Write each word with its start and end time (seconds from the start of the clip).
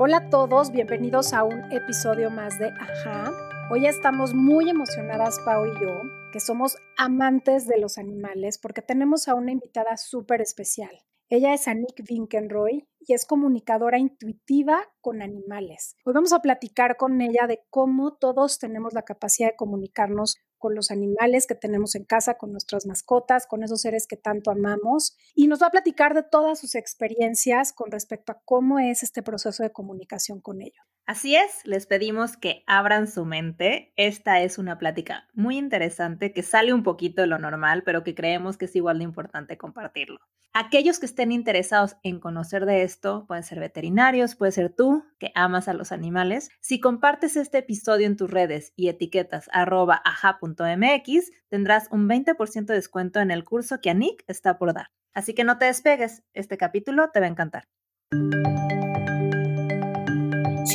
Hola 0.00 0.18
a 0.18 0.30
todos, 0.30 0.70
bienvenidos 0.70 1.32
a 1.32 1.42
un 1.42 1.72
episodio 1.72 2.30
más 2.30 2.56
de 2.60 2.68
Ajá. 2.68 3.32
Hoy 3.68 3.86
estamos 3.86 4.32
muy 4.32 4.70
emocionadas, 4.70 5.40
Pau 5.40 5.66
y 5.66 5.72
yo, 5.82 6.02
que 6.30 6.38
somos 6.38 6.76
amantes 6.96 7.66
de 7.66 7.80
los 7.80 7.98
animales 7.98 8.58
porque 8.58 8.80
tenemos 8.80 9.26
a 9.26 9.34
una 9.34 9.50
invitada 9.50 9.96
súper 9.96 10.40
especial. 10.40 10.90
Ella 11.28 11.52
es 11.52 11.66
Anik 11.66 12.04
Winkenroy 12.08 12.86
y 13.00 13.12
es 13.12 13.26
comunicadora 13.26 13.98
intuitiva 13.98 14.78
con 15.00 15.20
animales. 15.20 15.96
Hoy 16.04 16.12
vamos 16.14 16.32
a 16.32 16.42
platicar 16.42 16.96
con 16.96 17.20
ella 17.20 17.48
de 17.48 17.64
cómo 17.68 18.14
todos 18.18 18.60
tenemos 18.60 18.92
la 18.94 19.02
capacidad 19.02 19.48
de 19.48 19.56
comunicarnos 19.56 20.36
con 20.58 20.74
los 20.74 20.90
animales 20.90 21.46
que 21.46 21.54
tenemos 21.54 21.94
en 21.94 22.04
casa, 22.04 22.34
con 22.34 22.52
nuestras 22.52 22.86
mascotas, 22.86 23.46
con 23.46 23.62
esos 23.62 23.80
seres 23.80 24.06
que 24.06 24.16
tanto 24.16 24.50
amamos. 24.50 25.16
Y 25.34 25.46
nos 25.46 25.62
va 25.62 25.68
a 25.68 25.70
platicar 25.70 26.14
de 26.14 26.22
todas 26.22 26.58
sus 26.58 26.74
experiencias 26.74 27.72
con 27.72 27.90
respecto 27.90 28.32
a 28.32 28.40
cómo 28.44 28.78
es 28.78 29.02
este 29.02 29.22
proceso 29.22 29.62
de 29.62 29.72
comunicación 29.72 30.40
con 30.40 30.60
ellos. 30.60 30.84
Así 31.08 31.34
es, 31.36 31.64
les 31.64 31.86
pedimos 31.86 32.36
que 32.36 32.64
abran 32.66 33.06
su 33.08 33.24
mente. 33.24 33.94
Esta 33.96 34.42
es 34.42 34.58
una 34.58 34.76
plática 34.76 35.26
muy 35.32 35.56
interesante 35.56 36.34
que 36.34 36.42
sale 36.42 36.74
un 36.74 36.82
poquito 36.82 37.22
de 37.22 37.28
lo 37.28 37.38
normal, 37.38 37.82
pero 37.82 38.04
que 38.04 38.14
creemos 38.14 38.58
que 38.58 38.66
es 38.66 38.76
igual 38.76 38.98
de 38.98 39.04
importante 39.04 39.56
compartirlo. 39.56 40.18
Aquellos 40.52 40.98
que 40.98 41.06
estén 41.06 41.32
interesados 41.32 41.96
en 42.02 42.20
conocer 42.20 42.66
de 42.66 42.82
esto, 42.82 43.24
pueden 43.26 43.42
ser 43.42 43.58
veterinarios, 43.58 44.34
puede 44.34 44.52
ser 44.52 44.68
tú 44.68 45.02
que 45.18 45.32
amas 45.34 45.66
a 45.66 45.72
los 45.72 45.92
animales. 45.92 46.50
Si 46.60 46.78
compartes 46.78 47.38
este 47.38 47.56
episodio 47.56 48.06
en 48.06 48.18
tus 48.18 48.30
redes 48.30 48.74
y 48.76 48.90
etiquetas 48.90 49.48
arroba 49.50 50.02
aja.mx, 50.04 51.32
tendrás 51.48 51.88
un 51.90 52.06
20% 52.06 52.66
de 52.66 52.74
descuento 52.74 53.20
en 53.20 53.30
el 53.30 53.44
curso 53.44 53.80
que 53.80 53.88
Anik 53.88 54.24
está 54.26 54.58
por 54.58 54.74
dar. 54.74 54.88
Así 55.14 55.32
que 55.32 55.44
no 55.44 55.56
te 55.56 55.64
despegues, 55.64 56.22
este 56.34 56.58
capítulo 56.58 57.08
te 57.08 57.20
va 57.20 57.24
a 57.24 57.30
encantar. 57.30 57.64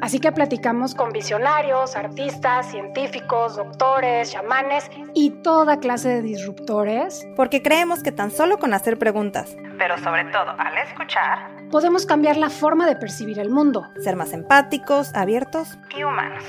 Así 0.00 0.18
que 0.18 0.32
platicamos 0.32 0.94
con 0.94 1.10
visionarios, 1.10 1.94
artistas, 1.94 2.70
científicos, 2.70 3.56
doctores, 3.56 4.32
chamanes 4.32 4.90
y 5.14 5.30
toda 5.42 5.78
clase 5.78 6.08
de 6.08 6.22
disruptores. 6.22 7.26
Porque 7.36 7.62
creemos 7.62 8.02
que 8.02 8.12
tan 8.12 8.30
solo 8.30 8.58
con 8.58 8.72
hacer 8.72 8.98
preguntas, 8.98 9.56
pero 9.78 9.98
sobre 9.98 10.24
todo 10.26 10.50
al 10.58 10.78
escuchar, 10.78 11.50
podemos 11.70 12.06
cambiar 12.06 12.36
la 12.36 12.50
forma 12.50 12.86
de 12.86 12.96
percibir 12.96 13.38
el 13.38 13.50
mundo. 13.50 13.88
Ser 14.02 14.16
más 14.16 14.32
empáticos, 14.32 15.14
abiertos 15.14 15.78
y 15.96 16.02
humanos. 16.02 16.44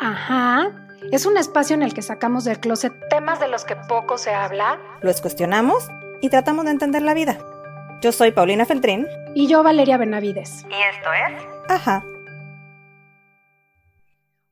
Ajá. 0.00 0.70
Es 1.12 1.26
un 1.26 1.36
espacio 1.36 1.74
en 1.74 1.82
el 1.82 1.94
que 1.94 2.02
sacamos 2.02 2.44
del 2.44 2.58
closet 2.58 2.92
temas 3.08 3.38
de 3.38 3.48
los 3.48 3.64
que 3.64 3.76
poco 3.76 4.18
se 4.18 4.34
habla. 4.34 4.78
Los 5.02 5.20
cuestionamos 5.20 5.88
y 6.20 6.30
tratamos 6.30 6.64
de 6.64 6.72
entender 6.72 7.02
la 7.02 7.14
vida. 7.14 7.38
Yo 8.00 8.12
soy 8.12 8.32
Paulina 8.32 8.64
Feltrín. 8.66 9.06
Y 9.34 9.46
yo 9.46 9.62
Valeria 9.62 9.96
Benavides. 9.96 10.66
Y 10.68 10.74
esto 10.74 11.12
es 11.12 11.70
Ajá. 11.70 12.02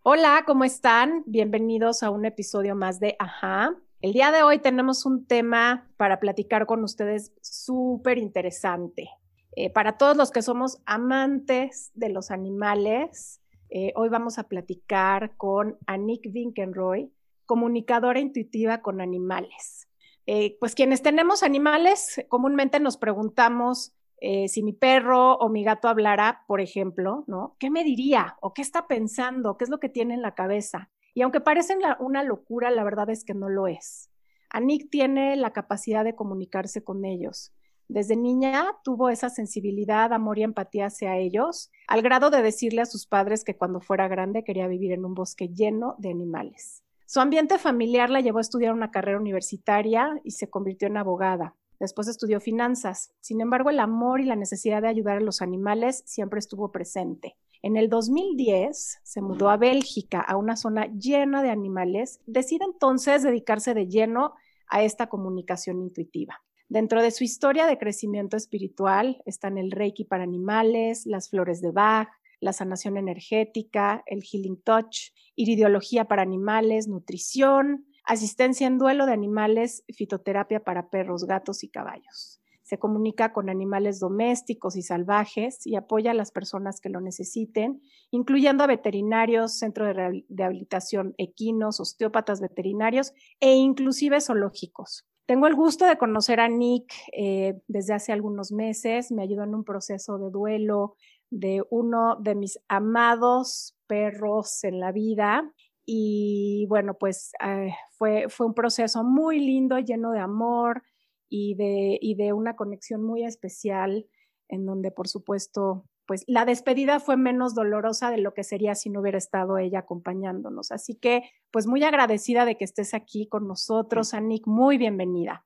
Hola, 0.06 0.42
¿cómo 0.47 0.64
están? 0.64 1.22
Bienvenidos 1.24 2.02
a 2.02 2.10
un 2.10 2.27
episodio 2.27 2.77
más 2.77 3.00
de 3.00 3.16
Ajá. 3.19 3.74
El 4.02 4.12
día 4.12 4.33
de 4.33 4.42
hoy 4.42 4.58
tenemos 4.58 5.06
un 5.06 5.24
tema 5.24 5.88
para 5.97 6.20
platicar 6.20 6.66
con 6.66 6.84
ustedes 6.84 7.32
súper 7.41 8.19
interesante. 8.19 9.09
Eh, 9.56 9.70
para 9.70 9.97
todos 9.97 10.15
los 10.15 10.31
que 10.31 10.42
somos 10.42 10.82
amantes 10.84 11.91
de 11.94 12.10
los 12.10 12.31
animales, 12.31 13.41
eh, 13.70 13.94
hoy 13.97 14.10
vamos 14.10 14.38
a 14.38 14.42
platicar 14.42 15.38
con 15.38 15.78
Anik 15.87 16.28
Winkenroy, 16.31 17.10
comunicadora 17.47 18.21
intuitiva 18.21 18.82
con 18.82 19.00
animales. 19.00 19.88
Eh, 20.26 20.59
pues 20.60 20.75
quienes 20.75 21.00
tenemos 21.00 21.42
animales, 21.42 22.22
comúnmente 22.28 22.78
nos 22.78 22.98
preguntamos 22.98 23.94
eh, 24.26 24.48
si 24.48 24.62
mi 24.62 24.72
perro 24.72 25.34
o 25.36 25.50
mi 25.50 25.64
gato 25.64 25.86
hablara, 25.86 26.44
por 26.46 26.62
ejemplo, 26.62 27.24
¿no? 27.26 27.56
¿Qué 27.58 27.68
me 27.68 27.84
diría? 27.84 28.36
¿O 28.40 28.54
qué 28.54 28.62
está 28.62 28.86
pensando? 28.86 29.58
¿Qué 29.58 29.64
es 29.64 29.70
lo 29.70 29.80
que 29.80 29.90
tiene 29.90 30.14
en 30.14 30.22
la 30.22 30.34
cabeza? 30.34 30.90
Y 31.12 31.20
aunque 31.20 31.42
parecen 31.42 31.80
una 31.98 32.22
locura, 32.22 32.70
la 32.70 32.84
verdad 32.84 33.10
es 33.10 33.22
que 33.22 33.34
no 33.34 33.50
lo 33.50 33.66
es. 33.66 34.10
Anik 34.48 34.88
tiene 34.88 35.36
la 35.36 35.52
capacidad 35.52 36.04
de 36.04 36.14
comunicarse 36.14 36.82
con 36.82 37.04
ellos. 37.04 37.52
Desde 37.86 38.16
niña 38.16 38.64
tuvo 38.82 39.10
esa 39.10 39.28
sensibilidad, 39.28 40.10
amor 40.14 40.38
y 40.38 40.42
empatía 40.42 40.86
hacia 40.86 41.18
ellos, 41.18 41.70
al 41.86 42.00
grado 42.00 42.30
de 42.30 42.41
decirle 42.41 42.80
a 42.80 42.86
sus 42.86 43.06
padres 43.06 43.44
que 43.44 43.58
cuando 43.58 43.82
fuera 43.82 44.08
grande 44.08 44.42
quería 44.42 44.68
vivir 44.68 44.92
en 44.92 45.04
un 45.04 45.12
bosque 45.12 45.50
lleno 45.50 45.96
de 45.98 46.08
animales. 46.10 46.82
Su 47.04 47.20
ambiente 47.20 47.58
familiar 47.58 48.08
la 48.08 48.22
llevó 48.22 48.38
a 48.38 48.41
estudiar 48.41 48.72
una 48.72 48.91
carrera 48.91 49.18
universitaria 49.18 50.18
y 50.24 50.30
se 50.30 50.48
convirtió 50.48 50.88
en 50.88 50.96
abogada. 50.96 51.56
Después 51.80 52.08
estudió 52.08 52.40
finanzas. 52.40 53.12
Sin 53.20 53.40
embargo, 53.40 53.70
el 53.70 53.80
amor 53.80 54.20
y 54.20 54.24
la 54.24 54.36
necesidad 54.36 54.82
de 54.82 54.88
ayudar 54.88 55.18
a 55.18 55.20
los 55.20 55.42
animales 55.42 56.02
siempre 56.06 56.38
estuvo 56.38 56.70
presente. 56.72 57.36
En 57.62 57.76
el 57.76 57.88
2010 57.88 59.00
se 59.02 59.20
mudó 59.22 59.48
a 59.48 59.56
Bélgica, 59.56 60.20
a 60.20 60.36
una 60.36 60.56
zona 60.56 60.86
llena 60.86 61.42
de 61.42 61.50
animales. 61.50 62.20
Decide 62.26 62.64
entonces 62.64 63.22
dedicarse 63.22 63.74
de 63.74 63.88
lleno 63.88 64.34
a 64.68 64.82
esta 64.82 65.08
comunicación 65.08 65.80
intuitiva. 65.80 66.42
Dentro 66.68 67.02
de 67.02 67.10
su 67.10 67.24
historia 67.24 67.66
de 67.66 67.78
crecimiento 67.78 68.36
espiritual 68.36 69.22
están 69.26 69.58
el 69.58 69.70
Reiki 69.70 70.04
para 70.04 70.24
animales, 70.24 71.06
las 71.06 71.30
flores 71.30 71.60
de 71.60 71.70
Bach, 71.70 72.08
la 72.41 72.52
sanación 72.52 72.96
energética, 72.96 74.02
el 74.06 74.22
Healing 74.22 74.60
Touch, 74.62 75.12
iridiología 75.34 76.06
para 76.06 76.22
animales, 76.22 76.88
nutrición, 76.88 77.86
asistencia 78.04 78.66
en 78.66 78.78
duelo 78.78 79.06
de 79.06 79.12
animales, 79.12 79.84
fitoterapia 79.88 80.60
para 80.60 80.88
perros, 80.88 81.25
gatos 81.25 81.65
y 81.65 81.69
caballos. 81.69 82.41
Se 82.62 82.78
comunica 82.78 83.34
con 83.34 83.50
animales 83.50 84.00
domésticos 84.00 84.76
y 84.76 84.82
salvajes 84.82 85.66
y 85.66 85.76
apoya 85.76 86.12
a 86.12 86.15
las 86.15 86.32
personas 86.32 86.81
que 86.81 86.88
lo 86.88 87.03
necesiten, 87.03 87.82
incluyendo 88.10 88.65
a 88.65 88.66
veterinarios, 88.66 89.59
centro 89.59 89.84
de 89.84 89.92
rehabilitación 89.92 91.15
equinos, 91.19 91.78
osteópatas 91.78 92.41
veterinarios 92.41 93.12
e 93.38 93.53
inclusive 93.54 94.19
zoológicos. 94.22 95.04
Tengo 95.26 95.47
el 95.47 95.54
gusto 95.54 95.86
de 95.86 95.98
conocer 95.98 96.41
a 96.41 96.48
Nick 96.48 96.92
eh, 97.12 97.60
desde 97.66 97.94
hace 97.94 98.12
algunos 98.12 98.50
meses. 98.50 99.12
Me 99.12 99.22
ayudó 99.22 99.42
en 99.44 99.54
un 99.54 99.65
proceso 99.65 100.19
de 100.19 100.31
duelo 100.31 100.97
de 101.31 101.62
uno 101.71 102.16
de 102.16 102.34
mis 102.34 102.59
amados 102.69 103.75
perros 103.86 104.65
en 104.65 104.81
la 104.81 104.92
vida 104.92 105.53
y 105.87 106.67
bueno, 106.69 106.95
pues 106.95 107.33
eh, 107.45 107.75
fue, 107.93 108.28
fue 108.28 108.47
un 108.47 108.55
proceso 108.55 109.05
muy 109.05 109.39
lindo, 109.39 109.78
lleno 109.78 110.12
de 110.12 110.21
amor 110.21 110.83
y 111.28 111.55
de, 111.55 111.99
y 112.00 112.15
de 112.15 112.33
una 112.33 112.56
conexión 112.56 113.03
muy 113.03 113.25
especial, 113.25 114.06
en 114.49 114.65
donde 114.65 114.91
por 114.91 115.09
supuesto, 115.09 115.84
pues 116.06 116.25
la 116.27 116.45
despedida 116.45 117.00
fue 117.00 117.17
menos 117.17 117.55
dolorosa 117.55 118.11
de 118.11 118.19
lo 118.19 118.34
que 118.34 118.45
sería 118.45 118.75
si 118.75 118.91
no 118.91 119.00
hubiera 119.00 119.19
estado 119.19 119.59
ella 119.59 119.81
acompañándonos. 119.81 120.71
Así 120.71 120.95
que, 120.95 121.22
pues 121.50 121.67
muy 121.67 121.83
agradecida 121.83 122.45
de 122.45 122.56
que 122.56 122.65
estés 122.65 122.95
aquí 122.95 123.27
con 123.27 123.47
nosotros, 123.47 124.15
Anik, 124.15 124.47
muy 124.47 124.78
bienvenida. 124.78 125.45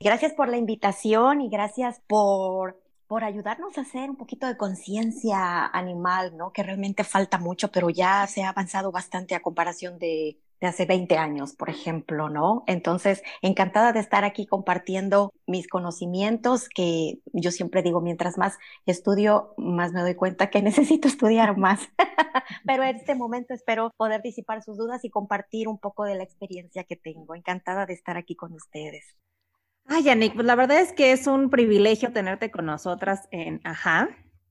Gracias 0.00 0.32
por 0.32 0.48
la 0.48 0.56
invitación 0.56 1.40
y 1.40 1.50
gracias 1.50 2.00
por 2.06 2.80
por 3.10 3.24
ayudarnos 3.24 3.76
a 3.76 3.80
hacer 3.80 4.08
un 4.08 4.14
poquito 4.14 4.46
de 4.46 4.56
conciencia 4.56 5.66
animal, 5.66 6.36
¿no? 6.36 6.52
Que 6.52 6.62
realmente 6.62 7.02
falta 7.02 7.38
mucho, 7.38 7.72
pero 7.72 7.90
ya 7.90 8.24
se 8.28 8.44
ha 8.44 8.50
avanzado 8.50 8.92
bastante 8.92 9.34
a 9.34 9.42
comparación 9.42 9.98
de, 9.98 10.38
hace 10.60 10.86
20 10.86 11.18
años, 11.18 11.56
por 11.56 11.70
ejemplo, 11.70 12.28
¿no? 12.28 12.62
Entonces, 12.68 13.24
encantada 13.42 13.92
de 13.92 13.98
estar 13.98 14.24
aquí 14.24 14.46
compartiendo 14.46 15.32
mis 15.44 15.66
conocimientos, 15.66 16.68
que 16.68 17.18
yo 17.32 17.50
siempre 17.50 17.82
digo, 17.82 18.00
mientras 18.00 18.38
más 18.38 18.58
estudio, 18.86 19.54
más 19.56 19.90
me 19.90 20.02
doy 20.02 20.14
cuenta 20.14 20.48
que 20.48 20.62
necesito 20.62 21.08
estudiar 21.08 21.56
más. 21.56 21.88
pero 22.64 22.84
en 22.84 22.94
este 22.94 23.16
momento 23.16 23.54
espero 23.54 23.90
poder 23.96 24.22
disipar 24.22 24.62
sus 24.62 24.76
dudas 24.76 25.04
y 25.04 25.10
compartir 25.10 25.66
un 25.66 25.78
poco 25.78 26.04
de 26.04 26.14
la 26.14 26.22
experiencia 26.22 26.84
que 26.84 26.94
tengo. 26.94 27.34
Encantada 27.34 27.86
de 27.86 27.94
estar 27.94 28.16
aquí 28.16 28.36
con 28.36 28.52
ustedes. 28.52 29.16
Ay, 29.92 30.04
Yannick, 30.04 30.34
pues 30.34 30.46
la 30.46 30.54
verdad 30.54 30.80
es 30.80 30.92
que 30.92 31.10
es 31.10 31.26
un 31.26 31.50
privilegio 31.50 32.12
tenerte 32.12 32.52
con 32.52 32.64
nosotras 32.64 33.26
en 33.32 33.60
Ajá. 33.64 34.08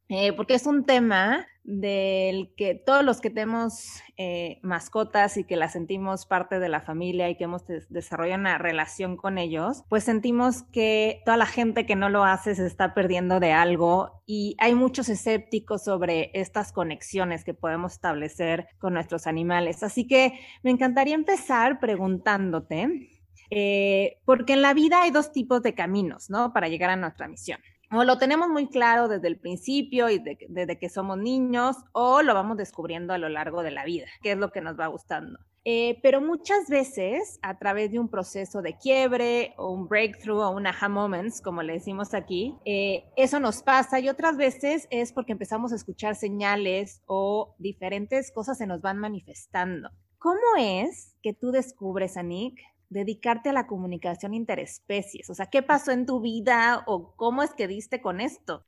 eh, 0.09 0.33
porque 0.33 0.53
es 0.53 0.65
un 0.65 0.83
tema 0.83 1.47
del 1.63 2.53
que 2.57 2.75
todos 2.75 3.05
los 3.05 3.21
que 3.21 3.29
tenemos 3.29 4.01
eh, 4.17 4.59
mascotas 4.63 5.37
y 5.37 5.45
que 5.45 5.55
las 5.55 5.71
sentimos 5.71 6.25
parte 6.25 6.59
de 6.59 6.67
la 6.67 6.81
familia 6.81 7.29
y 7.29 7.37
que 7.37 7.45
hemos 7.45 7.63
desarrollado 7.87 8.41
una 8.41 8.57
relación 8.57 9.15
con 9.15 9.37
ellos, 9.37 9.85
pues 9.87 10.03
sentimos 10.03 10.63
que 10.73 11.21
toda 11.23 11.37
la 11.37 11.45
gente 11.45 11.85
que 11.85 11.95
no 11.95 12.09
lo 12.09 12.25
hace 12.25 12.53
se 12.55 12.67
está 12.67 12.93
perdiendo 12.93 13.39
de 13.39 13.53
algo 13.53 14.21
y 14.25 14.57
hay 14.59 14.75
muchos 14.75 15.07
escépticos 15.07 15.85
sobre 15.85 16.31
estas 16.33 16.73
conexiones 16.73 17.45
que 17.45 17.53
podemos 17.53 17.93
establecer 17.93 18.67
con 18.77 18.93
nuestros 18.93 19.25
animales. 19.25 19.83
Así 19.83 20.05
que 20.05 20.33
me 20.63 20.71
encantaría 20.71 21.15
empezar 21.15 21.79
preguntándote, 21.79 23.18
eh, 23.49 24.17
porque 24.25 24.53
en 24.53 24.61
la 24.61 24.73
vida 24.73 25.01
hay 25.01 25.11
dos 25.11 25.31
tipos 25.31 25.61
de 25.61 25.73
caminos, 25.73 26.29
¿no? 26.29 26.53
Para 26.53 26.67
llegar 26.67 26.89
a 26.89 26.95
nuestra 26.95 27.27
misión 27.27 27.59
o 27.91 28.03
lo 28.03 28.17
tenemos 28.17 28.49
muy 28.49 28.67
claro 28.67 29.07
desde 29.07 29.27
el 29.27 29.39
principio 29.39 30.09
y 30.09 30.19
desde 30.19 30.77
que 30.77 30.89
somos 30.89 31.17
niños, 31.17 31.75
o 31.91 32.21
lo 32.21 32.33
vamos 32.33 32.57
descubriendo 32.57 33.13
a 33.13 33.17
lo 33.17 33.29
largo 33.29 33.63
de 33.63 33.71
la 33.71 33.83
vida, 33.83 34.05
que 34.21 34.33
es 34.33 34.37
lo 34.37 34.51
que 34.51 34.61
nos 34.61 34.79
va 34.79 34.87
gustando. 34.87 35.39
Eh, 35.65 35.99
pero 36.01 36.21
muchas 36.21 36.69
veces, 36.69 37.37
a 37.41 37.57
través 37.57 37.91
de 37.91 37.99
un 37.99 38.09
proceso 38.09 38.61
de 38.61 38.77
quiebre 38.77 39.53
o 39.57 39.71
un 39.71 39.87
breakthrough 39.87 40.41
o 40.41 40.51
un 40.51 40.67
aha 40.67 40.87
moments, 40.87 41.41
como 41.41 41.63
le 41.63 41.73
decimos 41.73 42.13
aquí, 42.13 42.55
eh, 42.65 43.03
eso 43.17 43.39
nos 43.39 43.61
pasa 43.61 43.99
y 43.99 44.07
otras 44.07 44.37
veces 44.37 44.87
es 44.89 45.11
porque 45.11 45.33
empezamos 45.33 45.73
a 45.73 45.75
escuchar 45.75 46.15
señales 46.15 47.01
o 47.07 47.55
diferentes 47.57 48.31
cosas 48.31 48.57
se 48.57 48.67
nos 48.67 48.81
van 48.81 48.99
manifestando. 48.99 49.89
¿Cómo 50.17 50.55
es 50.57 51.15
que 51.21 51.33
tú 51.33 51.51
descubres, 51.51 52.17
Anik, 52.17 52.59
dedicarte 52.89 53.49
a 53.49 53.53
la 53.53 53.67
comunicación 53.67 54.33
interespecies? 54.33 55.29
O 55.29 55.35
sea, 55.35 55.47
¿qué 55.47 55.61
pasó 55.61 55.91
en 55.91 56.05
tu 56.05 56.21
vida 56.21 56.83
o 56.87 57.15
cómo 57.15 57.43
es 57.43 57.53
que 57.53 57.67
diste 57.67 58.01
con 58.01 58.21
esto? 58.21 58.65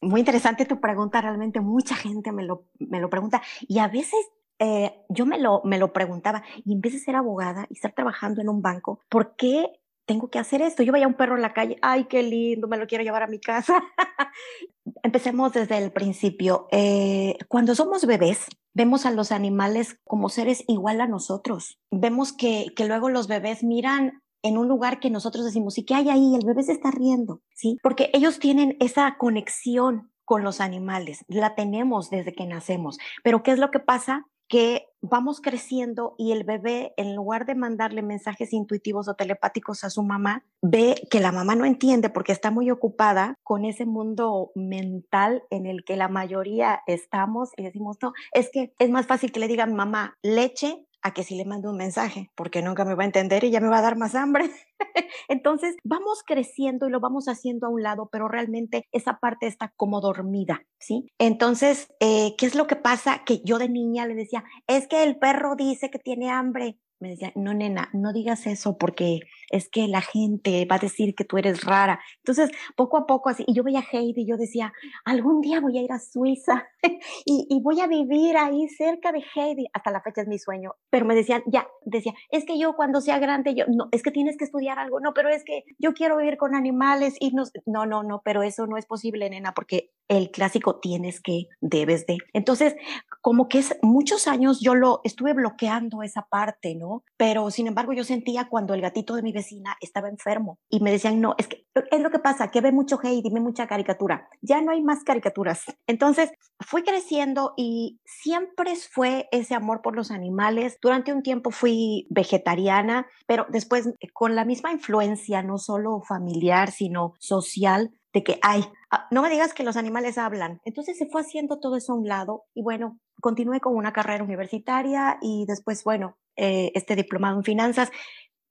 Muy 0.00 0.20
interesante 0.20 0.66
tu 0.66 0.80
pregunta, 0.80 1.20
realmente 1.20 1.60
mucha 1.60 1.94
gente 1.94 2.32
me 2.32 2.44
lo, 2.44 2.66
me 2.78 3.00
lo 3.00 3.08
pregunta 3.08 3.42
y 3.60 3.78
a 3.78 3.88
veces 3.88 4.20
eh, 4.58 4.92
yo 5.08 5.26
me 5.26 5.38
lo, 5.38 5.62
me 5.64 5.78
lo 5.78 5.92
preguntaba 5.92 6.42
y 6.64 6.72
en 6.72 6.80
vez 6.80 6.92
de 6.92 6.98
ser 6.98 7.16
abogada 7.16 7.66
y 7.70 7.74
estar 7.74 7.92
trabajando 7.92 8.40
en 8.40 8.48
un 8.48 8.62
banco, 8.62 9.00
¿por 9.08 9.34
qué 9.36 9.66
tengo 10.06 10.28
que 10.28 10.38
hacer 10.38 10.62
esto? 10.62 10.82
Yo 10.82 10.92
veía 10.92 11.08
un 11.08 11.14
perro 11.14 11.36
en 11.36 11.42
la 11.42 11.52
calle, 11.52 11.78
ay, 11.82 12.04
qué 12.04 12.22
lindo, 12.22 12.68
me 12.68 12.76
lo 12.76 12.86
quiero 12.86 13.02
llevar 13.02 13.22
a 13.22 13.26
mi 13.26 13.40
casa. 13.40 13.82
Empecemos 15.02 15.52
desde 15.52 15.78
el 15.78 15.92
principio. 15.92 16.68
Eh, 16.70 17.36
cuando 17.48 17.74
somos 17.74 18.06
bebés, 18.06 18.46
vemos 18.74 19.06
a 19.06 19.10
los 19.10 19.32
animales 19.32 19.98
como 20.04 20.28
seres 20.28 20.64
igual 20.68 21.00
a 21.00 21.06
nosotros. 21.06 21.78
Vemos 21.90 22.32
que, 22.32 22.66
que 22.76 22.86
luego 22.86 23.08
los 23.08 23.28
bebés 23.28 23.64
miran 23.64 24.22
en 24.42 24.58
un 24.58 24.68
lugar 24.68 25.00
que 25.00 25.08
nosotros 25.08 25.44
decimos, 25.46 25.78
¿y 25.78 25.84
qué 25.84 25.94
hay 25.94 26.10
ahí? 26.10 26.34
El 26.34 26.44
bebé 26.44 26.62
se 26.62 26.72
está 26.72 26.90
riendo, 26.90 27.40
¿sí? 27.54 27.78
Porque 27.82 28.10
ellos 28.12 28.38
tienen 28.38 28.76
esa 28.78 29.16
conexión 29.16 30.12
con 30.26 30.42
los 30.44 30.60
animales, 30.60 31.24
la 31.28 31.54
tenemos 31.54 32.10
desde 32.10 32.34
que 32.34 32.46
nacemos. 32.46 32.98
Pero 33.22 33.42
¿qué 33.42 33.52
es 33.52 33.58
lo 33.58 33.70
que 33.70 33.80
pasa? 33.80 34.26
Que 34.48 34.86
vamos 35.00 35.40
creciendo 35.40 36.14
y 36.18 36.32
el 36.32 36.44
bebé, 36.44 36.94
en 36.96 37.14
lugar 37.14 37.46
de 37.46 37.54
mandarle 37.54 38.02
mensajes 38.02 38.52
intuitivos 38.52 39.08
o 39.08 39.14
telepáticos 39.14 39.84
a 39.84 39.90
su 39.90 40.02
mamá, 40.02 40.44
ve 40.62 40.94
que 41.10 41.20
la 41.20 41.32
mamá 41.32 41.54
no 41.54 41.64
entiende 41.64 42.08
porque 42.08 42.32
está 42.32 42.50
muy 42.50 42.70
ocupada 42.70 43.34
con 43.42 43.64
ese 43.64 43.84
mundo 43.84 44.50
mental 44.54 45.42
en 45.50 45.66
el 45.66 45.84
que 45.84 45.96
la 45.96 46.08
mayoría 46.08 46.82
estamos 46.86 47.50
y 47.56 47.64
decimos, 47.64 47.98
no, 48.00 48.12
es 48.32 48.50
que 48.50 48.74
es 48.78 48.90
más 48.90 49.06
fácil 49.06 49.32
que 49.32 49.40
le 49.40 49.48
digan 49.48 49.74
mamá 49.74 50.16
leche 50.22 50.86
a 51.04 51.12
que 51.12 51.22
si 51.22 51.36
le 51.36 51.44
mando 51.44 51.70
un 51.70 51.76
mensaje, 51.76 52.30
porque 52.34 52.62
nunca 52.62 52.84
me 52.86 52.94
va 52.94 53.02
a 53.02 53.06
entender 53.06 53.44
y 53.44 53.50
ya 53.50 53.60
me 53.60 53.68
va 53.68 53.78
a 53.78 53.82
dar 53.82 53.96
más 53.96 54.14
hambre. 54.14 54.50
Entonces, 55.28 55.76
vamos 55.84 56.22
creciendo 56.26 56.88
y 56.88 56.90
lo 56.90 56.98
vamos 56.98 57.28
haciendo 57.28 57.66
a 57.66 57.70
un 57.70 57.82
lado, 57.82 58.08
pero 58.10 58.26
realmente 58.26 58.88
esa 58.90 59.18
parte 59.18 59.46
está 59.46 59.72
como 59.76 60.00
dormida, 60.00 60.64
¿sí? 60.78 61.06
Entonces, 61.18 61.92
eh, 62.00 62.34
¿qué 62.38 62.46
es 62.46 62.54
lo 62.54 62.66
que 62.66 62.76
pasa? 62.76 63.22
Que 63.24 63.42
yo 63.44 63.58
de 63.58 63.68
niña 63.68 64.06
le 64.06 64.14
decía, 64.14 64.44
es 64.66 64.88
que 64.88 65.02
el 65.04 65.18
perro 65.18 65.56
dice 65.56 65.90
que 65.90 65.98
tiene 65.98 66.30
hambre 66.30 66.78
me 67.04 67.10
decía, 67.10 67.32
no, 67.34 67.52
nena, 67.52 67.90
no 67.92 68.14
digas 68.14 68.46
eso 68.46 68.78
porque 68.78 69.20
es 69.50 69.68
que 69.68 69.88
la 69.88 70.00
gente 70.00 70.64
va 70.64 70.76
a 70.76 70.78
decir 70.78 71.14
que 71.14 71.24
tú 71.24 71.36
eres 71.36 71.62
rara. 71.62 72.00
Entonces, 72.16 72.50
poco 72.76 72.96
a 72.96 73.06
poco 73.06 73.28
así, 73.28 73.44
y 73.46 73.54
yo 73.54 73.62
veía 73.62 73.80
a 73.80 73.84
Heidi 73.92 74.22
y 74.22 74.26
yo 74.26 74.38
decía, 74.38 74.72
algún 75.04 75.42
día 75.42 75.60
voy 75.60 75.76
a 75.76 75.82
ir 75.82 75.92
a 75.92 75.98
Suiza 75.98 76.66
y, 77.26 77.46
y, 77.50 77.60
voy 77.60 77.80
a 77.82 77.86
vivir 77.86 78.38
ahí 78.38 78.66
cerca 78.68 79.12
de 79.12 79.22
Heidi. 79.34 79.66
Hasta 79.74 79.90
la 79.90 80.00
fecha 80.00 80.22
es 80.22 80.28
mi 80.28 80.38
sueño. 80.38 80.72
Pero 80.88 81.04
me 81.04 81.14
decían, 81.14 81.42
ya, 81.46 81.68
decía, 81.84 82.14
es 82.30 82.46
que 82.46 82.58
yo 82.58 82.74
cuando 82.74 83.02
sea 83.02 83.18
grande, 83.18 83.54
yo, 83.54 83.66
no, 83.68 83.88
es 83.92 84.02
que 84.02 84.10
tienes 84.10 84.38
que 84.38 84.44
estudiar 84.44 84.78
algo. 84.78 84.98
No, 85.00 85.12
pero 85.12 85.28
es 85.28 85.44
que 85.44 85.64
yo 85.78 85.92
quiero 85.92 86.16
vivir 86.16 86.38
con 86.38 86.54
animales 86.54 87.16
y 87.20 87.32
no, 87.32 87.44
no, 87.66 87.84
no, 87.84 88.02
no, 88.02 88.22
pero 88.24 88.42
eso 88.42 88.66
no 88.66 88.78
es 88.78 88.86
posible, 88.86 89.28
nena, 89.28 89.52
porque 89.52 89.90
el 90.08 90.30
clásico 90.30 90.80
tienes 90.80 91.20
que, 91.20 91.48
debes 91.60 92.06
de. 92.06 92.16
Entonces, 92.32 92.76
como 93.20 93.48
que 93.48 93.58
es 93.58 93.76
muchos 93.82 94.26
años 94.26 94.60
yo 94.60 94.74
lo 94.74 95.00
estuve 95.04 95.34
bloqueando 95.34 96.02
esa 96.02 96.26
parte, 96.30 96.74
¿no? 96.74 96.93
Pero 97.16 97.50
sin 97.50 97.66
embargo 97.66 97.92
yo 97.92 98.04
sentía 98.04 98.48
cuando 98.48 98.74
el 98.74 98.80
gatito 98.80 99.14
de 99.14 99.22
mi 99.22 99.32
vecina 99.32 99.76
estaba 99.80 100.08
enfermo 100.08 100.58
y 100.68 100.80
me 100.80 100.92
decían, 100.92 101.20
no, 101.20 101.34
es 101.38 101.48
que 101.48 101.66
es 101.90 102.00
lo 102.00 102.10
que 102.10 102.18
pasa, 102.18 102.50
que 102.50 102.60
ve 102.60 102.70
mucho 102.70 102.98
hate 103.02 103.22
dime 103.22 103.40
mucha 103.40 103.66
caricatura. 103.66 104.28
Ya 104.42 104.60
no 104.60 104.70
hay 104.70 104.82
más 104.82 105.02
caricaturas. 105.02 105.64
Entonces 105.86 106.30
fui 106.60 106.82
creciendo 106.82 107.54
y 107.56 108.00
siempre 108.04 108.74
fue 108.76 109.28
ese 109.32 109.54
amor 109.54 109.82
por 109.82 109.96
los 109.96 110.10
animales. 110.10 110.78
Durante 110.80 111.12
un 111.12 111.22
tiempo 111.22 111.50
fui 111.50 112.06
vegetariana, 112.10 113.06
pero 113.26 113.46
después 113.48 113.88
con 114.12 114.34
la 114.34 114.44
misma 114.44 114.72
influencia, 114.72 115.42
no 115.42 115.58
solo 115.58 116.02
familiar, 116.02 116.70
sino 116.70 117.14
social, 117.18 117.90
de 118.12 118.22
que, 118.22 118.38
ay, 118.42 118.64
ah, 118.90 119.06
no 119.10 119.22
me 119.22 119.28
digas 119.28 119.52
que 119.52 119.64
los 119.64 119.76
animales 119.76 120.18
hablan. 120.18 120.60
Entonces 120.64 120.96
se 120.96 121.06
fue 121.06 121.22
haciendo 121.22 121.58
todo 121.58 121.76
eso 121.76 121.92
a 121.92 121.96
un 121.96 122.06
lado 122.06 122.44
y 122.54 122.62
bueno, 122.62 122.98
continué 123.20 123.60
con 123.60 123.74
una 123.74 123.92
carrera 123.92 124.22
universitaria 124.22 125.18
y 125.20 125.44
después, 125.46 125.82
bueno, 125.82 126.16
eh, 126.36 126.72
este 126.74 126.96
diplomado 126.96 127.38
en 127.38 127.44
finanzas, 127.44 127.90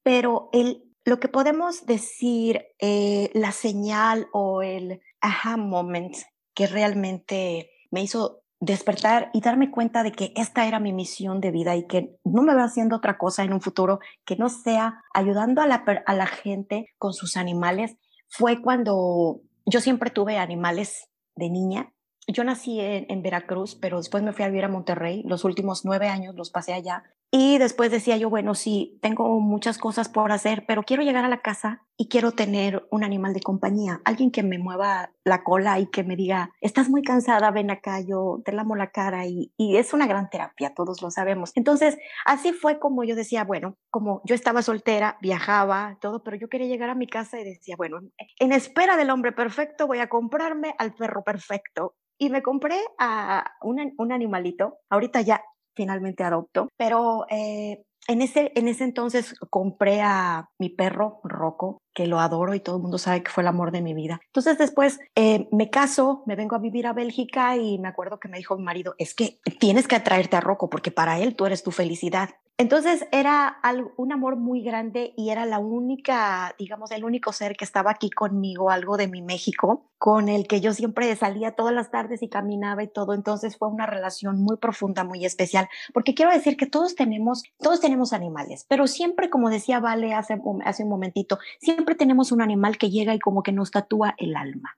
pero 0.03 0.50
el, 0.53 0.83
lo 1.06 1.19
que 1.19 1.27
podemos 1.27 1.85
decir, 1.85 2.65
eh, 2.80 3.30
la 3.33 3.51
señal 3.51 4.27
o 4.33 4.62
el 4.62 5.01
aha 5.21 5.57
moment 5.57 6.15
que 6.53 6.68
realmente 6.68 7.71
me 7.91 8.01
hizo 8.01 8.41
despertar 8.59 9.30
y 9.33 9.41
darme 9.41 9.71
cuenta 9.71 10.03
de 10.03 10.13
que 10.13 10.31
esta 10.35 10.65
era 10.65 10.80
mi 10.80 10.94
misión 10.94 11.41
de 11.41 11.51
vida 11.51 11.75
y 11.75 11.85
que 11.85 12.15
no 12.24 12.44
me 12.44 12.56
veo 12.56 12.63
haciendo 12.63 12.95
otra 12.95 13.18
cosa 13.18 13.44
en 13.44 13.51
un 13.51 13.62
futuro 13.62 14.00
que 14.25 14.38
no 14.38 14.47
sea 14.50 15.01
ayudando 15.13 15.62
a 15.62 15.68
la, 15.68 15.83
a 16.06 16.13
la 16.13 16.27
gente 16.27 16.88
con 16.97 17.13
sus 17.13 17.35
animales, 17.35 17.97
fue 18.30 18.62
cuando 18.62 19.41
yo 19.65 19.81
siempre 19.81 20.09
tuve 20.09 20.38
animales 20.38 21.09
de 21.35 21.50
niña 21.50 21.94
yo 22.27 22.44
nací 22.44 22.80
en, 22.80 23.21
Veracruz, 23.21 23.75
pero 23.75 23.97
después 23.97 24.24
me 24.24 24.33
fui 24.33 24.45
a 24.45 24.47
vivir 24.47 24.63
a 24.63 24.69
Monterrey. 24.69 25.24
Los 25.25 25.44
últimos 25.44 25.83
nueve 25.83 26.07
años 26.07 26.35
los 26.35 26.51
pasé 26.51 26.74
allá. 26.74 27.03
Y 27.35 27.57
después 27.57 27.89
decía 27.89 28.15
yo, 28.15 28.30
bueno, 28.30 28.53
sí, 28.53 29.00
tengo 29.01 29.39
muchas 29.39 29.80
cosas 29.80 30.07
por 30.07 30.31
hacer, 30.31 30.65
pero 30.68 30.83
quiero 30.83 31.01
llegar 31.01 31.25
a 31.25 31.30
la 31.30 31.41
casa 31.41 31.81
y 31.97 32.07
quiero 32.07 32.33
tener 32.33 32.88
un 32.91 33.03
animal 33.03 33.33
de 33.33 33.41
compañía, 33.41 34.01
alguien 34.06 34.30
que 34.30 34.44
me 34.44 34.59
mueva 34.59 35.09
la 35.24 35.44
cola 35.44 35.80
y 35.80 35.88
que 35.88 36.03
me 36.03 36.15
diga, 36.15 36.51
estás 36.62 36.89
muy 36.89 37.01
cansada, 37.01 37.50
ven 37.50 37.71
acá, 37.71 38.01
yo 38.01 38.44
te 38.45 38.51
lamo 38.51 38.75
la 38.75 38.91
cara 38.91 39.25
y, 39.25 39.51
es 39.57 39.95
una 39.95 40.06
gran 40.06 40.30
terapia, 40.30 40.75
todos 40.75 41.01
lo 41.01 41.09
sabemos. 41.09 41.53
Entonces, 41.56 41.97
así 42.24 42.53
fue 42.53 42.77
como 42.77 43.04
yo 43.04 43.16
decía, 43.16 43.44
bueno, 43.45 43.78
como 43.90 44.21
yo 44.25 44.35
estaba 44.35 44.61
soltera, 44.61 45.18
viajaba, 45.19 45.97
todo, 46.02 46.21
pero 46.21 46.37
yo 46.37 46.49
quería 46.49 46.68
llegar 46.68 46.92
a 46.92 46.95
mi 46.95 47.07
casa 47.07 47.40
y 47.40 47.45
decía, 47.45 47.75
bueno, 47.75 47.99
en 48.37 48.52
espera 48.52 48.95
del 48.95 49.09
hombre 49.09 49.31
perfecto 49.31 49.87
voy 49.87 49.97
a 49.97 50.07
comprarme 50.07 50.75
al 50.78 50.94
perro 50.94 51.23
perfecto 51.23 51.95
y 52.19 52.30
me 52.30 52.44
compré 52.44 52.80
a 52.99 53.54
un, 53.63 53.92
un 53.97 54.11
animalito. 54.11 54.78
Ahorita 54.92 55.21
ya 55.21 55.42
finalmente 55.75 56.23
adopto, 56.23 56.69
pero 56.77 57.25
eh, 57.30 57.83
en, 58.07 58.21
ese, 58.21 58.51
en 58.56 58.68
ese 58.68 58.83
entonces 58.83 59.35
compré 59.49 60.01
a 60.01 60.49
mi 60.59 60.69
perro 60.69 61.21
Rocco, 61.23 61.81
que 61.94 62.07
lo 62.07 62.19
adoro 62.19 62.53
y 62.53 62.59
todo 62.59 62.77
el 62.77 62.81
mundo 62.81 62.97
sabe 62.97 63.23
que 63.23 63.31
fue 63.31 63.44
el 63.44 63.47
amor 63.47 63.71
de 63.71 63.81
mi 63.81 63.94
vida. 63.94 64.19
Entonces 64.27 64.57
después 64.57 64.99
eh, 65.15 65.47
me 65.51 65.69
caso, 65.69 66.23
me 66.25 66.35
vengo 66.35 66.56
a 66.56 66.59
vivir 66.59 66.87
a 66.87 66.94
Bélgica 66.94 67.56
y 67.57 67.77
me 67.80 67.87
acuerdo 67.87 68.19
que 68.19 68.27
me 68.27 68.37
dijo 68.37 68.57
mi 68.57 68.63
marido, 68.63 68.95
es 68.97 69.13
que 69.13 69.39
tienes 69.59 69.87
que 69.87 69.95
atraerte 69.95 70.35
a 70.35 70.42
Rocco 70.42 70.69
porque 70.69 70.92
para 70.92 71.19
él 71.19 71.35
tú 71.35 71.45
eres 71.45 71.63
tu 71.63 71.71
felicidad. 71.71 72.30
Entonces 72.60 73.07
era 73.12 73.57
un 73.98 74.12
amor 74.12 74.36
muy 74.38 74.62
grande 74.62 75.14
y 75.18 75.31
era 75.31 75.44
la 75.45 75.57
única, 75.57 76.54
digamos, 76.60 76.92
el 76.92 77.04
único 77.04 77.33
ser 77.33 77.56
que 77.56 77.66
estaba 77.66 77.90
aquí 77.90 78.12
conmigo, 78.12 78.69
algo 78.69 78.95
de 78.95 79.07
mi 79.07 79.24
México, 79.24 79.90
con 79.98 80.30
el 80.30 80.48
que 80.48 80.62
yo 80.62 80.72
siempre 80.72 81.16
salía 81.16 81.56
todas 81.56 81.74
las 81.74 81.90
tardes 81.90 82.22
y 82.22 82.30
caminaba 82.30 82.83
y 82.83 82.88
todo. 82.88 83.16
Entonces 83.16 83.57
fue 83.57 83.69
una 83.69 83.88
relación 83.88 84.40
muy 84.40 84.57
profunda, 84.57 85.04
muy 85.04 85.26
especial, 85.26 85.68
porque 85.94 86.14
quiero 86.14 86.31
decir 86.31 86.56
que 86.56 86.68
todos 86.68 86.94
tenemos, 86.94 87.42
todos 87.57 87.81
tenemos 87.81 88.14
animales, 88.14 88.66
pero 88.69 88.86
siempre, 88.86 89.31
como 89.31 89.50
decía 89.50 89.80
Vale 89.80 90.14
hace, 90.14 90.40
hace 90.64 90.83
un 90.83 90.90
momentito, 90.90 91.40
siempre 91.60 91.95
tenemos 91.95 92.31
un 92.31 92.42
animal 92.42 92.78
que 92.78 92.92
llega 92.92 93.16
y 93.16 93.19
como 93.19 93.42
que 93.42 93.52
nos 93.52 93.72
tatúa 93.72 94.14
el 94.19 94.36
alma. 94.36 94.78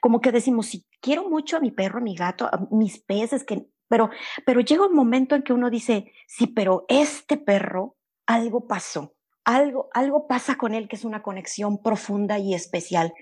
Como 0.00 0.20
que 0.20 0.32
decimos, 0.32 0.66
si 0.66 0.86
quiero 1.00 1.28
mucho 1.28 1.58
a 1.58 1.60
mi 1.60 1.70
perro, 1.70 1.98
a 1.98 2.02
mi 2.02 2.14
gato, 2.14 2.46
a 2.46 2.66
mis 2.70 2.98
peces, 2.98 3.44
que 3.44 3.66
pero, 3.88 4.10
pero 4.44 4.60
llega 4.60 4.86
un 4.86 4.94
momento 4.94 5.34
en 5.34 5.42
que 5.42 5.52
uno 5.52 5.70
dice, 5.70 6.12
sí, 6.26 6.46
pero 6.46 6.84
este 6.88 7.36
perro, 7.36 7.96
algo 8.26 8.66
pasó, 8.66 9.14
algo, 9.44 9.88
algo 9.94 10.26
pasa 10.26 10.56
con 10.56 10.74
él 10.74 10.88
que 10.88 10.96
es 10.96 11.04
una 11.04 11.22
conexión 11.22 11.82
profunda 11.82 12.38
y 12.38 12.54
especial. 12.54 13.14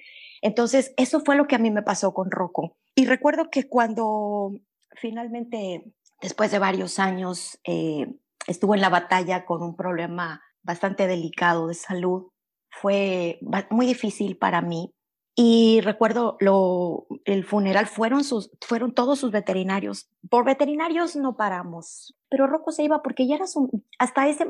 Entonces, 0.42 0.92
eso 0.96 1.20
fue 1.20 1.36
lo 1.36 1.46
que 1.46 1.56
a 1.56 1.60
mí 1.60 1.70
me 1.70 1.82
pasó 1.82 2.12
con 2.12 2.30
Rocco. 2.30 2.76
Y 2.94 3.06
recuerdo 3.06 3.50
que 3.50 3.68
cuando 3.68 4.52
finalmente, 4.96 5.84
después 6.20 6.50
de 6.50 6.58
varios 6.58 6.98
años, 6.98 7.58
eh, 7.64 8.06
estuvo 8.46 8.74
en 8.74 8.80
la 8.80 8.88
batalla 8.88 9.44
con 9.44 9.62
un 9.62 9.76
problema 9.76 10.42
bastante 10.62 11.06
delicado 11.06 11.68
de 11.68 11.74
salud, 11.74 12.28
fue 12.70 13.38
muy 13.70 13.86
difícil 13.86 14.36
para 14.36 14.60
mí. 14.60 14.92
Y 15.38 15.82
recuerdo 15.82 16.38
lo, 16.40 17.06
el 17.26 17.44
funeral 17.44 17.86
fueron, 17.86 18.24
sus, 18.24 18.50
fueron 18.62 18.94
todos 18.94 19.18
sus 19.18 19.30
veterinarios. 19.30 20.08
Por 20.30 20.46
veterinarios 20.46 21.14
no 21.14 21.36
paramos, 21.36 22.16
pero 22.30 22.46
Rocco 22.46 22.72
se 22.72 22.84
iba 22.84 23.02
porque 23.02 23.26
ya 23.28 23.34
era 23.34 23.46
su, 23.46 23.84
hasta 23.98 24.28
ese, 24.28 24.46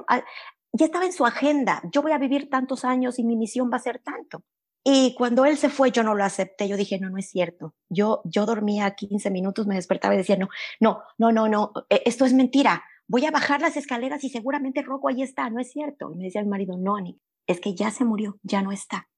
ya 0.72 0.86
estaba 0.86 1.04
en 1.04 1.12
su 1.12 1.26
agenda. 1.26 1.82
Yo 1.92 2.02
voy 2.02 2.12
a 2.12 2.18
vivir 2.18 2.48
tantos 2.48 2.84
años 2.84 3.18
y 3.18 3.24
mi 3.24 3.34
misión 3.34 3.68
va 3.72 3.78
a 3.78 3.80
ser 3.80 3.98
tanto. 3.98 4.44
Y 4.84 5.16
cuando 5.16 5.44
él 5.44 5.56
se 5.56 5.70
fue, 5.70 5.90
yo 5.90 6.04
no 6.04 6.14
lo 6.14 6.22
acepté. 6.22 6.68
Yo 6.68 6.76
dije, 6.76 7.00
no, 7.00 7.10
no 7.10 7.18
es 7.18 7.28
cierto. 7.28 7.74
Yo, 7.88 8.20
yo 8.24 8.46
dormía 8.46 8.94
15 8.94 9.30
minutos, 9.30 9.66
me 9.66 9.74
despertaba 9.74 10.14
y 10.14 10.18
decía, 10.18 10.36
no, 10.36 10.48
no, 10.78 11.02
no, 11.18 11.32
no, 11.32 11.48
no, 11.48 11.72
e, 11.90 12.02
esto 12.06 12.24
es 12.24 12.32
mentira. 12.32 12.84
Voy 13.08 13.26
a 13.26 13.32
bajar 13.32 13.60
las 13.60 13.76
escaleras 13.76 14.22
y 14.22 14.30
seguramente 14.30 14.82
Rocco 14.82 15.08
ahí 15.08 15.22
está. 15.22 15.50
No 15.50 15.60
es 15.60 15.72
cierto. 15.72 16.12
Y 16.12 16.16
me 16.16 16.24
decía 16.26 16.40
el 16.40 16.46
marido, 16.46 16.76
no, 16.78 16.94
Ani, 16.94 17.18
es 17.48 17.58
que 17.58 17.74
ya 17.74 17.90
se 17.90 18.04
murió, 18.04 18.38
ya 18.44 18.62
no 18.62 18.70
está. 18.70 19.08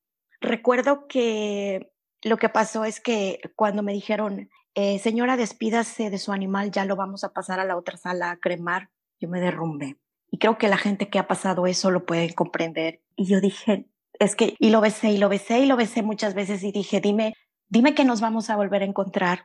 Recuerdo 0.40 1.06
que 1.08 1.92
lo 2.22 2.36
que 2.36 2.48
pasó 2.48 2.84
es 2.84 3.00
que 3.00 3.40
cuando 3.56 3.82
me 3.82 3.92
dijeron, 3.92 4.50
eh, 4.74 4.98
señora, 4.98 5.36
despídase 5.36 6.10
de 6.10 6.18
su 6.18 6.32
animal, 6.32 6.70
ya 6.70 6.84
lo 6.84 6.96
vamos 6.96 7.24
a 7.24 7.32
pasar 7.32 7.60
a 7.60 7.64
la 7.64 7.76
otra 7.76 7.96
sala 7.96 8.30
a 8.30 8.36
cremar, 8.36 8.90
yo 9.20 9.28
me 9.28 9.40
derrumbé. 9.40 9.96
Y 10.30 10.38
creo 10.38 10.58
que 10.58 10.68
la 10.68 10.76
gente 10.76 11.08
que 11.08 11.18
ha 11.18 11.26
pasado 11.26 11.66
eso 11.66 11.90
lo 11.90 12.06
puede 12.06 12.34
comprender. 12.34 13.02
Y 13.16 13.24
yo 13.24 13.40
dije, 13.40 13.88
es 14.18 14.36
que, 14.36 14.54
y 14.58 14.70
lo 14.70 14.80
besé, 14.80 15.10
y 15.10 15.18
lo 15.18 15.28
besé, 15.28 15.60
y 15.60 15.66
lo 15.66 15.76
besé 15.76 16.02
muchas 16.02 16.34
veces 16.34 16.62
y 16.62 16.70
dije, 16.70 17.00
dime, 17.00 17.34
dime 17.68 17.94
que 17.94 18.04
nos 18.04 18.20
vamos 18.20 18.50
a 18.50 18.56
volver 18.56 18.82
a 18.82 18.86
encontrar. 18.86 19.44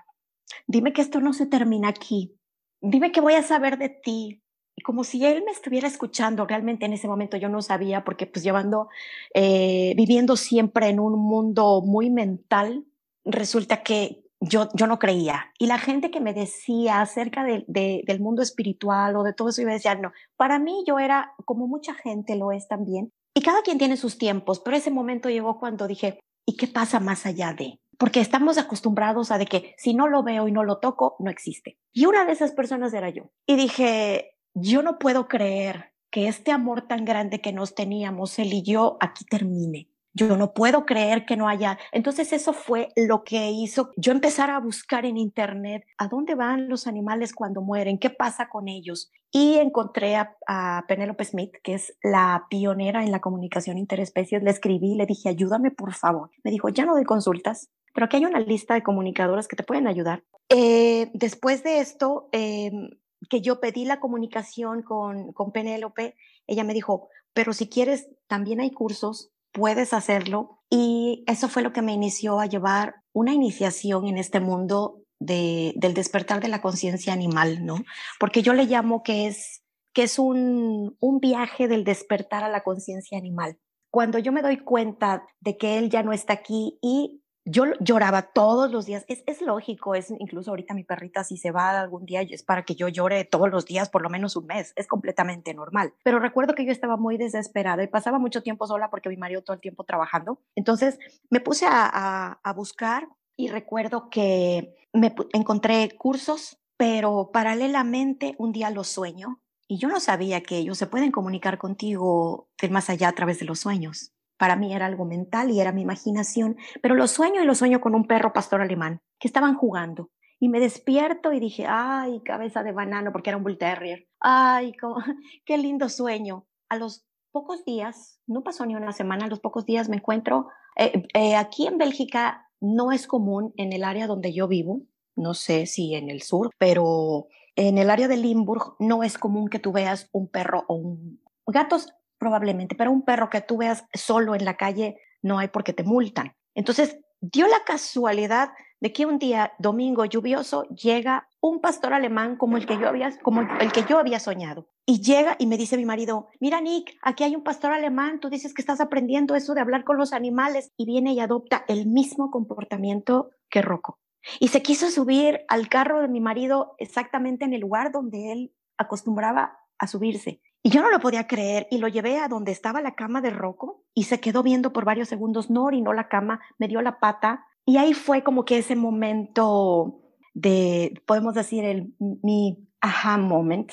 Dime 0.67 0.93
que 0.93 1.01
esto 1.01 1.19
no 1.19 1.33
se 1.33 1.45
termina 1.45 1.87
aquí. 1.87 2.37
Dime 2.81 3.11
que 3.11 3.21
voy 3.21 3.33
a 3.33 3.43
saber 3.43 3.77
de 3.77 3.89
ti. 3.89 4.42
Como 4.83 5.03
si 5.03 5.25
él 5.25 5.43
me 5.45 5.51
estuviera 5.51 5.87
escuchando, 5.87 6.45
realmente 6.45 6.85
en 6.85 6.93
ese 6.93 7.07
momento 7.07 7.37
yo 7.37 7.49
no 7.49 7.61
sabía, 7.61 8.03
porque 8.03 8.25
pues 8.25 8.43
llevando, 8.43 8.89
eh, 9.33 9.93
viviendo 9.95 10.35
siempre 10.35 10.89
en 10.89 10.99
un 10.99 11.17
mundo 11.19 11.81
muy 11.85 12.09
mental, 12.09 12.85
resulta 13.25 13.83
que 13.83 14.23
yo, 14.39 14.69
yo 14.73 14.87
no 14.87 14.99
creía. 14.99 15.51
Y 15.57 15.67
la 15.67 15.77
gente 15.77 16.11
que 16.11 16.19
me 16.19 16.33
decía 16.33 17.01
acerca 17.01 17.43
de, 17.43 17.63
del 17.67 18.19
mundo 18.19 18.41
espiritual 18.41 19.15
o 19.15 19.23
de 19.23 19.33
todo 19.33 19.49
eso, 19.49 19.61
iba 19.61 19.71
a 19.71 19.75
decir, 19.75 19.99
no, 19.99 20.11
para 20.35 20.59
mí 20.59 20.83
yo 20.85 20.99
era, 20.99 21.33
como 21.45 21.67
mucha 21.67 21.93
gente 21.93 22.35
lo 22.35 22.51
es 22.51 22.67
también, 22.67 23.11
y 23.35 23.41
cada 23.41 23.61
quien 23.63 23.77
tiene 23.77 23.97
sus 23.97 24.17
tiempos, 24.17 24.59
pero 24.59 24.77
ese 24.77 24.91
momento 24.91 25.29
llegó 25.29 25.59
cuando 25.59 25.87
dije, 25.87 26.19
¿y 26.45 26.55
qué 26.55 26.67
pasa 26.67 26.99
más 26.99 27.25
allá 27.25 27.53
de? 27.53 27.79
Porque 27.97 28.19
estamos 28.19 28.57
acostumbrados 28.57 29.31
a 29.31 29.37
de 29.37 29.45
que 29.45 29.75
si 29.77 29.93
no 29.93 30.07
lo 30.07 30.23
veo 30.23 30.47
y 30.47 30.51
no 30.51 30.63
lo 30.63 30.79
toco, 30.79 31.15
no 31.19 31.31
existe. 31.31 31.77
Y 31.93 32.05
una 32.05 32.25
de 32.25 32.33
esas 32.33 32.51
personas 32.51 32.93
era 32.93 33.09
yo. 33.09 33.31
Y 33.47 33.55
dije, 33.55 34.32
yo 34.53 34.81
no 34.81 34.99
puedo 34.99 35.27
creer 35.27 35.91
que 36.11 36.27
este 36.27 36.51
amor 36.51 36.87
tan 36.87 37.05
grande 37.05 37.41
que 37.41 37.53
nos 37.53 37.75
teníamos, 37.75 38.37
él 38.39 38.53
y 38.53 38.63
yo, 38.63 38.97
aquí 38.99 39.25
termine 39.25 39.89
yo 40.13 40.37
no 40.37 40.53
puedo 40.53 40.85
creer 40.85 41.25
que 41.25 41.35
no 41.35 41.47
haya. 41.47 41.77
Entonces 41.91 42.33
eso 42.33 42.53
fue 42.53 42.89
lo 42.95 43.23
que 43.23 43.51
hizo 43.51 43.91
yo 43.97 44.11
empezar 44.11 44.49
a 44.49 44.59
buscar 44.59 45.05
en 45.05 45.17
internet 45.17 45.85
a 45.97 46.07
dónde 46.07 46.35
van 46.35 46.69
los 46.69 46.87
animales 46.87 47.33
cuando 47.33 47.61
mueren, 47.61 47.97
qué 47.97 48.09
pasa 48.09 48.47
con 48.49 48.67
ellos. 48.67 49.11
Y 49.31 49.55
encontré 49.55 50.15
a, 50.15 50.85
Penelope 50.87 51.25
Smith, 51.25 51.55
que 51.63 51.73
es 51.73 51.97
la 52.03 52.45
pionera 52.49 53.03
en 53.03 53.11
la 53.11 53.19
comunicación 53.19 53.79
interespecies. 53.79 54.43
Le 54.43 54.51
escribí, 54.51 54.95
le 54.95 55.07
dije, 55.07 55.29
ayúdame 55.29 55.71
por 55.71 55.93
favor. 55.93 56.29
Me 56.43 56.51
dijo, 56.51 56.69
ya 56.69 56.85
no 56.85 56.93
doy 56.93 57.03
consultas, 57.03 57.69
pero 57.93 58.05
aquí 58.05 58.17
hay 58.17 58.25
una 58.25 58.39
lista 58.39 58.75
de 58.75 58.83
comunicadoras 58.83 59.47
que 59.47 59.55
te 59.55 59.63
pueden 59.63 59.87
ayudar. 59.87 60.23
Eh, 60.49 61.09
después 61.13 61.63
de 61.63 61.79
esto, 61.79 62.29
em, 62.31 62.91
que 63.29 63.41
yo 63.41 63.59
pedí 63.59 63.85
la 63.85 63.99
comunicación 63.99 64.81
con, 64.81 65.33
con 65.33 65.51
Penélope, 65.51 66.15
ella 66.47 66.63
me 66.63 66.73
dijo, 66.73 67.09
pero 67.33 67.53
si 67.53 67.67
quieres, 67.67 68.09
también 68.27 68.59
hay 68.59 68.71
cursos 68.71 69.33
puedes 69.53 69.93
hacerlo. 69.93 70.59
Y 70.69 71.23
eso 71.27 71.47
fue 71.47 71.61
lo 71.61 71.71
que 71.71 71.81
me 71.81 71.93
inició 71.93 72.39
a 72.39 72.47
llevar 72.47 72.95
una 73.13 73.33
iniciación 73.33 74.07
en 74.07 74.17
este 74.17 74.41
mundo 74.41 74.99
de, 75.19 75.73
del 75.77 75.93
despertar 75.93 76.41
de 76.41 76.49
la 76.49 76.61
conciencia 76.61 77.13
animal, 77.13 77.65
¿no? 77.65 77.77
Porque 78.19 78.41
yo 78.41 78.53
le 78.53 78.65
llamo 78.65 79.03
que 79.03 79.27
es, 79.27 79.61
que 79.93 80.03
es 80.03 80.19
un, 80.19 80.97
un 80.99 81.19
viaje 81.19 81.67
del 81.67 81.85
despertar 81.85 82.43
a 82.43 82.49
la 82.49 82.63
conciencia 82.63 83.17
animal. 83.17 83.57
Cuando 83.91 84.17
yo 84.17 84.31
me 84.31 84.41
doy 84.41 84.57
cuenta 84.57 85.23
de 85.39 85.55
que 85.55 85.77
él 85.77 85.91
ya 85.91 86.01
no 86.01 86.11
está 86.11 86.33
aquí 86.33 86.79
y 86.81 87.21
yo 87.45 87.65
lloraba 87.79 88.21
todos 88.21 88.71
los 88.71 88.85
días. 88.85 89.05
Es, 89.07 89.41
lógico, 89.41 89.95
es 89.95 90.11
incluso 90.11 90.51
ahorita 90.51 90.73
mi 90.73 90.83
perrita 90.83 91.23
si 91.23 91.37
se 91.37 91.51
va 91.51 91.79
algún 91.79 92.05
día 92.05 92.21
es 92.21 92.43
para 92.43 92.63
que 92.63 92.75
yo 92.75 92.87
llore 92.87 93.25
todos 93.25 93.49
los 93.49 93.65
días 93.65 93.89
por 93.89 94.01
lo 94.01 94.09
menos 94.09 94.35
un 94.35 94.45
mes. 94.45 94.73
Es 94.75 94.87
completamente 94.87 95.53
normal. 95.53 95.93
Pero 96.03 96.19
recuerdo 96.19 96.55
que 96.55 96.65
yo 96.65 96.71
estaba 96.71 96.97
muy 96.97 97.17
desesperada 97.17 97.83
y 97.83 97.87
pasaba 97.87 98.19
mucho 98.19 98.43
tiempo 98.43 98.67
sola 98.67 98.89
porque 98.89 99.09
mi 99.09 99.17
marido 99.17 99.41
todo 99.41 99.55
el 99.55 99.61
tiempo 99.61 99.83
trabajando. 99.83 100.39
Entonces 100.55 100.99
me 101.29 101.39
puse 101.39 101.65
a, 101.67 102.39
a, 102.41 102.53
buscar 102.53 103.09
y 103.35 103.49
recuerdo 103.49 104.09
que 104.09 104.75
me 104.93 105.13
encontré 105.33 105.89
cursos, 105.97 106.59
pero 106.77 107.31
paralelamente 107.33 108.35
un 108.37 108.51
día 108.51 108.69
los 108.69 108.87
sueño 108.87 109.41
y 109.67 109.77
yo 109.77 109.87
no 109.89 109.99
sabía 109.99 110.43
que 110.43 110.57
ellos 110.57 110.77
se 110.77 110.87
pueden 110.87 111.11
comunicar 111.11 111.57
contigo 111.57 112.47
del 112.61 112.71
más 112.71 112.89
allá 112.89 113.09
a 113.09 113.13
través 113.13 113.39
de 113.39 113.45
los 113.45 113.59
sueños. 113.59 114.13
Para 114.43 114.57
mí 114.57 114.73
era 114.73 114.87
algo 114.87 115.05
mental 115.05 115.51
y 115.51 115.61
era 115.61 115.71
mi 115.71 115.83
imaginación, 115.83 116.57
pero 116.81 116.95
lo 116.95 117.07
sueño 117.07 117.41
y 117.41 117.45
lo 117.45 117.55
sueño 117.55 117.79
con 117.79 117.95
un 117.95 118.07
perro 118.07 118.33
pastor 118.33 118.59
alemán 118.59 118.99
que 119.17 119.29
estaban 119.29 119.55
jugando. 119.55 120.09
Y 120.37 120.49
me 120.49 120.59
despierto 120.59 121.31
y 121.31 121.39
dije, 121.39 121.65
ay, 121.65 122.19
cabeza 122.25 122.61
de 122.61 122.73
banano, 122.73 123.13
porque 123.13 123.29
era 123.29 123.37
un 123.37 123.43
bull 123.43 123.57
terrier. 123.57 124.05
Ay, 124.19 124.73
qué 125.45 125.57
lindo 125.57 125.87
sueño. 125.87 126.45
A 126.67 126.75
los 126.75 127.05
pocos 127.31 127.63
días, 127.63 128.19
no 128.27 128.43
pasó 128.43 128.65
ni 128.65 128.75
una 128.75 128.91
semana, 128.91 129.27
a 129.27 129.29
los 129.29 129.39
pocos 129.39 129.65
días 129.65 129.87
me 129.87 129.95
encuentro, 129.95 130.49
eh, 130.75 131.07
eh, 131.13 131.37
aquí 131.37 131.65
en 131.65 131.77
Bélgica 131.77 132.49
no 132.59 132.91
es 132.91 133.07
común 133.07 133.53
en 133.55 133.71
el 133.71 133.85
área 133.85 134.07
donde 134.07 134.33
yo 134.33 134.49
vivo, 134.49 134.81
no 135.15 135.35
sé 135.35 135.67
si 135.67 135.95
en 135.95 136.09
el 136.09 136.21
sur, 136.21 136.49
pero 136.57 137.27
en 137.55 137.77
el 137.77 137.89
área 137.89 138.09
de 138.09 138.17
Limburg 138.17 138.75
no 138.77 139.03
es 139.03 139.17
común 139.17 139.47
que 139.47 139.59
tú 139.59 139.71
veas 139.71 140.09
un 140.11 140.27
perro 140.27 140.65
o 140.67 140.75
un 140.75 141.21
gatos 141.47 141.93
probablemente, 142.23 142.73
pero 142.75 142.89
un 142.89 143.01
perro 143.01 143.29
que 143.29 143.41
tú 143.41 143.57
veas 143.57 143.83
solo 143.93 144.33
en 144.33 144.45
la 144.45 144.55
calle 144.55 144.95
no 145.21 145.39
hay 145.39 145.49
porque 145.49 145.73
te 145.73 145.83
multan. 145.83 146.33
Entonces, 146.55 146.97
dio 147.19 147.47
la 147.47 147.65
casualidad 147.65 148.51
de 148.79 148.93
que 148.93 149.05
un 149.05 149.19
día 149.19 149.51
domingo 149.59 150.05
lluvioso 150.05 150.63
llega 150.69 151.27
un 151.41 151.59
pastor 151.59 151.93
alemán 151.93 152.37
como 152.37 152.55
el 152.55 152.65
que 152.65 152.77
yo 152.77 152.87
había 152.87 153.11
como 153.19 153.41
el 153.41 153.71
que 153.73 153.83
yo 153.83 153.97
había 153.97 154.21
soñado. 154.21 154.69
Y 154.85 155.01
llega 155.01 155.35
y 155.37 155.47
me 155.47 155.57
dice 155.57 155.75
mi 155.75 155.85
marido, 155.85 156.29
"Mira 156.39 156.61
Nick, 156.61 156.95
aquí 157.01 157.25
hay 157.25 157.35
un 157.35 157.43
pastor 157.43 157.73
alemán, 157.73 158.21
tú 158.21 158.29
dices 158.29 158.53
que 158.53 158.61
estás 158.61 158.79
aprendiendo 158.79 159.35
eso 159.35 159.53
de 159.53 159.59
hablar 159.59 159.83
con 159.83 159.97
los 159.97 160.13
animales" 160.13 160.71
y 160.77 160.85
viene 160.85 161.11
y 161.11 161.19
adopta 161.19 161.65
el 161.67 161.87
mismo 161.87 162.31
comportamiento 162.31 163.31
que 163.49 163.61
Rocco. 163.61 163.99
Y 164.39 164.47
se 164.47 164.61
quiso 164.61 164.89
subir 164.89 165.41
al 165.49 165.67
carro 165.67 165.99
de 165.99 166.07
mi 166.07 166.21
marido 166.21 166.75
exactamente 166.77 167.43
en 167.43 167.53
el 167.53 167.59
lugar 167.59 167.91
donde 167.91 168.31
él 168.31 168.53
acostumbraba 168.77 169.59
a 169.77 169.87
subirse. 169.87 170.41
Y 170.65 170.69
yo 170.69 170.81
no 170.81 170.89
lo 170.89 170.99
podía 170.99 171.27
creer 171.27 171.67
y 171.69 171.77
lo 171.77 171.89
llevé 171.89 172.19
a 172.19 172.29
donde 172.29 172.53
estaba 172.53 172.81
la 172.81 172.95
cama 172.95 173.19
de 173.19 173.31
Rocco 173.31 173.83
y 173.93 174.05
se 174.05 174.21
quedó 174.21 174.43
viendo 174.43 174.71
por 174.71 174.85
varios 174.85 175.09
segundos, 175.09 175.49
no 175.49 175.65
orinó 175.65 175.91
la 175.91 176.07
cama, 176.07 176.39
me 176.57 176.69
dio 176.69 176.81
la 176.81 176.99
pata 176.99 177.45
y 177.65 177.77
ahí 177.77 177.93
fue 177.93 178.23
como 178.23 178.45
que 178.45 178.57
ese 178.57 178.77
momento 178.77 180.01
de, 180.33 181.01
podemos 181.05 181.33
decir, 181.33 181.65
el, 181.65 181.93
mi 181.99 182.65
aha 182.79 183.17
moment, 183.17 183.71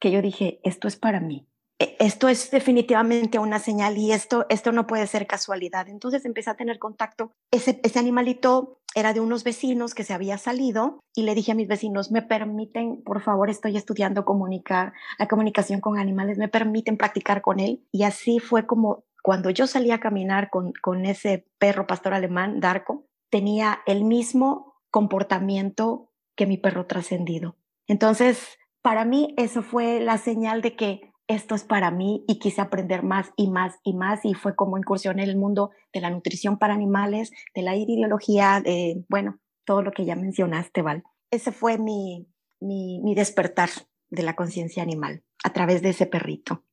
que 0.00 0.10
yo 0.10 0.20
dije, 0.20 0.60
esto 0.64 0.88
es 0.88 0.96
para 0.96 1.20
mí. 1.20 1.46
E, 1.82 1.96
esto 1.98 2.28
es 2.28 2.48
definitivamente 2.52 3.40
una 3.40 3.58
señal 3.58 3.98
y 3.98 4.12
esto, 4.12 4.46
esto 4.48 4.70
no 4.70 4.86
puede 4.86 5.08
ser 5.08 5.26
casualidad. 5.26 5.88
Entonces 5.88 6.24
empecé 6.24 6.50
a 6.50 6.54
tener 6.54 6.78
contacto. 6.78 7.32
Ese, 7.50 7.80
ese 7.82 7.98
animalito 7.98 8.78
era 8.94 9.12
de 9.12 9.18
unos 9.18 9.42
vecinos 9.42 9.92
que 9.92 10.04
se 10.04 10.14
había 10.14 10.38
salido 10.38 11.00
y 11.12 11.22
le 11.22 11.34
dije 11.34 11.50
a 11.50 11.56
mis 11.56 11.66
vecinos, 11.66 12.12
me 12.12 12.22
permiten, 12.22 13.02
por 13.02 13.20
favor, 13.20 13.50
estoy 13.50 13.76
estudiando 13.76 14.24
comunicar, 14.24 14.92
la 15.18 15.26
comunicación 15.26 15.80
con 15.80 15.98
animales, 15.98 16.38
me 16.38 16.46
permiten 16.46 16.96
practicar 16.96 17.42
con 17.42 17.58
él. 17.58 17.84
Y 17.90 18.04
así 18.04 18.38
fue 18.38 18.64
como 18.64 19.04
cuando 19.20 19.50
yo 19.50 19.66
salí 19.66 19.90
a 19.90 19.98
caminar 19.98 20.50
con, 20.50 20.72
con 20.82 21.04
ese 21.04 21.48
perro 21.58 21.88
pastor 21.88 22.14
alemán, 22.14 22.60
Darko, 22.60 23.06
tenía 23.28 23.80
el 23.86 24.04
mismo 24.04 24.76
comportamiento 24.90 26.12
que 26.36 26.46
mi 26.46 26.58
perro 26.58 26.86
trascendido. 26.86 27.56
Entonces, 27.88 28.58
para 28.82 29.04
mí 29.04 29.34
eso 29.36 29.62
fue 29.62 29.98
la 29.98 30.18
señal 30.18 30.62
de 30.62 30.76
que 30.76 31.11
esto 31.28 31.54
es 31.54 31.64
para 31.64 31.90
mí 31.90 32.24
y 32.28 32.38
quise 32.38 32.60
aprender 32.60 33.02
más 33.02 33.30
y 33.36 33.48
más 33.48 33.78
y 33.84 33.94
más 33.94 34.24
y 34.24 34.34
fue 34.34 34.54
como 34.54 34.78
incursioné 34.78 35.22
en 35.24 35.30
el 35.30 35.36
mundo 35.36 35.70
de 35.92 36.00
la 36.00 36.10
nutrición 36.10 36.58
para 36.58 36.74
animales, 36.74 37.30
de 37.54 37.62
la 37.62 37.76
ideología, 37.76 38.60
de, 38.62 39.04
bueno, 39.08 39.38
todo 39.64 39.82
lo 39.82 39.92
que 39.92 40.04
ya 40.04 40.16
mencionaste, 40.16 40.82
Val. 40.82 41.04
Ese 41.30 41.52
fue 41.52 41.78
mi, 41.78 42.26
mi, 42.60 43.00
mi 43.02 43.14
despertar 43.14 43.70
de 44.10 44.22
la 44.22 44.36
conciencia 44.36 44.82
animal 44.82 45.22
a 45.42 45.52
través 45.52 45.82
de 45.82 45.90
ese 45.90 46.06
perrito. 46.06 46.64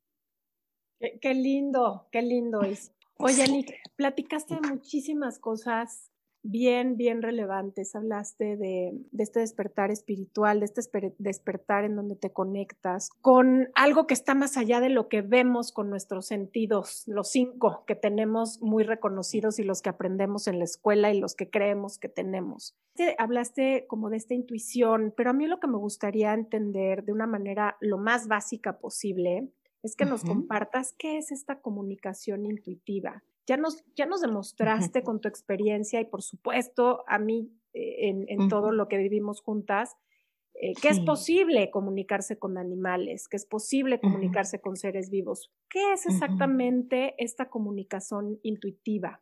Qué, 1.22 1.34
lindo, 1.34 2.08
qué 2.12 2.22
lindo 2.22 2.62
es. 2.62 2.92
Oye, 3.18 3.48
Nick, 3.48 3.74
platicaste 3.96 4.60
muchísimas 4.60 5.40
cosas 5.40 6.09
bien, 6.44 6.98
bien 6.98 7.22
relevantes. 7.22 7.96
Hablaste 7.96 8.58
de, 8.58 8.94
este 9.18 9.42
despertar 9.42 9.92
espiritual, 9.92 10.60
de 10.60 10.66
este 10.66 10.82
despertar 11.18 11.84
en 11.84 11.96
donde 11.96 12.16
te 12.16 12.32
conectas 12.32 13.10
con 13.22 13.70
algo 13.76 14.08
que 14.08 14.14
está 14.14 14.36
más 14.36 14.58
allá 14.58 14.80
de 14.80 14.90
lo 14.90 15.08
que 15.08 15.22
vemos 15.22 15.72
con 15.72 15.90
nuestros 15.90 16.28
sentidos, 16.28 17.04
los 17.08 17.30
cinco 17.32 17.84
que 17.86 17.96
tenemos 17.96 18.62
muy 18.62 18.84
reconocidos 18.84 19.60
y 19.60 19.64
los 19.64 19.82
que 19.82 19.90
aprendemos 19.90 20.48
en 20.48 20.60
la 20.60 20.66
escuela 20.66 21.14
y 21.14 21.20
los 21.20 21.36
que 21.36 21.50
creemos 21.50 21.98
que 21.98 22.10
tenemos. 22.10 22.76
Hablaste 23.18 23.86
como 23.88 24.10
de 24.10 24.18
esta 24.18 24.34
intuición, 24.34 25.14
pero 25.16 25.30
a 25.30 25.34
mí 25.34 25.48
lo 25.48 25.60
que 25.60 25.68
me 25.68 25.78
gustaría 25.78 26.34
entender 26.34 27.04
de 27.04 27.14
una 27.14 27.28
manera 27.28 27.78
lo 27.80 27.98
más 27.98 28.28
básica 28.28 28.80
posible 28.80 29.50
es 29.82 29.96
que 29.96 30.06
nos 30.06 30.26
compartas 30.26 30.94
qué 30.98 31.18
es 31.18 31.32
esta 31.32 31.62
comunicación 31.62 32.46
intuitiva 32.46 33.24
ya 33.50 33.58
nos, 33.58 33.84
ya 33.96 34.06
nos 34.06 34.22
demostraste 34.22 35.02
con 35.02 35.22
tu 35.22 35.28
experiencia 35.28 36.00
y 36.00 36.06
por 36.06 36.22
supuesto 36.22 37.04
a 37.08 37.18
mí 37.18 37.52
eh, 37.74 38.26
en, 38.28 38.48
todo 38.48 38.72
lo 38.72 38.88
que 38.88 38.98
vivimos 38.98 39.42
juntas, 39.42 39.98
eh, 40.54 40.74
que 40.80 40.90
es 40.90 41.00
posible 41.00 41.72
comunicarse 41.72 42.38
con 42.38 42.60
animales, 42.60 43.28
que 43.28 43.38
es 43.38 43.48
posible 43.48 44.00
comunicarse 44.00 44.62
con 44.62 44.76
seres 44.76 45.10
vivos. 45.10 45.52
¿Qué 45.68 45.94
es 45.94 46.06
exactamente 46.06 47.16
esta 47.18 47.50
comunicación 47.50 48.40
intuitiva? 48.44 49.20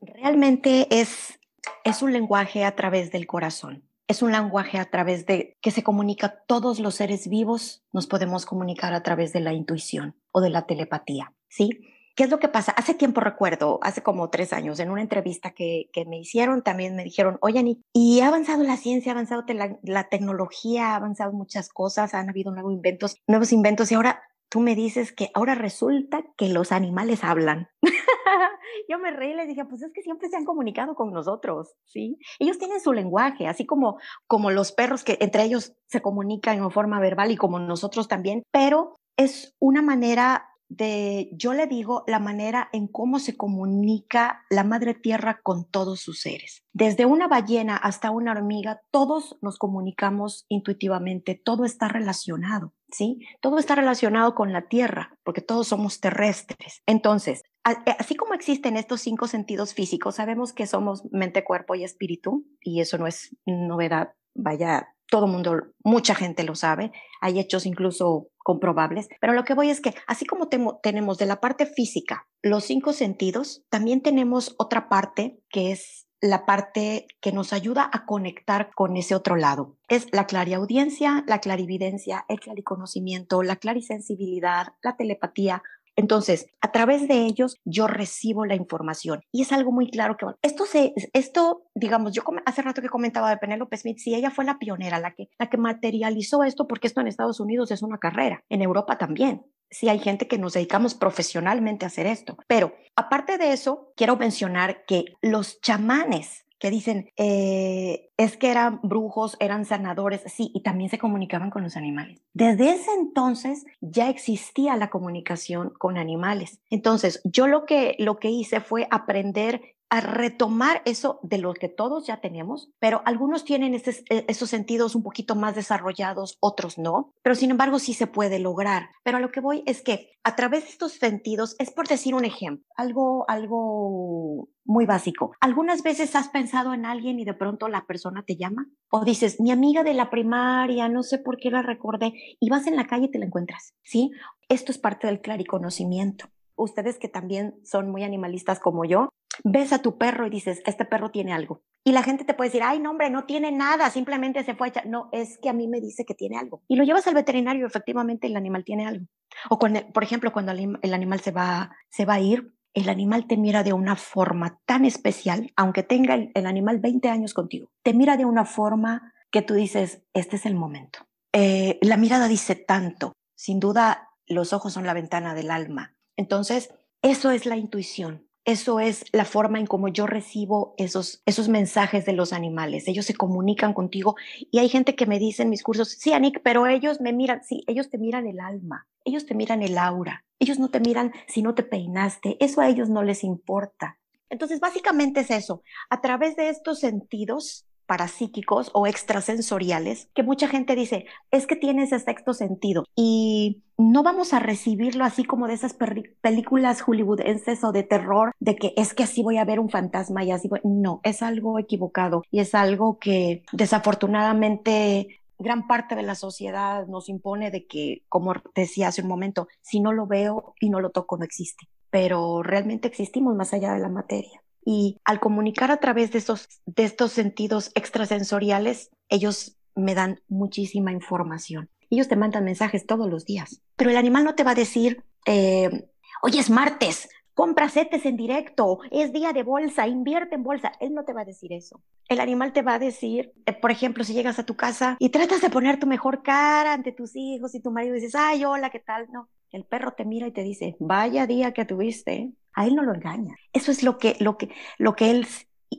Realmente 0.00 0.88
es, 0.90 1.38
es 1.84 2.02
un 2.02 2.12
lenguaje 2.12 2.64
a 2.64 2.74
través 2.74 3.12
del 3.12 3.28
corazón. 3.28 3.84
Es 4.08 4.22
un 4.22 4.32
lenguaje 4.32 4.78
a 4.78 4.90
través 4.90 5.24
de 5.24 5.56
que 5.60 5.70
se 5.70 5.84
comunica 5.84 6.42
todos 6.48 6.80
los 6.80 6.96
seres 6.96 7.28
vivos, 7.28 7.84
nos 7.92 8.08
podemos 8.08 8.44
comunicar 8.44 8.92
a 8.92 9.04
través 9.04 9.32
de 9.32 9.38
la 9.38 9.52
intuición 9.52 10.16
o 10.32 10.40
de 10.40 10.50
la 10.50 10.66
telepatía, 10.66 11.32
¿sí? 11.48 11.78
¿Qué 12.14 12.24
es 12.24 12.30
lo 12.30 12.38
que 12.38 12.48
pasa? 12.48 12.72
Hace 12.72 12.94
tiempo 12.94 13.20
recuerdo, 13.20 13.78
hace 13.82 14.02
como 14.02 14.28
tres 14.28 14.52
años, 14.52 14.78
en 14.80 14.90
una 14.90 15.00
entrevista 15.00 15.52
que, 15.52 15.88
que 15.92 16.04
me 16.04 16.18
hicieron, 16.18 16.62
también 16.62 16.94
me 16.94 17.04
dijeron, 17.04 17.38
oye, 17.40 17.78
y 17.92 18.20
ha 18.20 18.28
avanzado 18.28 18.62
la 18.64 18.76
ciencia, 18.76 19.12
ha 19.12 19.14
avanzado 19.14 19.44
la, 19.48 19.78
la, 19.82 20.08
tecnología, 20.08 20.92
ha 20.92 20.96
avanzado 20.96 21.32
muchas 21.32 21.68
cosas, 21.70 22.14
han 22.14 22.28
habido 22.28 22.52
nuevos 22.52 22.72
inventos, 22.72 23.16
nuevos 23.26 23.52
inventos, 23.52 23.90
y 23.90 23.94
ahora 23.94 24.22
tú 24.50 24.60
me 24.60 24.74
dices 24.74 25.12
que 25.12 25.30
ahora 25.32 25.54
resulta 25.54 26.22
que 26.36 26.50
los 26.50 26.72
animales 26.72 27.24
hablan. 27.24 27.68
Yo 28.88 28.98
me 28.98 29.10
reí 29.10 29.30
y 29.30 29.34
les 29.34 29.48
dije, 29.48 29.64
pues 29.64 29.80
es 29.80 29.92
que 29.94 30.02
siempre 30.02 30.28
se 30.28 30.36
han 30.36 30.44
comunicado 30.44 30.94
con 30.94 31.12
nosotros, 31.12 31.74
¿sí? 31.84 32.18
Ellos 32.38 32.58
tienen 32.58 32.80
su 32.80 32.92
lenguaje, 32.92 33.46
así 33.46 33.64
como, 33.64 33.98
como 34.26 34.50
los 34.50 34.72
perros 34.72 35.04
que 35.04 35.16
entre 35.20 35.44
ellos 35.44 35.74
se 35.86 36.02
comunican 36.02 36.58
en 36.58 36.70
forma 36.70 37.00
verbal 37.00 37.30
y 37.30 37.36
como 37.36 37.58
nosotros 37.58 38.08
también, 38.08 38.42
pero 38.50 38.96
es 39.16 39.54
una 39.58 39.80
manera 39.80 40.51
de, 40.76 41.28
yo 41.32 41.52
le 41.52 41.66
digo, 41.66 42.04
la 42.06 42.18
manera 42.18 42.68
en 42.72 42.88
cómo 42.88 43.18
se 43.18 43.36
comunica 43.36 44.44
la 44.48 44.64
madre 44.64 44.94
tierra 44.94 45.40
con 45.42 45.64
todos 45.64 46.00
sus 46.00 46.20
seres. 46.20 46.64
Desde 46.72 47.04
una 47.04 47.28
ballena 47.28 47.76
hasta 47.76 48.10
una 48.10 48.32
hormiga, 48.32 48.80
todos 48.90 49.36
nos 49.42 49.58
comunicamos 49.58 50.46
intuitivamente, 50.48 51.34
todo 51.34 51.64
está 51.64 51.88
relacionado, 51.88 52.72
¿sí? 52.90 53.20
Todo 53.40 53.58
está 53.58 53.74
relacionado 53.74 54.34
con 54.34 54.52
la 54.52 54.68
tierra, 54.68 55.18
porque 55.24 55.42
todos 55.42 55.68
somos 55.68 56.00
terrestres. 56.00 56.82
Entonces, 56.86 57.42
eh, 57.68 57.94
así 57.98 58.14
como 58.14 58.34
existen 58.34 58.76
estos 58.76 59.02
cinco 59.02 59.26
sentidos 59.26 59.74
físicos, 59.74 60.14
sabemos 60.14 60.52
que 60.52 60.66
somos 60.66 61.04
mente, 61.12 61.44
cuerpo 61.44 61.74
y 61.74 61.84
espíritu, 61.84 62.46
y 62.60 62.80
eso 62.80 62.96
no 62.96 63.06
es 63.06 63.36
novedad, 63.44 64.14
vaya, 64.34 64.88
todo 65.08 65.26
mundo, 65.26 65.60
mucha 65.84 66.14
gente 66.14 66.42
lo 66.42 66.54
sabe, 66.54 66.92
hay 67.20 67.38
hechos 67.38 67.66
incluso 67.66 68.28
comprobables, 68.38 69.08
pero 69.20 69.34
lo 69.34 69.44
que 69.44 69.54
voy 69.54 69.70
es 69.70 69.80
que 69.80 69.94
así 70.06 70.24
como 70.24 70.48
tenemos 70.82 71.18
de 71.18 71.26
la 71.26 71.40
parte 71.40 71.66
física 71.66 72.26
los 72.42 72.64
cinco 72.64 72.92
sentidos, 72.92 73.62
también 73.68 74.02
tenemos 74.02 74.54
otra 74.58 74.88
parte 74.88 75.38
que 75.48 75.70
es 75.70 76.06
la 76.22 76.46
parte 76.46 77.06
que 77.20 77.32
nos 77.32 77.52
ayuda 77.52 77.90
a 77.92 78.06
conectar 78.06 78.70
con 78.74 78.96
ese 78.96 79.14
otro 79.14 79.34
lado. 79.34 79.76
Es 79.88 80.06
la 80.12 80.26
clariaudiencia, 80.26 81.24
la 81.26 81.40
clarividencia, 81.40 82.24
el 82.28 82.38
clariconocimiento, 82.38 83.42
la 83.42 83.56
clarisensibilidad, 83.56 84.68
la 84.82 84.96
telepatía, 84.96 85.62
entonces, 85.96 86.46
a 86.60 86.72
través 86.72 87.06
de 87.06 87.26
ellos 87.26 87.60
yo 87.64 87.86
recibo 87.86 88.46
la 88.46 88.54
información 88.54 89.20
y 89.30 89.42
es 89.42 89.52
algo 89.52 89.72
muy 89.72 89.90
claro 89.90 90.16
que 90.16 90.26
esto 90.42 90.64
se, 90.64 90.94
esto, 91.12 91.64
digamos, 91.74 92.12
yo 92.12 92.22
hace 92.46 92.62
rato 92.62 92.80
que 92.80 92.88
comentaba 92.88 93.30
de 93.30 93.36
Penélope 93.36 93.76
Smith, 93.76 93.98
si 93.98 94.14
ella 94.14 94.30
fue 94.30 94.44
la 94.44 94.58
pionera, 94.58 94.98
la 94.98 95.14
que, 95.14 95.28
la 95.38 95.50
que 95.50 95.58
materializó 95.58 96.44
esto, 96.44 96.66
porque 96.66 96.86
esto 96.86 97.00
en 97.00 97.08
Estados 97.08 97.40
Unidos 97.40 97.70
es 97.70 97.82
una 97.82 97.98
carrera, 97.98 98.42
en 98.48 98.62
Europa 98.62 98.96
también. 98.98 99.44
Sí 99.70 99.88
hay 99.88 99.98
gente 99.98 100.28
que 100.28 100.38
nos 100.38 100.52
dedicamos 100.52 100.94
profesionalmente 100.94 101.84
a 101.84 101.88
hacer 101.88 102.06
esto. 102.06 102.36
Pero 102.46 102.74
aparte 102.94 103.38
de 103.38 103.52
eso, 103.52 103.92
quiero 103.96 104.16
mencionar 104.16 104.84
que 104.84 105.06
los 105.22 105.60
chamanes 105.62 106.41
que 106.62 106.70
dicen, 106.70 107.10
eh, 107.16 108.12
es 108.16 108.36
que 108.36 108.48
eran 108.48 108.78
brujos, 108.84 109.36
eran 109.40 109.64
sanadores, 109.64 110.22
sí, 110.26 110.52
y 110.54 110.62
también 110.62 110.90
se 110.90 110.98
comunicaban 110.98 111.50
con 111.50 111.64
los 111.64 111.76
animales. 111.76 112.22
Desde 112.34 112.70
ese 112.70 112.92
entonces 112.92 113.66
ya 113.80 114.08
existía 114.08 114.76
la 114.76 114.88
comunicación 114.88 115.70
con 115.76 115.98
animales. 115.98 116.60
Entonces, 116.70 117.20
yo 117.24 117.48
lo 117.48 117.66
que, 117.66 117.96
lo 117.98 118.20
que 118.20 118.30
hice 118.30 118.60
fue 118.60 118.86
aprender 118.92 119.74
a 119.92 120.00
retomar 120.00 120.80
eso 120.86 121.20
de 121.22 121.36
lo 121.36 121.52
que 121.52 121.68
todos 121.68 122.06
ya 122.06 122.22
tenemos, 122.22 122.70
pero 122.78 123.02
algunos 123.04 123.44
tienen 123.44 123.74
e, 123.74 123.82
esos 124.26 124.48
sentidos 124.48 124.94
un 124.94 125.02
poquito 125.02 125.34
más 125.34 125.54
desarrollados, 125.54 126.38
otros 126.40 126.78
no, 126.78 127.12
pero 127.20 127.34
sin 127.34 127.50
embargo 127.50 127.78
sí 127.78 127.92
se 127.92 128.06
puede 128.06 128.38
lograr. 128.38 128.88
Pero 129.04 129.18
a 129.18 129.20
lo 129.20 129.30
que 129.30 129.40
voy 129.40 129.62
es 129.66 129.82
que 129.82 130.08
a 130.24 130.34
través 130.34 130.62
de 130.62 130.70
estos 130.70 130.92
sentidos, 130.92 131.56
es 131.58 131.70
por 131.70 131.88
decir 131.88 132.14
un 132.14 132.24
ejemplo, 132.24 132.64
algo, 132.74 133.26
algo 133.28 134.48
muy 134.64 134.86
básico. 134.86 135.32
¿Algunas 135.40 135.82
veces 135.82 136.16
has 136.16 136.30
pensado 136.30 136.72
en 136.72 136.86
alguien 136.86 137.20
y 137.20 137.26
de 137.26 137.34
pronto 137.34 137.68
la 137.68 137.84
persona 137.84 138.22
te 138.26 138.36
llama? 138.36 138.68
O 138.90 139.04
dices, 139.04 139.40
mi 139.40 139.50
amiga 139.50 139.82
de 139.82 139.92
la 139.92 140.08
primaria, 140.08 140.88
no 140.88 141.02
sé 141.02 141.18
por 141.18 141.36
qué 141.36 141.50
la 141.50 141.60
recordé, 141.60 142.14
y 142.40 142.48
vas 142.48 142.66
en 142.66 142.76
la 142.76 142.86
calle 142.86 143.06
y 143.06 143.10
te 143.10 143.18
la 143.18 143.26
encuentras, 143.26 143.74
¿sí? 143.82 144.10
Esto 144.48 144.72
es 144.72 144.78
parte 144.78 145.06
del 145.06 145.20
clariconocimiento 145.20 146.30
ustedes 146.62 146.98
que 146.98 147.08
también 147.08 147.54
son 147.64 147.90
muy 147.90 148.04
animalistas 148.04 148.60
como 148.60 148.84
yo, 148.84 149.08
ves 149.44 149.72
a 149.72 149.80
tu 149.80 149.98
perro 149.98 150.26
y 150.26 150.30
dices, 150.30 150.62
este 150.66 150.84
perro 150.84 151.10
tiene 151.10 151.32
algo. 151.32 151.62
Y 151.84 151.92
la 151.92 152.02
gente 152.02 152.24
te 152.24 152.34
puede 152.34 152.50
decir, 152.50 152.62
ay, 152.62 152.78
no, 152.78 152.90
hombre, 152.90 153.10
no 153.10 153.24
tiene 153.24 153.50
nada, 153.50 153.90
simplemente 153.90 154.44
se 154.44 154.54
fue 154.54 154.72
a. 154.74 154.84
No, 154.84 155.08
es 155.12 155.38
que 155.38 155.48
a 155.48 155.52
mí 155.52 155.66
me 155.68 155.80
dice 155.80 156.04
que 156.04 156.14
tiene 156.14 156.38
algo. 156.38 156.62
Y 156.68 156.76
lo 156.76 156.84
llevas 156.84 157.06
al 157.06 157.14
veterinario, 157.14 157.66
efectivamente 157.66 158.26
el 158.26 158.36
animal 158.36 158.64
tiene 158.64 158.86
algo. 158.86 159.06
O 159.50 159.58
cuando, 159.58 159.84
por 159.92 160.04
ejemplo, 160.04 160.32
cuando 160.32 160.52
el 160.52 160.94
animal 160.94 161.20
se 161.20 161.32
va, 161.32 161.74
se 161.90 162.04
va 162.04 162.14
a 162.14 162.20
ir, 162.20 162.52
el 162.74 162.88
animal 162.88 163.26
te 163.26 163.36
mira 163.36 163.62
de 163.62 163.72
una 163.72 163.96
forma 163.96 164.60
tan 164.64 164.84
especial, 164.84 165.52
aunque 165.56 165.82
tenga 165.82 166.14
el, 166.14 166.46
animal 166.46 166.80
20 166.80 167.08
años 167.08 167.34
contigo, 167.34 167.68
te 167.82 167.92
mira 167.94 168.16
de 168.16 168.24
una 168.24 168.44
forma 168.44 169.12
que 169.30 169.42
tú 169.42 169.54
dices, 169.54 170.02
este 170.14 170.36
es 170.36 170.46
el 170.46 170.54
momento. 170.54 171.00
Eh, 171.32 171.78
la 171.82 171.96
mirada 171.96 172.28
dice 172.28 172.54
tanto. 172.54 173.12
Sin 173.34 173.60
duda, 173.60 174.10
los 174.26 174.52
ojos 174.52 174.72
son 174.72 174.86
la 174.86 174.94
ventana 174.94 175.34
del 175.34 175.50
alma. 175.50 175.94
Entonces, 176.16 176.74
eso 177.02 177.30
es 177.30 177.46
la 177.46 177.56
intuición. 177.56 178.28
Eso 178.44 178.80
es 178.80 179.04
la 179.12 179.24
forma 179.24 179.60
en 179.60 179.66
cómo 179.66 179.86
yo 179.86 180.06
recibo 180.06 180.74
esos, 180.76 181.22
esos 181.26 181.48
mensajes 181.48 182.04
de 182.04 182.12
los 182.12 182.32
animales. 182.32 182.88
Ellos 182.88 183.06
se 183.06 183.14
comunican 183.14 183.72
contigo 183.72 184.16
y 184.50 184.58
hay 184.58 184.68
gente 184.68 184.96
que 184.96 185.06
me 185.06 185.20
dice 185.20 185.44
en 185.44 185.50
mis 185.50 185.62
cursos, 185.62 185.90
sí, 185.90 186.12
Anik, 186.12 186.40
pero 186.42 186.66
ellos 186.66 187.00
me 187.00 187.12
miran, 187.12 187.44
sí, 187.44 187.62
ellos 187.68 187.88
te 187.88 187.98
miran 187.98 188.26
el 188.26 188.40
alma, 188.40 188.88
ellos 189.04 189.26
te 189.26 189.34
miran 189.34 189.62
el 189.62 189.78
aura, 189.78 190.24
ellos 190.40 190.58
no 190.58 190.70
te 190.70 190.80
miran 190.80 191.12
si 191.28 191.40
no 191.42 191.54
te 191.54 191.62
peinaste, 191.62 192.36
eso 192.40 192.60
a 192.60 192.68
ellos 192.68 192.88
no 192.88 193.04
les 193.04 193.22
importa. 193.22 193.98
Entonces, 194.28 194.60
básicamente 194.60 195.20
es 195.20 195.30
eso. 195.30 195.62
A 195.90 196.00
través 196.00 196.36
de 196.36 196.48
estos 196.48 196.80
sentidos, 196.80 197.66
parapsíquicos 197.86 198.70
o 198.74 198.86
extrasensoriales 198.86 200.08
que 200.14 200.22
mucha 200.22 200.48
gente 200.48 200.74
dice, 200.74 201.06
es 201.30 201.46
que 201.46 201.56
tiene 201.56 201.84
ese 201.84 201.98
sexto 201.98 202.34
sentido 202.34 202.84
y 202.94 203.62
no 203.78 204.02
vamos 204.02 204.32
a 204.32 204.38
recibirlo 204.38 205.04
así 205.04 205.24
como 205.24 205.48
de 205.48 205.54
esas 205.54 205.74
películas 206.20 206.82
hollywoodenses 206.82 207.64
o 207.64 207.72
de 207.72 207.82
terror 207.82 208.32
de 208.38 208.56
que 208.56 208.72
es 208.76 208.94
que 208.94 209.02
así 209.02 209.22
voy 209.22 209.38
a 209.38 209.44
ver 209.44 209.60
un 209.60 209.70
fantasma 209.70 210.24
y 210.24 210.30
así 210.30 210.48
voy. 210.48 210.60
No, 210.64 211.00
es 211.02 211.22
algo 211.22 211.58
equivocado 211.58 212.22
y 212.30 212.40
es 212.40 212.54
algo 212.54 212.98
que 212.98 213.42
desafortunadamente 213.52 215.20
gran 215.38 215.66
parte 215.66 215.94
de 215.94 216.02
la 216.02 216.14
sociedad 216.14 216.86
nos 216.86 217.08
impone 217.08 217.50
de 217.50 217.66
que, 217.66 218.02
como 218.08 218.34
decía 218.54 218.88
hace 218.88 219.02
un 219.02 219.08
momento, 219.08 219.48
si 219.60 219.80
no 219.80 219.92
lo 219.92 220.06
veo 220.06 220.54
y 220.60 220.70
no 220.70 220.80
lo 220.80 220.90
toco, 220.90 221.16
no 221.16 221.24
existe. 221.24 221.68
Pero 221.90 222.42
realmente 222.42 222.88
existimos 222.88 223.34
más 223.34 223.52
allá 223.52 223.74
de 223.74 223.80
la 223.80 223.88
materia. 223.88 224.42
Y 224.64 224.98
al 225.04 225.20
comunicar 225.20 225.70
a 225.70 225.78
través 225.78 226.12
de 226.12 226.18
estos, 226.18 226.48
de 226.66 226.84
estos 226.84 227.12
sentidos 227.12 227.72
extrasensoriales, 227.74 228.90
ellos 229.08 229.56
me 229.74 229.94
dan 229.94 230.20
muchísima 230.28 230.92
información. 230.92 231.68
Ellos 231.90 232.08
te 232.08 232.16
mandan 232.16 232.44
mensajes 232.44 232.86
todos 232.86 233.10
los 233.10 233.24
días, 233.24 233.62
pero 233.76 233.90
el 233.90 233.96
animal 233.96 234.24
no 234.24 234.34
te 234.34 234.44
va 234.44 234.52
a 234.52 234.54
decir, 234.54 235.04
eh, 235.26 235.88
hoy 236.22 236.38
es 236.38 236.48
martes, 236.48 237.08
compra 237.34 237.68
setes 237.68 238.06
en 238.06 238.16
directo, 238.16 238.80
es 238.90 239.12
día 239.12 239.32
de 239.32 239.42
bolsa, 239.42 239.86
invierte 239.86 240.34
en 240.34 240.42
bolsa. 240.42 240.72
Él 240.80 240.94
no 240.94 241.04
te 241.04 241.12
va 241.12 241.22
a 241.22 241.26
decir 241.26 241.52
eso. 241.52 241.82
El 242.08 242.20
animal 242.20 242.52
te 242.52 242.62
va 242.62 242.74
a 242.74 242.78
decir, 242.78 243.32
eh, 243.46 243.52
por 243.52 243.70
ejemplo, 243.70 244.04
si 244.04 244.14
llegas 244.14 244.38
a 244.38 244.46
tu 244.46 244.56
casa 244.56 244.96
y 244.98 245.10
tratas 245.10 245.40
de 245.40 245.50
poner 245.50 245.78
tu 245.78 245.86
mejor 245.86 246.22
cara 246.22 246.72
ante 246.72 246.92
tus 246.92 247.16
hijos 247.16 247.54
y 247.54 247.60
tu 247.60 247.70
marido 247.70 247.94
dices, 247.94 248.14
ay, 248.14 248.44
hola, 248.44 248.70
¿qué 248.70 248.80
tal? 248.80 249.08
No, 249.12 249.28
el 249.52 249.64
perro 249.64 249.92
te 249.92 250.04
mira 250.04 250.26
y 250.26 250.32
te 250.32 250.42
dice, 250.42 250.76
vaya 250.80 251.26
día 251.26 251.52
que 251.52 251.64
tuviste, 251.64 252.32
a 252.54 252.66
él 252.66 252.74
no 252.74 252.82
lo 252.82 252.94
engaña. 252.94 253.36
Eso 253.52 253.70
es 253.70 253.82
lo 253.82 253.98
que, 253.98 254.16
lo 254.18 254.36
que, 254.36 254.50
lo 254.78 254.96
que 254.96 255.10
él 255.10 255.26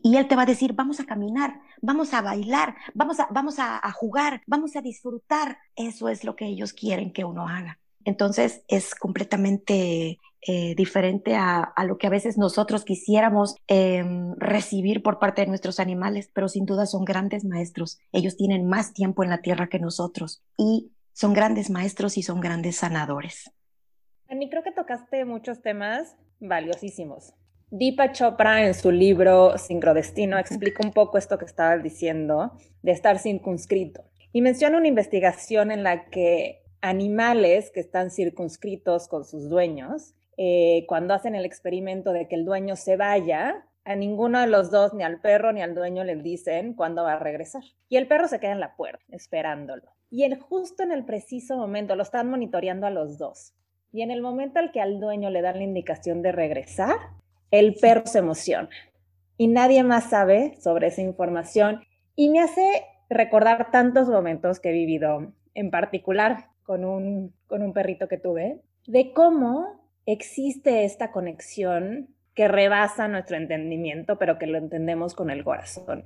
y 0.01 0.17
él 0.17 0.27
te 0.27 0.35
va 0.35 0.43
a 0.43 0.47
decir, 0.47 0.73
vamos 0.73 0.99
a 0.99 1.05
caminar, 1.05 1.59
vamos 1.81 2.13
a 2.13 2.21
bailar, 2.21 2.75
vamos 2.93 3.19
a, 3.19 3.27
vamos 3.31 3.55
a, 3.59 3.79
jugar, 3.91 4.41
vamos 4.47 4.75
a 4.75 4.81
disfrutar. 4.81 5.57
Eso 5.75 6.09
es 6.09 6.23
lo 6.23 6.35
que 6.35 6.45
ellos 6.45 6.73
quieren 6.73 7.13
que 7.13 7.25
uno 7.25 7.47
haga. 7.47 7.79
Entonces 8.05 8.63
es 8.67 8.95
completamente 8.95 10.19
eh, 10.41 10.75
diferente 10.75 11.35
a, 11.35 11.73
lo 11.85 11.97
que 11.97 12.07
a 12.07 12.09
veces 12.09 12.37
nosotros 12.37 12.83
quisiéramos 12.83 13.55
em, 13.67 14.33
recibir 14.37 15.03
por 15.03 15.19
parte 15.19 15.41
de 15.41 15.47
nuestros 15.47 15.79
animales, 15.79 16.29
pero 16.33 16.49
sin 16.49 16.65
duda 16.65 16.85
son 16.85 17.05
grandes 17.05 17.45
maestros. 17.45 17.99
Ellos 18.11 18.35
tienen 18.35 18.67
más 18.67 18.93
tiempo 18.93 19.23
en 19.23 19.29
la 19.29 19.41
tierra 19.41 19.67
que 19.67 19.79
nosotros 19.79 20.41
y 20.57 20.91
son 21.13 21.33
grandes 21.33 21.69
maestros 21.69 22.17
y 22.17 22.23
son 22.23 22.41
grandes 22.41 22.77
sanadores. 22.77 23.51
Ani, 24.33 24.49
creo 24.49 24.63
que 24.63 24.71
tocaste 24.71 25.25
muchos 25.25 25.61
temas 25.61 26.17
valiosísimos. 26.39 27.35
Deepa 27.69 28.13
Chopra 28.13 28.65
en 28.65 28.73
su 28.73 28.89
libro 28.89 29.59
Sincrodestino 29.59 30.39
explica 30.39 30.83
un 30.83 30.91
poco 30.91 31.19
esto 31.19 31.37
que 31.37 31.45
estabas 31.45 31.83
diciendo 31.83 32.53
de 32.81 32.93
estar 32.93 33.19
circunscrito 33.19 34.05
y 34.31 34.41
menciona 34.41 34.79
una 34.79 34.87
investigación 34.87 35.69
en 35.69 35.83
la 35.83 36.05
que 36.05 36.63
animales 36.81 37.69
que 37.69 37.79
están 37.79 38.09
circunscritos 38.09 39.07
con 39.07 39.23
sus 39.23 39.49
dueños, 39.49 40.15
eh, 40.37 40.85
cuando 40.87 41.13
hacen 41.13 41.35
el 41.35 41.45
experimento 41.45 42.11
de 42.11 42.27
que 42.27 42.33
el 42.33 42.43
dueño 42.43 42.75
se 42.75 42.97
vaya, 42.97 43.67
a 43.85 43.95
ninguno 43.95 44.39
de 44.39 44.47
los 44.47 44.71
dos, 44.71 44.95
ni 44.95 45.03
al 45.03 45.21
perro 45.21 45.51
ni 45.51 45.61
al 45.61 45.75
dueño, 45.75 46.03
les 46.03 46.23
dicen 46.23 46.73
cuándo 46.73 47.03
va 47.03 47.13
a 47.13 47.19
regresar. 47.19 47.63
Y 47.87 47.97
el 47.97 48.07
perro 48.07 48.27
se 48.27 48.39
queda 48.39 48.53
en 48.53 48.59
la 48.59 48.75
puerta, 48.75 49.03
esperándolo. 49.09 49.83
Y 50.09 50.23
el, 50.23 50.39
justo 50.39 50.81
en 50.81 50.91
el 50.91 51.05
preciso 51.05 51.55
momento, 51.55 51.95
lo 51.95 52.01
están 52.01 52.29
monitoreando 52.29 52.87
a 52.87 52.89
los 52.89 53.19
dos. 53.19 53.53
Y 53.93 54.01
en 54.01 54.09
el 54.09 54.21
momento 54.21 54.59
al 54.59 54.71
que 54.71 54.81
al 54.81 54.99
dueño 54.99 55.29
le 55.29 55.43
dan 55.43 55.57
la 55.57 55.63
indicación 55.63 56.23
de 56.23 56.31
regresar, 56.31 56.95
el 57.51 57.75
perro 57.75 58.07
se 58.07 58.19
emociona. 58.19 58.69
Y 59.37 59.47
nadie 59.47 59.83
más 59.83 60.09
sabe 60.09 60.55
sobre 60.59 60.87
esa 60.87 61.01
información. 61.01 61.81
Y 62.15 62.29
me 62.29 62.39
hace 62.39 62.85
recordar 63.07 63.69
tantos 63.69 64.09
momentos 64.09 64.59
que 64.59 64.69
he 64.69 64.73
vivido, 64.73 65.31
en 65.53 65.69
particular 65.69 66.49
con 66.63 66.85
un, 66.85 67.35
con 67.45 67.61
un 67.61 67.71
perrito 67.71 68.07
que 68.07 68.17
tuve, 68.17 68.61
de 68.87 69.13
cómo 69.13 69.79
existe 70.07 70.85
esta 70.85 71.11
conexión 71.11 72.09
que 72.33 72.47
rebasa 72.47 73.07
nuestro 73.07 73.37
entendimiento, 73.37 74.17
pero 74.17 74.39
que 74.39 74.47
lo 74.47 74.57
entendemos 74.57 75.13
con 75.13 75.29
el 75.29 75.43
corazón. 75.43 76.03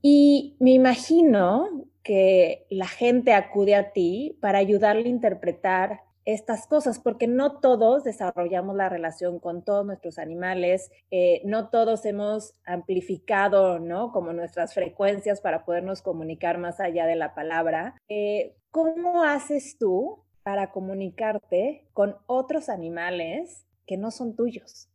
Y 0.00 0.56
me 0.60 0.70
imagino 0.70 1.84
que 2.02 2.66
la 2.70 2.86
gente 2.86 3.34
acude 3.34 3.74
a 3.74 3.90
ti 3.90 4.38
para 4.40 4.58
ayudarle 4.58 5.04
a 5.04 5.08
interpretar 5.08 6.07
estas 6.28 6.66
cosas, 6.66 6.98
porque 6.98 7.26
no 7.26 7.58
todos 7.58 8.04
desarrollamos 8.04 8.76
la 8.76 8.90
relación 8.90 9.38
con 9.38 9.62
todos 9.62 9.86
nuestros 9.86 10.18
animales, 10.18 10.90
eh, 11.10 11.40
no 11.46 11.70
todos 11.70 12.04
hemos 12.04 12.52
amplificado, 12.66 13.78
¿no? 13.78 14.12
Como 14.12 14.34
nuestras 14.34 14.74
frecuencias 14.74 15.40
para 15.40 15.64
podernos 15.64 16.02
comunicar 16.02 16.58
más 16.58 16.80
allá 16.80 17.06
de 17.06 17.16
la 17.16 17.34
palabra. 17.34 17.94
Eh, 18.10 18.54
¿Cómo 18.70 19.22
haces 19.22 19.78
tú 19.78 20.22
para 20.42 20.70
comunicarte 20.70 21.88
con 21.94 22.18
otros 22.26 22.68
animales 22.68 23.64
que 23.86 23.96
no 23.96 24.10
son 24.10 24.36
tuyos? 24.36 24.90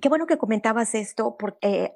Qué 0.00 0.08
bueno 0.08 0.28
que 0.28 0.38
comentabas 0.38 0.94
esto 0.94 1.36
porque 1.36 1.94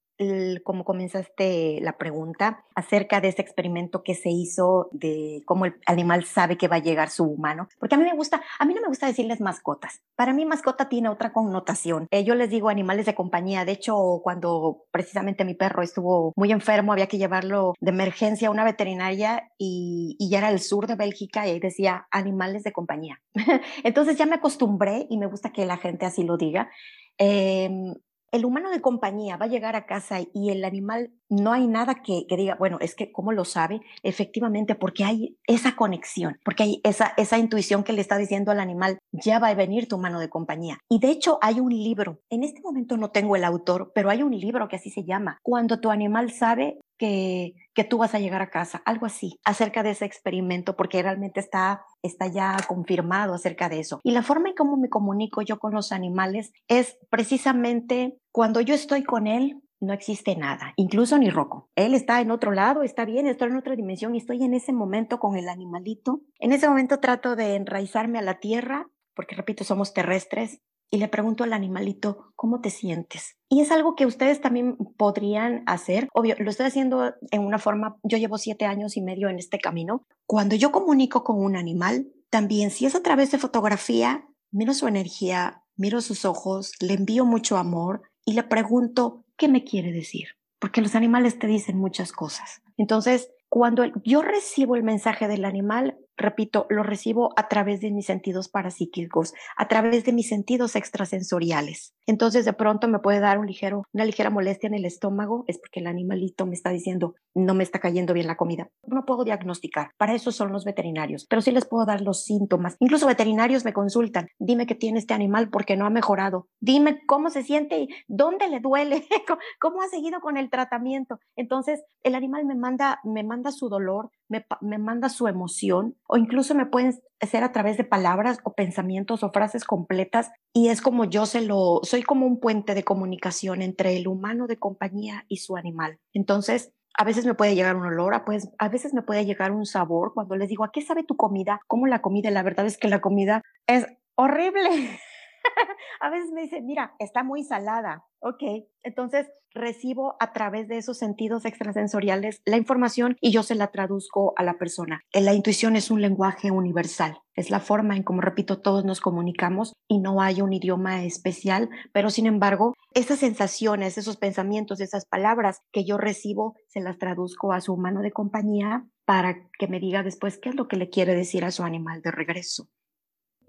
como 0.65 0.85
comenzaste 0.85 1.79
la 1.81 1.97
pregunta 1.97 2.65
acerca 2.75 3.21
de 3.21 3.29
ese 3.29 3.43
experimento 3.43 4.03
que 4.03 4.15
se 4.15 4.31
hizo 4.31 4.89
de 4.93 5.43
cómo 5.47 5.67
el 5.67 5.75
animal 5.87 6.25
sabe 6.25 6.57
que 6.57 6.69
va 6.69 6.77
a 6.77 6.81
llegar 6.81 7.11
su 7.11 7.25
humano, 7.25 7.69
porque 7.79 7.95
a 7.95 7.99
mí 7.99 8.05
me 8.05 8.15
gusta, 8.15 8.43
a 8.59 8.65
mí 8.65 8.75
no 8.75 8.83
me 8.83 8.89
gusta 8.89 9.07
decirles 9.07 9.41
mascotas. 9.41 10.03
Para 10.17 10.33
mí 10.33 10.45
mascota 10.45 10.89
tiene 10.89 11.09
otra 11.09 11.33
connotación. 11.33 12.07
Eh, 12.11 12.25
yo 12.25 12.35
les 12.35 12.51
digo 12.51 12.69
animales 12.69 13.07
de 13.07 13.15
compañía. 13.15 13.65
De 13.65 13.73
hecho, 13.73 14.21
cuando 14.23 14.85
precisamente 14.91 15.45
mi 15.45 15.55
perro 15.55 15.83
estuvo 15.83 16.33
muy 16.37 16.53
enfermo, 16.53 16.93
había 16.93 17.07
que 17.07 17.19
llevarlo 17.19 17.75
de 17.81 17.91
emergencia 17.91 18.49
a 18.49 18.51
una 18.51 18.65
veterinaria 18.65 19.51
y, 19.59 20.17
y 20.19 20.29
ya 20.29 20.39
era 20.39 20.51
el 20.51 20.61
sur 20.61 20.87
de 20.87 20.97
Bélgica 20.97 21.47
y 21.47 21.51
ahí 21.51 21.61
decía 21.61 22.07
animales 22.11 22.63
de 22.65 22.73
compañía. 22.73 23.21
Entonces 23.85 24.17
ya 24.17 24.27
me 24.27 24.37
acostumbré 24.37 25.07
y 25.09 25.19
me 25.19 25.27
gusta 25.27 25.53
que 25.53 25.67
la 25.67 25.77
gente 25.77 26.07
así 26.07 26.25
lo 26.25 26.37
diga. 26.37 26.71
Em, 27.19 27.95
el 28.33 28.45
humano 28.45 28.71
de 28.71 28.81
compañía 28.81 29.37
va 29.37 29.47
a 29.47 29.49
llegar 29.49 29.77
a 29.77 29.87
casa 29.87 30.21
y 30.33 30.51
el 30.51 30.65
animal 30.65 31.13
no 31.31 31.53
hay 31.53 31.67
nada 31.67 31.95
que, 31.95 32.27
diga, 32.29 32.57
bueno, 32.57 32.79
es 32.81 32.95
que 32.95 33.13
¿cómo 33.13 33.33
lo 33.33 33.45
sabe? 33.45 33.81
Efectivamente, 34.03 34.75
porque 34.75 35.05
hay 35.05 35.39
esa 35.47 35.77
conexión, 35.77 36.39
porque 36.45 36.65
hay 36.65 36.81
esa, 36.85 37.15
esa 37.17 37.39
intuición 37.39 37.85
que 37.85 37.93
le 37.93 38.01
está 38.01 38.19
diciendo 38.19 38.51
al 38.51 38.61
animal, 38.61 38.99
ya 39.13 39.39
va 39.39 39.49
a 39.49 39.55
venir 39.55 39.89
tu 39.89 39.97
humano 39.97 40.21
de 40.21 40.29
compañía. 40.29 40.79
Y 40.89 40.99
de 40.99 41.11
hecho 41.11 41.39
hay 41.41 41.61
un 41.61 41.71
libro, 41.71 42.19
en 42.31 42.43
este 42.43 42.61
momento 42.61 42.97
no 42.97 43.11
tengo 43.11 43.37
el 43.37 43.45
autor, 43.45 43.93
pero 43.95 44.11
hay 44.11 44.23
un 44.23 44.37
libro 44.39 44.69
que 44.69 44.77
así 44.77 44.91
se 44.91 45.05
llama, 45.05 45.39
Cuando 45.43 45.81
tu 45.81 45.91
animal 45.91 46.33
sabe 46.33 46.81
que, 46.99 47.55
que 47.75 47.85
tú 47.85 47.99
vas 47.99 48.15
a 48.15 48.19
llegar 48.19 48.43
a 48.43 48.51
casa, 48.51 48.83
algo 48.85 49.07
así, 49.07 49.39
acerca 49.45 49.83
de 49.83 49.91
ese 49.91 50.05
experimento, 50.05 50.77
porque 50.77 51.03
realmente 51.03 51.41
está, 51.41 51.85
está 52.03 52.27
ya 52.27 52.57
confirmado 52.67 53.35
acerca 53.35 53.69
de 53.69 53.81
eso. 53.81 54.01
Y 54.03 54.11
la 54.11 54.23
forma 54.23 54.51
en 54.51 54.55
cómo 54.55 54.77
me 54.77 54.91
comunico 54.91 55.43
yo 55.43 55.59
con 55.59 55.73
los 55.73 55.93
animales 55.93 56.53
es 56.69 56.99
precisamente 57.09 58.19
cuando 58.33 58.61
yo 58.61 58.75
estoy 58.75 59.03
con 59.03 59.27
él, 59.27 59.63
no 59.81 59.93
existe 59.93 60.37
nada, 60.37 60.73
incluso 60.77 61.19
ni 61.19 61.31
roco. 61.31 61.71
Él 61.75 61.95
está 61.95 62.21
en 62.21 62.31
otro 62.31 62.53
lado, 62.53 62.83
está 62.83 63.05
bien, 63.05 63.27
estoy 63.27 63.49
en 63.49 63.57
otra 63.57 63.77
dimensión 63.77 64.15
y 64.15 64.19
estoy 64.19 64.43
en 64.43 64.55
ese 64.55 64.73
momento 64.73 65.19
con 65.19 65.37
el 65.37 65.49
animalito. 65.49 66.21
En 66.39 66.53
ese 66.53 66.69
momento 66.69 67.01
trato 67.01 67.37
de 67.37 67.57
enraizarme 67.57 68.19
a 68.19 68.23
la 68.23 68.41
tierra, 68.41 68.89
porque 69.15 69.35
repito, 69.35 69.65
somos 69.65 69.93
terrestres, 69.93 70.61
y 70.91 70.99
le 70.99 71.09
pregunto 71.09 71.45
al 71.45 71.53
animalito, 71.53 72.33
¿cómo 72.35 72.61
te 72.61 72.71
sientes? 72.71 73.37
Y 73.49 73.61
es 73.61 73.71
algo 73.71 73.95
que 73.95 74.07
ustedes 74.07 74.41
también 74.41 74.77
podrían 74.97 75.63
hacer. 75.67 76.09
Obvio, 76.13 76.35
lo 76.39 76.51
estoy 76.51 76.67
haciendo 76.67 77.15
en 77.31 77.43
una 77.43 77.59
forma, 77.59 77.97
yo 78.03 78.19
llevo 78.19 78.39
siete 78.39 78.65
años 78.65 78.97
y 78.97 79.01
medio 79.01 79.29
en 79.29 79.39
este 79.39 79.59
camino. 79.59 80.05
Cuando 80.27 80.57
yo 80.57 80.73
comunico 80.73 81.23
con 81.23 81.41
un 81.43 81.57
animal, 81.57 82.09
también 82.29 82.71
si 82.71 82.87
es 82.87 82.97
a 82.97 83.03
través 83.03 83.31
de 83.31 83.39
fotografía, 83.39 84.27
miro 84.51 84.75
su 84.75 84.89
energía, 84.89 85.63
miro 85.77 86.01
sus 86.01 86.25
ojos, 86.25 86.73
le 86.81 86.95
envío 86.95 87.25
mucho 87.25 87.57
amor 87.57 88.03
y 88.25 88.33
le 88.33 88.43
pregunto, 88.43 89.25
¿qué 89.41 89.49
me 89.49 89.65
quiere 89.65 89.91
decir? 89.91 90.37
Porque 90.59 90.83
los 90.83 90.95
animales 90.95 91.39
te 91.39 91.47
dicen 91.47 91.79
muchas 91.79 92.13
cosas. 92.13 92.61
Entonces, 92.77 93.31
cuando 93.49 93.87
yo 94.05 94.21
recibo 94.21 94.77
el 94.77 94.83
mensaje 94.83 95.29
del 95.29 95.47
animal, 95.47 95.97
repito, 96.21 96.67
lo 96.71 96.83
recibo 96.83 97.33
a 97.37 97.49
través 97.49 97.81
de 97.81 97.91
mis 97.91 98.07
sentidos 98.07 98.49
parapsíquicos, 98.49 99.35
a 99.57 99.69
través 99.69 100.05
de 100.05 100.13
mis 100.13 100.29
sentidos 100.29 100.77
extrasensoriales. 100.77 101.95
Entonces, 102.07 102.45
de 102.45 102.53
pronto 102.53 102.89
me 102.89 102.99
puede 102.99 103.21
dar 103.21 103.39
una 103.39 104.05
ligera 104.05 104.31
molestia 104.31 104.67
en 104.67 104.75
el 104.75 104.85
estómago, 104.85 105.45
es 105.47 105.59
porque 105.59 105.81
el 105.81 105.87
animalito 105.87 106.47
me 106.47 106.55
está 106.55 106.71
diciendo, 106.71 107.15
no 107.35 107.55
me 107.55 107.63
está 107.63 107.79
cayendo 107.79 108.15
bien 108.15 108.27
la 108.27 108.37
comida. 108.37 108.71
No 108.87 109.05
puedo 109.05 109.25
diagnosticar, 109.25 109.93
para 109.97 110.15
eso 110.15 110.33
son 110.33 110.53
los 110.53 110.65
veterinarios, 110.65 111.27
pero 111.29 111.43
sí 111.43 111.51
les 111.51 111.67
puedo 111.67 111.87
dar 111.87 112.01
los 112.01 112.25
síntomas. 112.25 112.77
Incluso 112.81 113.07
veterinarios 113.07 113.65
me 113.65 113.73
consultan, 113.73 114.29
dime 114.39 114.67
qué 114.67 114.75
tiene 114.75 114.99
este 114.99 115.15
animal 115.15 115.51
porque 115.51 115.77
no 115.77 115.87
ha 115.87 115.91
mejorado, 115.91 116.49
dime 116.61 117.01
cómo 117.07 117.31
se 117.31 117.43
siente 117.43 117.81
y 117.81 117.89
dónde 118.09 118.49
le 118.49 118.61
duele, 118.61 119.07
cómo 119.61 119.83
ha 119.83 119.89
seguido 119.89 120.21
con 120.21 120.37
el 120.37 120.51
tratamiento. 120.51 121.21
Entonces, 121.37 121.83
el 122.03 122.15
animal 122.15 122.45
me 122.45 122.55
manda, 122.55 123.01
me 123.05 123.23
manda 123.23 123.53
su 123.53 123.69
dolor, 123.69 124.11
me, 124.31 124.79
manda 124.79 125.09
su 125.09 125.27
emoción 125.27 125.97
o 126.07 126.17
incluso 126.17 126.55
me 126.55 126.67
pueden 126.67 126.95
hacer 127.21 127.43
a 127.43 127.53
través 127.53 127.77
de 127.77 127.85
palabras 127.85 128.39
o 128.45 128.55
pensamientos 128.55 129.23
o 129.23 129.31
frases 129.31 129.65
completas 129.65 130.31
y 130.55 130.69
es 130.69 130.81
como 130.81 131.05
yo 131.05 131.27
se 131.27 131.43
lo, 131.43 131.81
soy 131.83 132.03
como 132.03 132.27
un 132.27 132.39
puente 132.41 132.75
de 132.75 132.85
comunicación 132.85 133.61
entre 133.61 133.97
el 133.97 134.07
humano 134.07 134.47
de 134.47 134.59
compañía 134.59 135.25
y 135.29 135.39
su 135.39 135.57
animal. 135.57 135.99
Entonces, 136.15 136.73
a 136.97 137.05
veces 137.05 137.27
me 137.27 137.35
puede 137.35 137.55
llegar 137.55 137.77
un 137.77 137.87
olor, 137.87 138.15
a, 138.15 138.25
pues, 138.25 138.49
a 138.59 138.69
veces 138.69 138.95
me 138.95 139.03
puede 139.03 139.25
llegar 139.25 139.53
un 139.53 139.67
sabor 139.67 140.13
cuando 140.15 140.37
les 140.37 140.49
digo, 140.49 140.65
¿a 140.65 140.73
qué 140.73 140.81
sabe 140.83 141.05
tu 141.05 141.17
comida? 141.17 141.61
¿Cómo 141.67 141.87
la 141.87 142.03
comida? 142.03 142.31
La 142.31 142.43
verdad 142.43 142.67
es 142.67 142.79
que 142.79 142.89
la 142.89 143.01
comida 143.01 143.43
es 143.67 143.87
horrible. 144.15 144.99
a 146.01 146.11
veces 146.11 146.31
me 146.33 146.43
dice, 146.43 146.61
mira, 146.61 146.95
está 146.99 147.23
muy 147.23 147.43
salada. 147.45 148.05
Ok, 148.21 148.43
entonces 148.83 149.31
recibo 149.53 150.17
a 150.21 150.33
través 150.33 150.69
de 150.69 150.79
esos 150.79 150.99
sentidos 150.99 151.45
extrasensoriales 151.45 152.41
la 152.45 152.57
información 152.57 153.17
y 153.21 153.33
yo 153.33 153.43
se 153.43 153.55
la 153.55 153.69
traduzco 153.69 154.33
a 154.37 154.45
la 154.45 154.59
persona. 154.59 155.01
Eh, 155.13 155.21
la 155.21 155.35
intuición 155.35 155.77
es 155.77 155.91
un 155.91 156.01
lenguaje 156.01 156.51
universal, 156.51 157.19
es 157.35 157.51
la 157.51 157.61
forma 157.61 157.97
en 157.97 158.03
como, 158.03 158.21
repito, 158.21 158.61
todos 158.61 158.85
nos 158.85 159.01
comunicamos 159.01 159.73
y 159.89 159.99
no 159.99 160.21
hay 160.21 160.41
un 160.41 160.53
idioma 160.53 161.05
especial, 161.05 161.69
pero 161.93 162.11
sin 162.11 162.27
embargo, 162.27 162.75
esas 162.95 163.19
sensaciones, 163.19 163.99
esos 163.99 164.17
pensamientos, 164.17 164.81
esas 164.81 165.07
palabras 165.07 165.61
que 165.73 165.85
yo 165.85 165.97
recibo, 165.97 166.55
se 166.69 166.81
las 166.81 166.99
traduzco 166.99 167.53
a 167.53 167.61
su 167.61 167.75
humano 167.75 168.03
de 168.03 168.13
compañía 168.13 168.87
para 169.05 169.49
que 169.59 169.67
me 169.67 169.81
diga 169.81 170.03
después 170.03 170.39
qué 170.39 170.51
es 170.51 170.55
lo 170.55 170.69
que 170.69 170.77
le 170.77 170.91
quiere 170.91 171.15
decir 171.15 171.45
a 171.45 171.51
su 171.51 171.65
animal 171.65 172.03
de 172.03 172.13
regreso. 172.13 172.69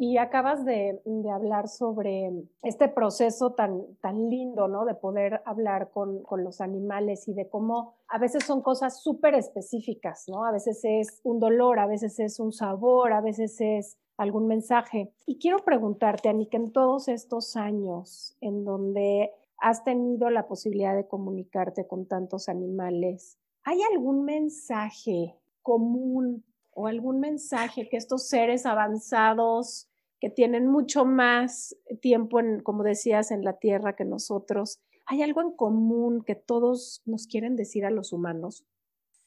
Y 0.03 0.17
acabas 0.17 0.65
de, 0.65 0.99
hablar 1.31 1.67
sobre 1.67 2.31
este 2.63 2.87
proceso 2.87 3.53
tan, 3.53 3.85
tan 4.01 4.31
lindo, 4.31 4.67
¿no? 4.67 4.83
De 4.83 4.95
poder 4.95 5.43
hablar 5.45 5.91
con, 5.91 6.23
con 6.23 6.43
los 6.43 6.59
animales 6.59 7.27
y 7.27 7.35
de 7.35 7.47
cómo 7.47 7.93
a 8.07 8.17
veces 8.17 8.43
son 8.43 8.63
cosas 8.63 9.03
súper 9.03 9.35
específicas, 9.35 10.27
¿no? 10.27 10.43
A 10.43 10.51
veces 10.51 10.79
es 10.85 11.21
un 11.23 11.39
dolor, 11.39 11.77
a 11.77 11.85
veces 11.85 12.19
es 12.19 12.39
un 12.39 12.51
sabor, 12.51 13.13
a 13.13 13.21
veces 13.21 13.61
es 13.61 13.99
algún 14.17 14.47
mensaje. 14.47 15.13
Y 15.27 15.37
quiero 15.37 15.59
preguntarte, 15.59 16.29
Ani, 16.29 16.47
que 16.47 16.57
en 16.57 16.71
todos 16.71 17.07
estos 17.07 17.55
años 17.55 18.35
en 18.41 18.65
donde 18.65 19.29
has 19.59 19.83
tenido 19.83 20.31
la 20.31 20.47
posibilidad 20.47 20.95
de 20.95 21.07
comunicarte 21.07 21.85
con 21.85 22.07
tantos 22.07 22.49
animales, 22.49 23.37
¿hay 23.63 23.83
algún 23.83 24.25
mensaje 24.25 25.37
común 25.61 26.43
o 26.73 26.87
algún 26.87 27.19
mensaje 27.19 27.87
que 27.87 27.97
estos 27.97 28.27
seres 28.27 28.65
avanzados 28.65 29.90
que 30.21 30.29
tienen 30.29 30.67
mucho 30.67 31.03
más 31.03 31.75
tiempo, 31.99 32.39
en, 32.39 32.61
como 32.61 32.83
decías, 32.83 33.31
en 33.31 33.43
la 33.43 33.57
Tierra 33.57 33.95
que 33.95 34.05
nosotros, 34.05 34.79
¿hay 35.07 35.23
algo 35.23 35.41
en 35.41 35.51
común 35.51 36.23
que 36.23 36.35
todos 36.35 37.01
nos 37.05 37.25
quieren 37.25 37.55
decir 37.55 37.85
a 37.85 37.89
los 37.89 38.13
humanos? 38.13 38.63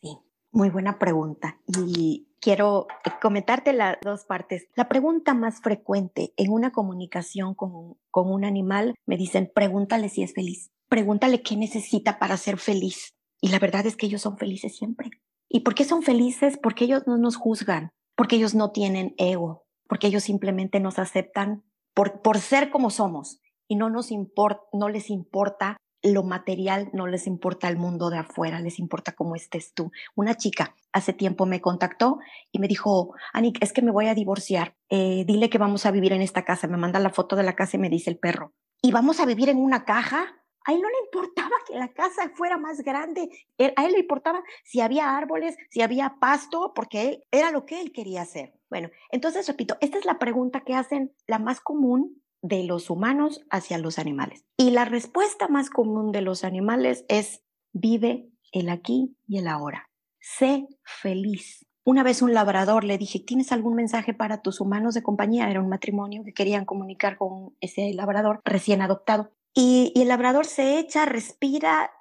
Sí, 0.01 0.17
muy 0.53 0.71
buena 0.71 1.01
pregunta. 1.01 1.61
Y 1.67 2.29
quiero 2.41 2.87
comentarte 3.21 3.73
las 3.73 3.99
dos 4.03 4.25
partes. 4.25 4.69
La 4.77 4.89
pregunta 4.89 5.35
más 5.35 5.61
frecuente 5.61 6.33
en 6.37 6.53
una 6.53 6.71
comunicación 6.71 7.55
con, 7.55 7.97
con 8.13 8.31
un 8.31 8.45
animal, 8.45 8.95
me 9.05 9.17
dicen, 9.17 9.51
pregúntale 9.53 10.09
si 10.09 10.23
es 10.23 10.33
feliz, 10.33 10.71
pregúntale 10.89 11.43
qué 11.43 11.57
necesita 11.57 12.21
para 12.21 12.37
ser 12.37 12.57
feliz. 12.57 13.15
Y 13.41 13.49
la 13.49 13.59
verdad 13.59 13.85
es 13.85 13.97
que 13.97 14.07
ellos 14.07 14.23
son 14.23 14.39
felices 14.39 14.77
siempre. 14.77 15.11
¿Y 15.49 15.61
por 15.61 15.75
qué 15.75 15.85
son 15.85 16.03
felices? 16.03 16.57
Porque 16.57 16.85
ellos 16.85 17.03
no 17.09 17.19
nos 17.19 17.37
juzgan, 17.37 17.91
porque 18.15 18.37
ellos 18.37 18.55
no 18.55 18.71
tienen 18.71 19.15
ego, 19.19 19.64
porque 19.89 20.07
ellos 20.07 20.25
simplemente 20.25 20.81
nos 20.81 20.99
aceptan 20.99 21.63
por, 21.95 22.23
por 22.23 22.39
ser 22.39 22.71
como 22.71 22.91
somos 22.91 23.41
y 23.69 23.77
no, 23.77 23.91
nos 23.91 24.11
importa, 24.11 24.63
no 24.73 24.89
les 24.89 25.11
importa 25.11 25.77
lo 26.05 26.23
material, 26.23 26.91
no 26.93 27.07
les 27.07 27.27
importa 27.27 27.69
el 27.69 27.79
mundo 27.79 28.11
de 28.11 28.19
afuera, 28.19 28.61
les 28.61 28.79
importa 28.79 29.13
cómo 29.13 29.37
estés 29.37 29.73
tú. 29.73 29.91
Una 30.15 30.37
chica 30.37 30.75
hace 30.93 31.15
tiempo 31.15 31.47
me 31.47 31.63
contactó 31.63 32.19
y 32.53 32.59
me 32.59 32.69
dijo, 32.69 33.15
Anik, 33.33 33.63
es 33.63 33.73
que 33.73 33.81
me 33.81 33.91
voy 33.91 34.09
a 34.09 34.15
divorciar, 34.15 34.77
eh, 34.91 35.25
dile 35.27 35.49
que 35.49 35.59
vamos 35.59 35.87
a 35.87 35.91
vivir 35.91 36.13
en 36.13 36.21
esta 36.21 36.45
casa, 36.45 36.69
me 36.69 36.77
manda 36.77 37.01
la 37.01 37.11
foto 37.11 37.37
de 37.37 37.43
la 37.43 37.57
casa 37.57 37.79
y 37.79 37.81
me 37.81 37.89
dice 37.89 38.11
el 38.11 38.19
perro, 38.19 38.53
¿y 38.83 38.93
vamos 38.93 39.19
a 39.19 39.25
vivir 39.25 39.49
en 39.49 39.57
una 39.57 39.87
caja? 39.87 40.44
A 40.65 40.73
él 40.73 40.81
no 40.81 40.89
le 40.89 40.97
importaba 41.05 41.55
que 41.67 41.79
la 41.79 41.93
casa 41.93 42.31
fuera 42.35 42.57
más 42.57 42.81
grande, 42.83 43.29
a 43.77 43.85
él 43.85 43.93
le 43.93 44.01
importaba 44.01 44.43
si 44.65 44.81
había 44.81 45.17
árboles, 45.17 45.57
si 45.71 45.83
había 45.83 46.17
pasto, 46.21 46.73
porque 46.75 47.23
era 47.31 47.51
lo 47.51 47.67
que 47.67 47.81
él 47.81 47.93
quería 47.93 48.23
hacer. 48.23 48.55
Bueno, 48.71 48.91
entonces 49.11 49.47
repito, 49.47 49.77
esta 49.81 49.99
es 49.99 50.05
la 50.05 50.19
pregunta 50.19 50.63
que 50.63 50.75
hacen 50.75 51.13
la 51.27 51.39
más 51.39 51.61
común 51.61 52.23
de 52.43 52.65
los 52.65 52.91
humanos 52.91 53.43
hacia 53.51 53.79
los 53.79 53.99
animales. 53.99 54.45
Y 54.57 54.71
la 54.71 54.85
respuesta 54.85 55.49
más 55.49 55.71
común 55.71 56.13
de 56.13 56.21
los 56.21 56.45
animales 56.45 57.05
es 57.09 57.43
vive 57.73 58.31
el 58.53 58.69
aquí 58.69 59.17
y 59.27 59.39
el 59.39 59.49
ahora. 59.49 59.91
Sé 60.21 60.67
feliz. 60.83 61.67
Una 61.85 62.03
vez 62.03 62.23
un 62.23 62.33
labrador 62.33 62.85
le 62.85 62.97
dije, 62.97 63.19
¿tienes 63.19 63.53
algún 63.53 63.75
mensaje 63.75 64.15
para 64.15 64.41
tus 64.41 64.61
humanos 64.61 64.95
de 64.95 65.03
compañía? 65.03 65.51
Era 65.51 65.61
un 65.61 65.69
matrimonio 65.69 66.23
que 66.25 66.33
querían 66.33 66.65
comunicar 66.65 67.19
con 67.19 67.55
ese 67.61 67.93
labrador 67.93 68.41
recién 68.45 68.81
adoptado. 68.81 69.33
Y, 69.55 69.93
el 69.97 70.09
labrador 70.09 70.47
se 70.47 70.79
echa, 70.79 71.07
respira, 71.07 71.93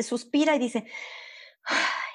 suspira 0.00 0.56
y 0.56 0.58
dice, 0.58 0.86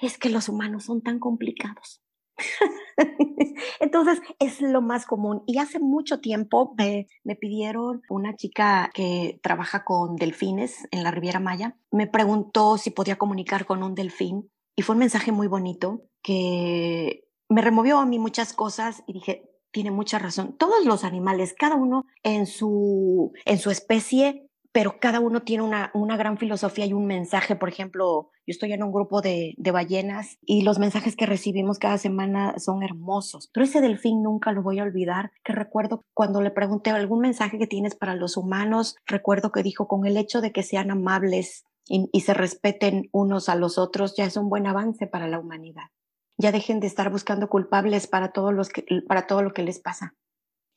es 0.01 0.17
que 0.17 0.29
los 0.29 0.49
humanos 0.49 0.85
son 0.85 1.01
tan 1.01 1.19
complicados. 1.19 2.01
Entonces 3.79 4.21
es 4.39 4.61
lo 4.61 4.81
más 4.81 5.05
común. 5.05 5.43
Y 5.45 5.59
hace 5.59 5.79
mucho 5.79 6.19
tiempo 6.19 6.73
me, 6.77 7.07
me, 7.23 7.35
pidieron 7.35 8.01
una 8.09 8.35
chica 8.35 8.89
que 8.93 9.39
trabaja 9.41 9.83
con 9.83 10.15
delfines 10.15 10.87
en 10.91 11.03
la 11.03 11.11
Riviera 11.11 11.39
Maya, 11.39 11.77
me 11.91 12.07
preguntó 12.07 12.77
si 12.77 12.91
podía 12.91 13.17
comunicar 13.17 13.65
con 13.65 13.83
un 13.83 13.95
delfín 13.95 14.51
y 14.75 14.83
fue 14.83 14.93
un 14.93 14.99
mensaje 14.99 15.31
muy 15.31 15.47
bonito 15.47 16.03
que 16.21 17.23
me 17.49 17.61
removió 17.61 17.99
a 17.99 18.05
mí 18.05 18.19
muchas 18.19 18.53
cosas 18.53 19.03
y 19.07 19.13
dije, 19.13 19.49
tiene 19.71 19.91
mucha 19.91 20.19
razón. 20.19 20.55
Todos 20.57 20.85
los 20.85 21.03
animales, 21.03 21.53
cada 21.57 21.75
uno 21.75 22.05
en 22.23 22.45
su, 22.45 23.31
en 23.45 23.59
su 23.59 23.71
especie, 23.71 24.46
pero 24.77 24.99
cada 24.99 25.19
uno 25.19 25.41
tiene 25.41 25.63
una, 25.63 25.89
una, 25.95 26.17
gran 26.17 26.37
filosofía 26.37 26.85
y 26.85 26.93
un 26.93 27.07
mensaje. 27.07 27.55
Por 27.55 27.67
ejemplo, 27.67 28.29
yo 28.45 28.51
estoy 28.51 28.73
en 28.73 28.83
un 28.83 28.91
grupo 28.91 29.21
de, 29.21 29.55
de, 29.57 29.71
ballenas 29.71 30.37
y 30.45 30.61
los 30.61 30.77
mensajes 30.77 31.15
que 31.15 31.25
recibimos 31.25 31.79
cada 31.79 31.97
semana 31.97 32.53
son 32.59 32.83
hermosos. 32.83 33.49
Pero 33.51 33.63
ese 33.63 33.81
delfín 33.81 34.21
nunca 34.21 34.51
lo 34.51 34.61
voy 34.61 34.77
a 34.77 34.83
olvidar, 34.83 35.31
que 35.43 35.53
recuerdo 35.53 36.03
cuando 36.13 36.41
le 36.41 36.51
pregunté 36.51 36.91
algún 36.91 37.21
mensaje 37.21 37.57
que 37.57 37.65
tienes 37.65 37.95
para 37.95 38.13
los 38.13 38.37
humanos, 38.37 38.97
recuerdo 39.07 39.51
que 39.51 39.63
dijo, 39.63 39.87
con 39.87 40.05
el 40.05 40.15
hecho 40.15 40.41
de 40.41 40.51
que 40.51 40.61
sean 40.61 40.91
amables 40.91 41.65
y, 41.87 42.07
y 42.13 42.21
se 42.21 42.35
respeten 42.35 43.09
unos 43.11 43.49
a 43.49 43.55
los 43.55 43.79
otros, 43.79 44.15
ya 44.15 44.25
es 44.25 44.37
un 44.37 44.47
buen 44.47 44.67
avance 44.67 45.07
para 45.07 45.27
la 45.27 45.39
humanidad. 45.39 45.85
Ya 46.37 46.51
dejen 46.51 46.81
de 46.81 46.85
estar 46.85 47.09
buscando 47.09 47.49
culpables 47.49 48.05
para, 48.05 48.31
todos 48.31 48.53
los 48.53 48.69
que, 48.69 48.85
para 49.07 49.25
todo 49.25 49.41
lo 49.41 49.53
que 49.53 49.63
les 49.63 49.79
pasa. 49.79 50.13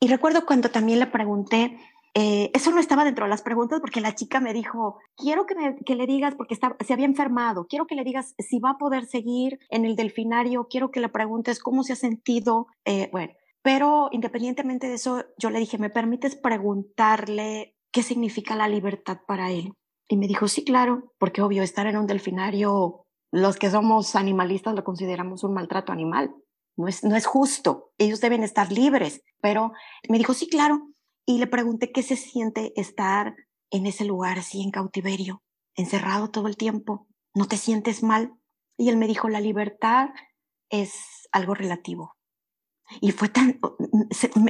Y 0.00 0.08
recuerdo 0.08 0.46
cuando 0.46 0.70
también 0.70 1.00
le 1.00 1.06
pregunté 1.06 1.76
eh, 2.14 2.50
eso 2.54 2.72
no 2.72 2.80
estaba 2.80 3.04
dentro 3.04 3.24
de 3.24 3.30
las 3.30 3.42
preguntas 3.42 3.80
porque 3.80 4.00
la 4.00 4.14
chica 4.14 4.40
me 4.40 4.52
dijo, 4.52 4.98
quiero 5.16 5.46
que, 5.46 5.54
me, 5.54 5.76
que 5.76 5.94
le 5.94 6.06
digas, 6.06 6.34
porque 6.34 6.54
está, 6.54 6.76
se 6.84 6.92
había 6.92 7.06
enfermado, 7.06 7.66
quiero 7.68 7.86
que 7.86 7.94
le 7.94 8.04
digas 8.04 8.34
si 8.38 8.58
va 8.58 8.70
a 8.70 8.78
poder 8.78 9.06
seguir 9.06 9.58
en 9.68 9.84
el 9.84 9.94
delfinario, 9.94 10.66
quiero 10.68 10.90
que 10.90 11.00
le 11.00 11.08
preguntes 11.08 11.60
cómo 11.60 11.84
se 11.84 11.92
ha 11.92 11.96
sentido. 11.96 12.66
Eh, 12.84 13.08
bueno, 13.12 13.32
pero 13.62 14.08
independientemente 14.12 14.88
de 14.88 14.94
eso, 14.94 15.24
yo 15.38 15.50
le 15.50 15.60
dije, 15.60 15.78
¿me 15.78 15.90
permites 15.90 16.34
preguntarle 16.34 17.76
qué 17.92 18.02
significa 18.02 18.56
la 18.56 18.68
libertad 18.68 19.18
para 19.26 19.50
él? 19.52 19.74
Y 20.08 20.16
me 20.16 20.26
dijo, 20.26 20.48
sí, 20.48 20.64
claro, 20.64 21.12
porque 21.18 21.42
obvio, 21.42 21.62
estar 21.62 21.86
en 21.86 21.96
un 21.96 22.06
delfinario, 22.06 23.06
los 23.30 23.56
que 23.56 23.70
somos 23.70 24.16
animalistas 24.16 24.74
lo 24.74 24.82
consideramos 24.82 25.44
un 25.44 25.54
maltrato 25.54 25.92
animal. 25.92 26.34
No 26.76 26.88
es, 26.88 27.04
no 27.04 27.14
es 27.14 27.26
justo, 27.26 27.92
ellos 27.98 28.20
deben 28.20 28.42
estar 28.42 28.72
libres, 28.72 29.22
pero 29.40 29.72
me 30.08 30.18
dijo, 30.18 30.34
sí, 30.34 30.48
claro, 30.48 30.88
y 31.26 31.38
le 31.38 31.46
pregunté 31.46 31.92
qué 31.92 32.02
se 32.02 32.16
siente 32.16 32.72
estar 32.76 33.34
en 33.70 33.86
ese 33.86 34.04
lugar 34.04 34.38
así 34.38 34.62
en 34.62 34.70
cautiverio, 34.70 35.42
encerrado 35.76 36.30
todo 36.30 36.48
el 36.48 36.56
tiempo. 36.56 37.06
¿No 37.34 37.46
te 37.46 37.56
sientes 37.56 38.02
mal? 38.02 38.32
Y 38.76 38.88
él 38.88 38.96
me 38.96 39.06
dijo, 39.06 39.28
la 39.28 39.40
libertad 39.40 40.08
es 40.70 41.28
algo 41.32 41.54
relativo. 41.54 42.16
Y 43.00 43.12
fue 43.12 43.28
tan, 43.28 43.60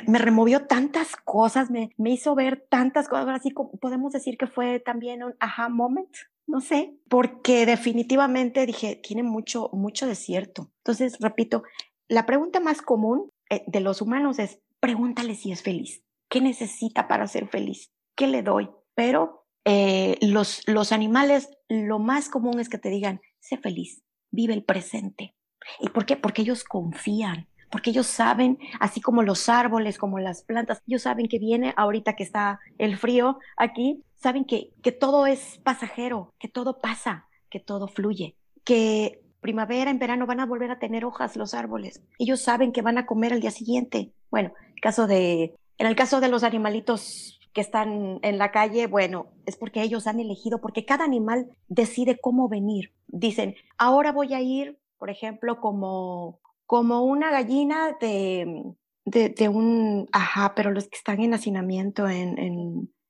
me, 0.07 0.19
removió 0.19 0.67
tantas 0.67 1.15
cosas, 1.17 1.71
me, 1.71 1.91
me, 1.99 2.11
hizo 2.11 2.35
ver 2.35 2.67
tantas 2.71 3.07
cosas, 3.07 3.29
así 3.29 3.53
podemos 3.81 4.13
decir 4.13 4.39
que 4.39 4.47
fue 4.47 4.81
también 4.81 5.23
un 5.23 5.35
aha 5.41 5.69
moment, 5.69 6.09
no 6.47 6.63
sé, 6.63 6.97
porque 7.09 7.67
definitivamente 7.67 8.65
dije, 8.65 8.97
tiene 8.97 9.23
mucho, 9.23 9.69
mucho 9.75 10.07
desierto. 10.07 10.71
Entonces, 10.79 11.19
repito, 11.21 11.65
la 12.09 12.25
pregunta 12.25 12.61
más 12.61 12.81
común 12.81 13.31
eh, 13.51 13.63
de 13.67 13.81
los 13.81 14.01
humanos 14.01 14.39
es, 14.39 14.59
pregúntale 14.81 15.35
si 15.35 15.53
es 15.53 15.63
feliz. 15.63 16.03
¿Qué 16.31 16.41
necesita 16.41 17.09
para 17.09 17.27
ser 17.27 17.49
feliz? 17.49 17.91
¿Qué 18.15 18.29
le 18.29 18.43
doy? 18.43 18.71
Pero 18.95 19.47
eh, 19.65 20.17
los, 20.23 20.63
los 20.67 20.93
animales, 20.93 21.51
lo 21.69 21.99
más 21.99 22.29
común 22.29 22.61
es 22.61 22.69
que 22.69 22.79
te 22.79 22.89
digan, 22.89 23.21
sé 23.41 23.59
feliz, 23.59 24.03
vive 24.31 24.55
el 24.55 24.63
presente. 24.63 25.35
¿Y 25.81 25.89
por 25.89 26.07
qué? 26.07 26.17
Porque 26.17 26.43
ellos 26.43 26.63
confían, 26.63 27.49
porque 27.69 27.91
ellos 27.91 28.07
saben, 28.07 28.59
así 28.79 29.01
como 29.01 29.25
los 29.25 29.49
árboles, 29.49 29.99
como 29.99 30.21
las 30.21 30.45
plantas, 30.45 30.83
ellos 30.87 31.03
saben 31.03 31.27
que 31.27 31.41
viene 31.41 31.75
ahorita 31.77 32.15
que 32.15 32.23
está 32.23 32.61
el 32.79 32.97
frío 32.97 33.39
aquí, 33.57 34.05
saben 34.15 34.45
que, 34.45 34.71
que 34.83 34.93
todo 34.93 35.27
es 35.27 35.59
pasajero, 35.65 36.33
que 36.39 36.49
todo 36.49 36.79
pasa, 36.79 37.27
que 37.51 37.59
todo 37.59 37.89
fluye, 37.89 38.37
que 38.65 39.21
primavera, 39.41 39.91
en 39.91 39.99
verano 39.99 40.27
van 40.27 40.39
a 40.39 40.47
volver 40.47 40.71
a 40.71 40.79
tener 40.79 41.05
hojas 41.05 41.37
los 41.37 41.55
árboles. 41.55 42.03
Ellos 42.19 42.41
saben 42.41 42.71
que 42.71 42.83
van 42.83 42.99
a 42.99 43.07
comer 43.07 43.33
al 43.33 43.41
día 43.41 43.51
siguiente. 43.51 44.13
Bueno, 44.31 44.53
caso 44.81 45.07
de 45.07 45.55
en 45.81 45.87
el 45.87 45.97
caso 45.97 46.21
de 46.21 46.29
los 46.29 46.45
animalitos 46.45 47.41
que 47.55 47.63
están 47.63 48.19
en 48.21 48.37
la 48.37 48.53
calle, 48.53 48.87
bueno, 48.87 49.33
es 49.47 49.57
porque 49.57 49.81
ellos 49.81 50.07
han 50.07 50.21
elegido, 50.21 50.61
porque 50.61 50.85
cada 50.85 51.07
animal 51.07 51.57
decide 51.69 52.19
cómo 52.21 52.51
venir. 52.51 52.93
Dicen, 53.07 53.55
ahora 53.79 54.13
voy 54.13 54.35
a 54.35 54.43
ir, 54.43 54.79
por 54.99 55.09
ejemplo, 55.09 55.59
como, 55.59 56.39
como 56.67 57.03
una 57.05 57.31
gallina 57.31 57.97
de, 57.99 58.75
de, 59.07 59.49
un, 59.49 60.07
ajá, 60.13 60.55
pero 60.55 60.71
los 60.71 60.87
que 60.87 60.99
están 60.99 61.23
en 61.23 61.33
hacinamiento 61.33 62.07
en, 62.07 62.39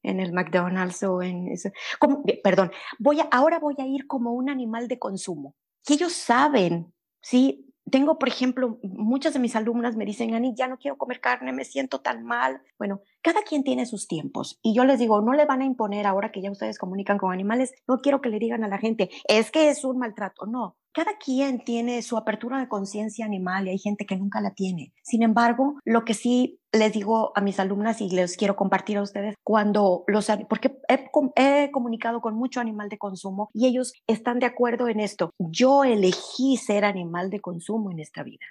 en, 0.05 0.21
el 0.21 0.33
McDonald's 0.33 1.03
o 1.03 1.23
en 1.23 1.49
eso, 1.49 1.71
como, 1.99 2.23
perdón, 2.45 2.71
voy 3.01 3.19
a, 3.19 3.25
ahora 3.33 3.59
voy 3.59 3.75
a 3.79 3.87
ir 3.87 4.07
como 4.07 4.33
un 4.33 4.49
animal 4.49 4.87
de 4.87 5.01
consumo. 5.01 5.57
Que 5.85 5.95
ellos 5.95 6.13
saben, 6.13 6.95
¿sí? 7.21 7.70
Tengo, 7.91 8.19
por 8.19 8.29
ejemplo, 8.29 8.79
muchas 8.83 9.33
de 9.33 9.39
mis 9.39 9.57
alumnas 9.57 9.97
me 9.97 10.05
dicen, 10.05 10.35
Ani, 10.35 10.55
ya 10.55 10.69
no 10.69 10.79
quiero 10.79 10.97
comer 10.97 11.21
carne, 11.21 11.53
me 11.53 11.65
siento 11.65 12.01
tan 12.01 12.25
mal. 12.25 12.63
Bueno, 12.79 13.03
cada 13.23 13.43
quien 13.43 13.65
tiene 13.65 13.87
sus 13.87 14.09
tiempos 14.09 14.59
y 14.63 14.75
yo 14.75 14.85
les 14.85 14.99
digo, 14.99 15.21
no 15.21 15.33
le 15.33 15.45
van 15.45 15.63
a 15.63 15.67
imponer 15.67 16.07
ahora 16.07 16.33
que 16.33 16.43
ya 16.43 16.51
ustedes 16.51 16.79
comunican 16.79 17.19
con 17.19 17.33
animales, 17.33 17.75
no 17.87 17.99
quiero 17.99 18.21
que 18.21 18.29
le 18.29 18.39
digan 18.39 18.65
a 18.65 18.69
la 18.69 18.79
gente, 18.79 19.11
es 19.29 19.51
que 19.51 19.69
es 19.69 19.85
un 19.85 19.99
maltrato. 19.99 20.47
No, 20.47 20.77
cada 20.93 21.17
quien 21.19 21.65
tiene 21.65 22.03
su 22.03 22.17
apertura 22.17 22.59
de 22.59 22.69
conciencia 22.69 23.25
animal 23.25 23.67
y 23.67 23.71
hay 23.71 23.79
gente 23.79 24.07
que 24.07 24.17
nunca 24.17 24.41
la 24.41 24.55
tiene. 24.55 24.93
Sin 25.03 25.23
embargo, 25.23 25.79
lo 25.85 26.05
que 26.05 26.15
sí 26.15 26.59
les 26.73 26.93
digo 26.93 27.33
a 27.35 27.41
mis 27.41 27.59
alumnas 27.61 28.01
y 28.01 28.11
les 28.11 28.37
quiero 28.37 28.57
compartir 28.57 28.99
a 28.99 29.03
ustedes 29.03 29.35
cuando 29.43 30.05
los 30.07 30.29
porque 30.49 30.79
he, 30.89 31.71
comunicado 31.71 32.21
con 32.21 32.35
mucho 32.35 32.61
animal 32.61 32.89
de 32.89 32.99
consumo 32.99 33.51
y 33.53 33.67
ellos 33.67 33.93
están 34.07 34.39
de 34.39 34.47
acuerdo 34.47 34.89
en 34.89 35.01
esto. 35.01 35.33
Yo 35.39 35.85
elegí 35.85 36.57
ser 36.57 36.85
animal 36.85 37.31
de 37.31 37.41
consumo 37.41 37.91
en 37.91 38.01
esta 38.01 38.23
vida. 38.23 38.45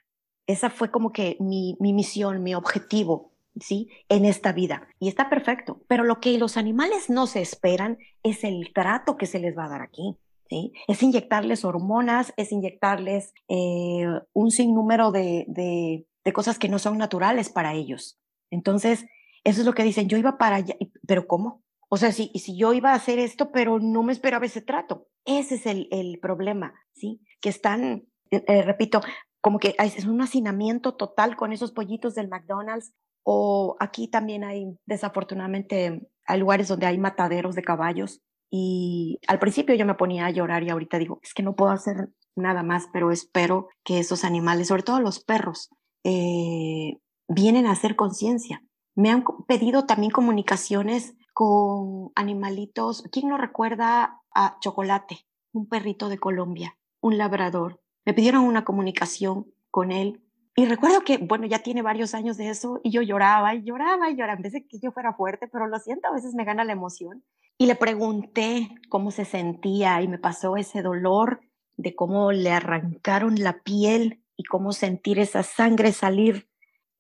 Esa 0.47 0.69
fue 0.69 0.89
como 0.91 1.11
que 1.11 1.37
mi, 1.39 1.77
mi 1.79 1.93
misión, 1.93 2.41
mi 2.43 2.55
objetivo 2.55 3.31
¿sí? 3.59 3.89
En 4.07 4.25
esta 4.25 4.51
vida. 4.51 4.87
Y 4.99 5.07
está 5.07 5.29
perfecto. 5.29 5.81
Pero 5.87 6.03
lo 6.03 6.19
que 6.19 6.37
los 6.37 6.57
animales 6.57 7.09
no 7.09 7.27
se 7.27 7.41
esperan 7.41 7.97
es 8.23 8.43
el 8.43 8.71
trato 8.73 9.17
que 9.17 9.25
se 9.25 9.39
les 9.39 9.57
va 9.57 9.65
a 9.65 9.69
dar 9.69 9.81
aquí. 9.81 10.17
Es 10.87 11.03
inyectarles 11.03 11.63
hormonas, 11.63 12.33
es 12.37 12.51
inyectarles 12.51 13.33
eh, 13.47 14.05
un 14.33 14.51
sinnúmero 14.51 15.11
de, 15.11 15.45
de, 15.47 16.07
de 16.23 16.33
cosas 16.33 16.59
que 16.59 16.69
no 16.69 16.79
son 16.79 16.97
naturales 16.97 17.49
para 17.49 17.73
ellos. 17.73 18.19
Entonces, 18.51 19.05
eso 19.43 19.61
es 19.61 19.65
lo 19.65 19.73
que 19.73 19.83
dicen, 19.83 20.09
yo 20.09 20.17
iba 20.17 20.37
para 20.37 20.57
allá, 20.57 20.75
pero 21.07 21.27
¿cómo? 21.27 21.63
O 21.89 21.97
sea, 21.97 22.11
si, 22.11 22.29
si 22.35 22.57
yo 22.57 22.73
iba 22.73 22.91
a 22.91 22.95
hacer 22.95 23.19
esto, 23.19 23.51
pero 23.51 23.79
no 23.79 24.03
me 24.03 24.13
esperaba 24.13 24.45
ese 24.45 24.61
trato. 24.61 25.07
Ese 25.25 25.55
es 25.55 25.65
el, 25.65 25.87
el 25.91 26.19
problema, 26.19 26.73
¿sí? 26.93 27.21
Que 27.41 27.49
están, 27.49 28.07
eh, 28.31 28.43
eh, 28.47 28.61
repito, 28.61 29.01
como 29.41 29.59
que 29.59 29.75
es 29.79 30.05
un 30.05 30.21
hacinamiento 30.21 30.95
total 30.95 31.35
con 31.35 31.51
esos 31.51 31.71
pollitos 31.71 32.15
del 32.15 32.27
McDonald's. 32.27 32.93
O 33.23 33.75
aquí 33.79 34.07
también 34.07 34.43
hay, 34.43 34.65
desafortunadamente, 34.85 36.07
hay 36.25 36.39
lugares 36.39 36.67
donde 36.67 36.85
hay 36.85 36.97
mataderos 36.97 37.55
de 37.55 37.63
caballos. 37.63 38.21
Y 38.49 39.19
al 39.27 39.39
principio 39.39 39.75
yo 39.75 39.85
me 39.85 39.95
ponía 39.95 40.25
a 40.25 40.31
llorar 40.31 40.63
y 40.63 40.69
ahorita 40.69 40.97
digo, 40.97 41.19
es 41.21 41.33
que 41.33 41.43
no 41.43 41.55
puedo 41.55 41.71
hacer 41.71 42.09
nada 42.35 42.63
más, 42.63 42.87
pero 42.91 43.11
espero 43.11 43.67
que 43.83 43.99
esos 43.99 44.23
animales, 44.23 44.67
sobre 44.67 44.83
todo 44.83 44.99
los 44.99 45.23
perros, 45.23 45.69
eh, 46.03 46.97
vienen 47.27 47.65
a 47.67 47.71
hacer 47.71 47.95
conciencia. 47.95 48.63
Me 48.95 49.11
han 49.11 49.23
pedido 49.47 49.85
también 49.85 50.11
comunicaciones 50.11 51.15
con 51.33 52.11
animalitos. 52.15 53.03
¿Quién 53.11 53.29
no 53.29 53.37
recuerda 53.37 54.21
a 54.33 54.57
Chocolate, 54.59 55.27
un 55.53 55.67
perrito 55.67 56.09
de 56.09 56.17
Colombia, 56.17 56.77
un 57.01 57.17
labrador? 57.17 57.81
Me 58.05 58.13
pidieron 58.13 58.43
una 58.43 58.65
comunicación 58.65 59.45
con 59.69 59.91
él 59.91 60.23
y 60.59 60.65
recuerdo 60.65 61.01
que, 61.05 61.17
bueno, 61.19 61.45
ya 61.45 61.59
tiene 61.59 61.81
varios 61.81 62.13
años 62.13 62.35
de 62.35 62.49
eso 62.49 62.81
y 62.83 62.91
yo 62.91 63.01
lloraba 63.01 63.55
y 63.55 63.63
lloraba 63.63 64.09
y 64.09 64.17
lloraba, 64.17 64.35
en 64.35 64.41
vez 64.41 64.51
de 64.51 64.67
que 64.67 64.77
yo 64.79 64.91
fuera 64.91 65.13
fuerte, 65.13 65.47
pero 65.47 65.67
lo 65.67 65.79
siento, 65.79 66.09
a 66.09 66.11
veces 66.11 66.33
me 66.33 66.43
gana 66.43 66.65
la 66.65 66.73
emoción. 66.73 67.23
Y 67.61 67.65
le 67.65 67.75
pregunté 67.75 68.69
cómo 68.87 69.11
se 69.11 69.25
sentía 69.25 70.01
y 70.01 70.07
me 70.07 70.17
pasó 70.17 70.55
ese 70.55 70.81
dolor 70.81 71.41
de 71.75 71.93
cómo 71.93 72.31
le 72.31 72.51
arrancaron 72.51 73.35
la 73.35 73.61
piel 73.63 74.23
y 74.37 74.45
cómo 74.45 74.71
sentir 74.71 75.19
esa 75.19 75.43
sangre 75.43 75.91
salir. 75.91 76.47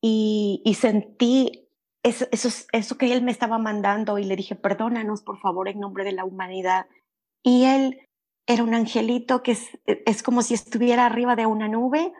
Y, 0.01 0.61
sentí 0.77 1.69
eso, 2.03 2.25
eso, 2.31 2.49
eso 2.73 2.97
que 2.97 3.13
él 3.13 3.21
me 3.21 3.31
estaba 3.31 3.57
mandando 3.57 4.19
y 4.19 4.25
le 4.25 4.35
dije, 4.35 4.55
perdónanos 4.55 5.21
por 5.23 5.39
favor 5.39 5.69
en 5.69 5.79
nombre 5.79 6.03
de 6.03 6.11
la 6.11 6.25
humanidad. 6.25 6.87
Y 7.41 7.63
él 7.63 8.01
era 8.45 8.63
un 8.63 8.73
angelito 8.73 9.41
que 9.43 9.51
es, 9.51 9.69
es 9.85 10.23
como 10.23 10.41
si 10.41 10.55
estuviera 10.55 11.05
arriba 11.05 11.37
de 11.37 11.45
una 11.45 11.69
nube 11.69 12.11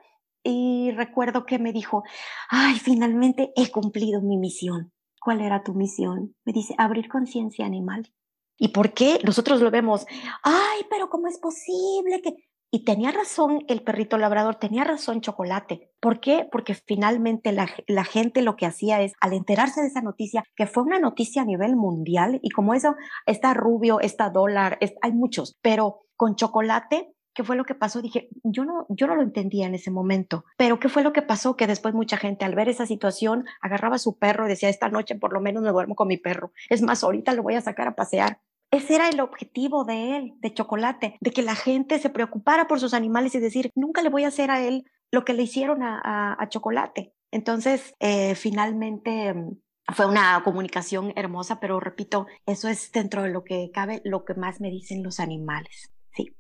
y 0.45 0.91
recuerdo 0.91 1.45
que 1.45 1.59
me 1.59 1.73
dijo, 1.73 2.03
ay, 2.49 2.75
finalmente 2.75 3.51
he 3.57 3.69
cumplido 3.69 4.21
mi 4.21 4.37
misión. 4.37 4.93
¿Cuál 5.19 5.41
era 5.41 5.61
tu 5.61 5.73
misión? 5.73 6.35
Me 6.45 6.53
dice, 6.53 6.73
abrir 6.77 7.09
conciencia 7.09 7.65
animal. 7.65 8.13
¿Y 8.59 8.67
por 8.69 8.93
qué? 8.93 9.19
Nosotros 9.23 9.61
lo 9.61 9.71
vemos, 9.71 10.05
ay, 10.43 10.81
pero 10.89 11.09
¿cómo 11.09 11.27
es 11.27 11.39
posible 11.39 12.21
que... 12.21 12.35
Y 12.71 12.83
tenía 12.83 13.09
razón 13.09 13.63
el 13.67 13.81
perrito 13.81 14.19
labrador, 14.19 14.55
tenía 14.55 14.83
razón 14.83 15.21
Chocolate. 15.21 15.91
¿Por 15.99 16.19
qué? 16.19 16.47
Porque 16.51 16.75
finalmente 16.75 17.51
la, 17.51 18.03
gente 18.03 18.43
lo 18.43 18.55
que 18.55 18.67
hacía 18.67 19.01
es, 19.01 19.13
al 19.21 19.33
enterarse 19.33 19.81
de 19.81 19.87
esa 19.87 20.01
noticia, 20.01 20.43
que 20.55 20.67
fue 20.67 20.83
una 20.83 20.99
noticia 20.99 21.41
a 21.41 21.45
nivel 21.45 21.75
mundial, 21.75 22.39
y 22.43 22.51
como 22.51 22.75
eso, 22.75 22.95
está 23.25 23.55
Rubio, 23.55 24.01
está 24.01 24.29
Dólar, 24.29 24.77
hay 25.01 25.11
muchos, 25.13 25.57
pero 25.63 26.01
con 26.15 26.35
Chocolate, 26.35 27.15
¿qué 27.33 27.43
fue 27.43 27.55
lo 27.55 27.63
que 27.63 27.73
pasó? 27.73 28.03
Dije, 28.03 28.29
yo 28.43 28.65
no, 28.65 28.85
yo 28.89 29.07
no 29.07 29.15
lo 29.15 29.23
entendía 29.23 29.65
en 29.65 29.73
ese 29.73 29.89
momento, 29.89 30.45
pero 30.55 30.79
¿qué 30.79 30.89
fue 30.89 31.01
lo 31.01 31.11
que 31.11 31.23
pasó? 31.23 31.55
Que 31.55 31.65
después 31.65 31.95
mucha 31.95 32.17
gente 32.17 32.45
al 32.45 32.53
ver 32.53 32.69
esa 32.69 32.85
situación 32.85 33.45
agarraba 33.61 33.95
a 33.95 33.99
su 33.99 34.19
perro 34.19 34.45
y 34.45 34.49
decía, 34.49 34.69
esta 34.69 34.89
noche 34.89 35.15
por 35.15 35.33
lo 35.33 35.41
menos 35.41 35.63
me 35.63 35.71
duermo 35.71 35.95
con 35.95 36.07
mi 36.07 36.17
perro. 36.17 36.51
Es 36.69 36.83
más, 36.83 37.03
ahorita 37.03 37.33
lo 37.33 37.41
voy 37.41 37.55
a 37.55 37.61
sacar 37.61 37.87
a 37.87 37.95
pasear 37.95 38.41
ese 38.71 38.95
era 38.95 39.09
el 39.09 39.19
objetivo 39.19 39.83
de 39.83 40.17
él, 40.17 40.33
de 40.39 40.53
Chocolate, 40.53 41.17
de 41.19 41.31
que 41.31 41.41
la 41.41 41.55
gente 41.55 41.99
se 41.99 42.09
preocupara 42.09 42.67
por 42.67 42.79
sus 42.79 42.93
animales 42.93 43.33
y 43.35 43.39
decir, 43.39 43.71
nunca 43.75 44.01
le 44.01 44.09
voy 44.09 44.23
a 44.23 44.27
hacer 44.27 44.51
a 44.51 44.65
él 44.65 44.85
lo 45.11 45.25
que 45.25 45.33
le 45.33 45.43
hicieron 45.43 45.81
a, 45.81 45.99
a, 46.03 46.41
a 46.41 46.49
Chocolate. 46.49 47.13
Entonces, 47.31 47.95
eh, 47.99 48.35
finalmente 48.35 49.33
mm, 49.33 49.57
fue 49.93 50.05
una 50.05 50.41
comunicación 50.43 51.13
hermosa, 51.15 51.59
pero 51.59 51.79
repito, 51.79 52.27
eso 52.45 52.67
es 52.67 52.91
dentro 52.91 53.23
de 53.23 53.29
lo 53.29 53.43
que 53.43 53.71
cabe, 53.73 54.01
lo 54.03 54.23
que 54.25 54.35
más 54.35 54.61
me 54.61 54.69
dicen 54.69 55.03
los 55.03 55.19
animales. 55.19 55.91
Sí, 56.15 56.35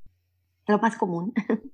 lo 0.67 0.79
más 0.79 0.97
común. 0.97 1.33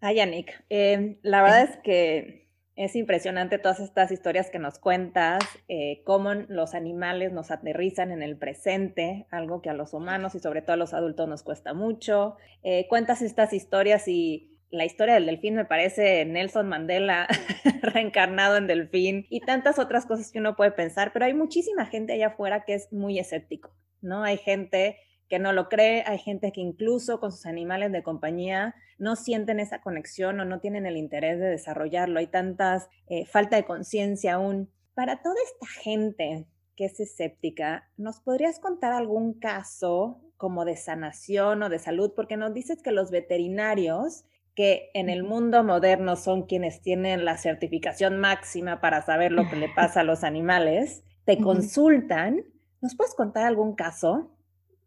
Ay, 0.00 0.16
Yannick, 0.16 0.64
eh, 0.68 1.18
la 1.22 1.42
verdad 1.42 1.62
es 1.62 1.76
que 1.84 2.41
es 2.74 2.96
impresionante 2.96 3.58
todas 3.58 3.80
estas 3.80 4.10
historias 4.12 4.50
que 4.50 4.58
nos 4.58 4.78
cuentas, 4.78 5.40
eh, 5.68 6.02
cómo 6.04 6.32
los 6.34 6.74
animales 6.74 7.32
nos 7.32 7.50
aterrizan 7.50 8.12
en 8.12 8.22
el 8.22 8.38
presente, 8.38 9.26
algo 9.30 9.60
que 9.60 9.68
a 9.68 9.74
los 9.74 9.92
humanos 9.92 10.34
y 10.34 10.40
sobre 10.40 10.62
todo 10.62 10.74
a 10.74 10.78
los 10.78 10.94
adultos 10.94 11.28
nos 11.28 11.42
cuesta 11.42 11.74
mucho. 11.74 12.36
Eh, 12.62 12.86
cuentas 12.88 13.20
estas 13.20 13.52
historias 13.52 14.08
y 14.08 14.58
la 14.70 14.86
historia 14.86 15.14
del 15.14 15.26
delfín 15.26 15.54
me 15.54 15.66
parece 15.66 16.24
Nelson 16.24 16.66
Mandela 16.66 17.28
reencarnado 17.82 18.56
en 18.56 18.66
delfín 18.66 19.26
y 19.28 19.40
tantas 19.40 19.78
otras 19.78 20.06
cosas 20.06 20.32
que 20.32 20.38
uno 20.38 20.56
puede 20.56 20.72
pensar, 20.72 21.12
pero 21.12 21.26
hay 21.26 21.34
muchísima 21.34 21.84
gente 21.84 22.14
allá 22.14 22.28
afuera 22.28 22.64
que 22.64 22.74
es 22.74 22.90
muy 22.90 23.18
escéptico, 23.18 23.76
¿no? 24.00 24.24
Hay 24.24 24.38
gente 24.38 24.96
que 25.32 25.38
no 25.38 25.54
lo 25.54 25.70
cree, 25.70 26.04
hay 26.06 26.18
gente 26.18 26.52
que 26.52 26.60
incluso 26.60 27.18
con 27.18 27.32
sus 27.32 27.46
animales 27.46 27.90
de 27.90 28.02
compañía 28.02 28.74
no 28.98 29.16
sienten 29.16 29.60
esa 29.60 29.80
conexión 29.80 30.38
o 30.38 30.44
no 30.44 30.60
tienen 30.60 30.84
el 30.84 30.98
interés 30.98 31.40
de 31.40 31.46
desarrollarlo, 31.46 32.18
hay 32.18 32.26
tantas 32.26 32.90
eh, 33.06 33.24
falta 33.24 33.56
de 33.56 33.64
conciencia 33.64 34.34
aún. 34.34 34.70
Para 34.92 35.22
toda 35.22 35.36
esta 35.42 35.66
gente 35.80 36.46
que 36.76 36.84
es 36.84 37.00
escéptica, 37.00 37.88
¿nos 37.96 38.20
podrías 38.20 38.60
contar 38.60 38.92
algún 38.92 39.32
caso 39.32 40.20
como 40.36 40.66
de 40.66 40.76
sanación 40.76 41.62
o 41.62 41.70
de 41.70 41.78
salud? 41.78 42.12
Porque 42.14 42.36
nos 42.36 42.52
dices 42.52 42.82
que 42.82 42.92
los 42.92 43.10
veterinarios 43.10 44.26
que 44.54 44.90
en 44.92 45.08
el 45.08 45.24
mundo 45.24 45.64
moderno 45.64 46.16
son 46.16 46.42
quienes 46.42 46.82
tienen 46.82 47.24
la 47.24 47.38
certificación 47.38 48.18
máxima 48.18 48.82
para 48.82 49.00
saber 49.00 49.32
lo 49.32 49.48
que 49.48 49.56
le 49.56 49.70
pasa 49.70 50.00
a 50.00 50.04
los 50.04 50.24
animales, 50.24 51.04
te 51.24 51.38
consultan. 51.38 52.44
¿Nos 52.82 52.94
puedes 52.94 53.14
contar 53.14 53.46
algún 53.46 53.74
caso? 53.74 54.28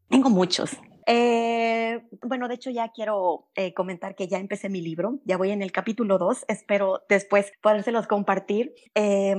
Tengo 0.09 0.29
muchos. 0.29 0.77
Eh, 1.07 2.01
bueno, 2.23 2.47
de 2.47 2.55
hecho 2.55 2.71
ya 2.71 2.89
quiero 2.89 3.47
eh, 3.55 3.73
comentar 3.73 4.15
que 4.15 4.27
ya 4.27 4.39
empecé 4.39 4.69
mi 4.69 4.81
libro, 4.81 5.19
ya 5.23 5.37
voy 5.37 5.51
en 5.51 5.61
el 5.61 5.71
capítulo 5.71 6.17
2, 6.17 6.45
espero 6.47 7.03
después 7.07 7.51
podérselos 7.61 8.07
compartir, 8.07 8.73
eh, 8.95 9.35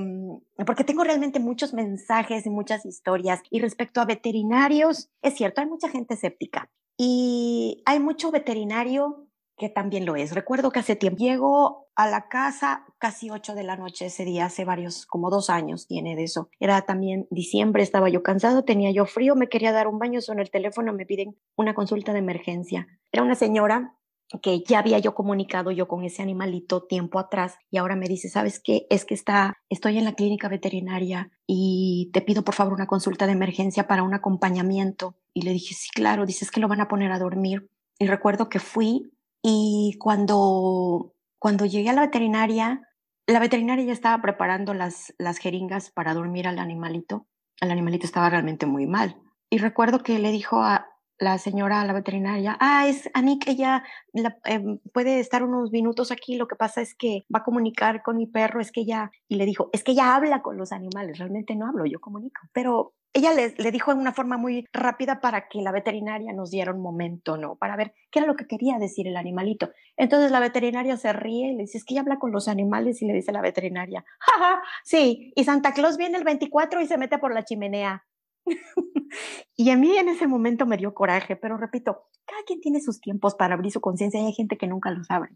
porque 0.65 0.85
tengo 0.85 1.03
realmente 1.03 1.39
muchos 1.39 1.73
mensajes 1.73 2.45
y 2.45 2.49
muchas 2.49 2.85
historias. 2.85 3.41
Y 3.49 3.59
respecto 3.59 3.99
a 3.99 4.05
veterinarios, 4.05 5.09
es 5.21 5.35
cierto, 5.35 5.59
hay 5.59 5.67
mucha 5.67 5.89
gente 5.89 6.13
escéptica 6.13 6.69
y 6.97 7.83
hay 7.85 7.99
mucho 7.99 8.31
veterinario 8.31 9.26
que 9.57 9.69
también 9.69 10.05
lo 10.05 10.15
es. 10.15 10.33
Recuerdo 10.33 10.71
que 10.71 10.79
hace 10.79 10.95
tiempo 10.95 11.17
llego 11.17 11.87
a 11.95 12.07
la 12.07 12.29
casa 12.29 12.85
casi 12.99 13.31
8 13.31 13.55
de 13.55 13.63
la 13.63 13.75
noche 13.75 14.05
ese 14.05 14.23
día, 14.23 14.45
hace 14.45 14.65
varios, 14.65 15.05
como 15.07 15.29
dos 15.31 15.49
años 15.49 15.87
tiene 15.87 16.15
de 16.15 16.23
eso. 16.23 16.49
Era 16.59 16.83
también 16.83 17.27
diciembre, 17.31 17.81
estaba 17.81 18.09
yo 18.09 18.21
cansado, 18.21 18.63
tenía 18.63 18.91
yo 18.91 19.05
frío, 19.05 19.35
me 19.35 19.49
quería 19.49 19.71
dar 19.71 19.87
un 19.87 19.97
baño, 19.97 20.21
son 20.21 20.39
el 20.39 20.51
teléfono, 20.51 20.93
me 20.93 21.05
piden 21.05 21.35
una 21.55 21.73
consulta 21.73 22.13
de 22.13 22.19
emergencia. 22.19 22.87
Era 23.11 23.23
una 23.23 23.35
señora 23.35 23.97
que 24.41 24.61
ya 24.61 24.79
había 24.79 24.99
yo 24.99 25.15
comunicado 25.15 25.71
yo 25.71 25.87
con 25.87 26.03
ese 26.03 26.21
animalito 26.21 26.83
tiempo 26.83 27.17
atrás 27.17 27.55
y 27.71 27.77
ahora 27.77 27.95
me 27.95 28.07
dice, 28.07 28.29
¿sabes 28.29 28.59
qué? 28.63 28.85
Es 28.89 29.05
que 29.05 29.13
está, 29.13 29.57
estoy 29.69 29.97
en 29.97 30.05
la 30.05 30.13
clínica 30.13 30.49
veterinaria 30.49 31.31
y 31.47 32.11
te 32.13 32.21
pido 32.21 32.43
por 32.43 32.53
favor 32.53 32.73
una 32.73 32.87
consulta 32.87 33.25
de 33.25 33.31
emergencia 33.31 33.87
para 33.87 34.03
un 34.03 34.13
acompañamiento. 34.13 35.15
Y 35.33 35.43
le 35.43 35.53
dije, 35.53 35.73
sí, 35.73 35.89
claro, 35.93 36.25
dices 36.25 36.51
que 36.51 36.59
lo 36.59 36.67
van 36.67 36.81
a 36.81 36.87
poner 36.87 37.11
a 37.11 37.19
dormir. 37.19 37.69
Y 37.99 38.07
recuerdo 38.07 38.49
que 38.49 38.59
fui, 38.59 39.11
y 39.41 39.97
cuando, 39.99 41.13
cuando 41.39 41.65
llegué 41.65 41.89
a 41.89 41.93
la 41.93 42.01
veterinaria, 42.01 42.81
la 43.27 43.39
veterinaria 43.39 43.85
ya 43.85 43.93
estaba 43.93 44.21
preparando 44.21 44.73
las, 44.73 45.13
las 45.17 45.37
jeringas 45.37 45.91
para 45.91 46.13
dormir 46.13 46.47
al 46.47 46.59
animalito. 46.59 47.27
El 47.59 47.71
animalito 47.71 48.05
estaba 48.05 48.29
realmente 48.29 48.65
muy 48.65 48.87
mal. 48.87 49.21
Y 49.49 49.57
recuerdo 49.57 49.99
que 49.99 50.19
le 50.19 50.31
dijo 50.31 50.61
a 50.61 50.87
la 51.19 51.37
señora, 51.37 51.81
a 51.81 51.85
la 51.85 51.93
veterinaria, 51.93 52.57
ah, 52.59 52.87
es 52.87 53.09
Anik, 53.13 53.47
ella 53.47 53.83
la, 54.13 54.37
eh, 54.45 54.61
puede 54.93 55.19
estar 55.19 55.43
unos 55.43 55.71
minutos 55.71 56.11
aquí, 56.11 56.37
lo 56.37 56.47
que 56.47 56.55
pasa 56.55 56.81
es 56.81 56.95
que 56.95 57.25
va 57.33 57.39
a 57.39 57.43
comunicar 57.43 58.03
con 58.03 58.17
mi 58.17 58.27
perro, 58.27 58.61
es 58.61 58.71
que 58.71 58.81
ella, 58.81 59.11
y 59.27 59.35
le 59.35 59.45
dijo, 59.45 59.69
es 59.73 59.83
que 59.83 59.93
ella 59.93 60.15
habla 60.15 60.43
con 60.43 60.57
los 60.57 60.71
animales, 60.71 61.17
realmente 61.17 61.55
no 61.55 61.67
hablo, 61.67 61.85
yo 61.85 61.99
comunico, 61.99 62.41
pero 62.53 62.93
ella 63.13 63.33
le, 63.33 63.53
le, 63.57 63.71
dijo 63.71 63.91
en 63.91 63.97
una 63.97 64.13
forma 64.13 64.37
muy 64.37 64.65
rápida 64.71 65.21
para 65.21 65.47
que 65.47 65.61
la 65.61 65.71
veterinaria 65.71 66.33
nos 66.33 66.51
diera 66.51 66.71
un 66.71 66.81
momento, 66.81 67.37
¿no? 67.37 67.55
Para 67.55 67.75
ver 67.75 67.93
qué 68.11 68.19
era 68.19 68.27
lo 68.27 68.35
que 68.35 68.47
quería 68.47 68.77
decir 68.77 69.07
el 69.07 69.17
animalito. 69.17 69.71
Entonces 69.95 70.31
la 70.31 70.39
veterinaria 70.39 70.97
se 70.97 71.13
ríe 71.13 71.51
y 71.51 71.55
le 71.55 71.63
dice, 71.63 71.79
es 71.79 71.85
que 71.85 71.93
ella 71.93 72.01
habla 72.01 72.19
con 72.19 72.31
los 72.31 72.47
animales 72.47 73.01
y 73.01 73.05
le 73.05 73.13
dice 73.13 73.31
a 73.31 73.33
la 73.33 73.41
veterinaria, 73.41 74.05
jaja, 74.19 74.61
sí, 74.83 75.33
y 75.35 75.43
Santa 75.43 75.73
Claus 75.73 75.97
viene 75.97 76.17
el 76.17 76.23
24 76.23 76.81
y 76.81 76.87
se 76.87 76.97
mete 76.97 77.17
por 77.17 77.33
la 77.33 77.43
chimenea. 77.43 78.05
y 79.55 79.69
a 79.69 79.77
mí 79.77 79.97
en 79.97 80.09
ese 80.09 80.27
momento 80.27 80.65
me 80.65 80.77
dio 80.77 80.93
coraje, 80.93 81.35
pero 81.35 81.57
repito, 81.57 82.07
cada 82.25 82.43
quien 82.43 82.61
tiene 82.61 82.81
sus 82.81 83.01
tiempos 83.01 83.35
para 83.35 83.55
abrir 83.55 83.71
su 83.71 83.81
conciencia 83.81 84.21
y 84.21 84.25
hay 84.25 84.33
gente 84.33 84.57
que 84.57 84.67
nunca 84.67 84.91
lo 84.91 85.03
sabe. 85.03 85.29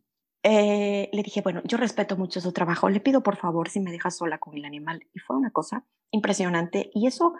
eh, 0.44 1.10
le 1.14 1.24
dije, 1.24 1.42
bueno, 1.42 1.62
yo 1.66 1.78
respeto 1.78 2.18
mucho 2.18 2.42
su 2.42 2.52
trabajo, 2.52 2.90
le 2.90 3.00
pido 3.00 3.22
por 3.22 3.36
favor 3.36 3.70
si 3.70 3.80
me 3.80 3.92
deja 3.92 4.10
sola 4.12 4.40
con 4.40 4.56
el 4.58 4.66
animal. 4.66 5.06
Y 5.14 5.20
fue 5.20 5.36
una 5.36 5.52
cosa 5.52 5.86
impresionante. 6.12 6.90
Y 6.94 7.08
eso 7.08 7.34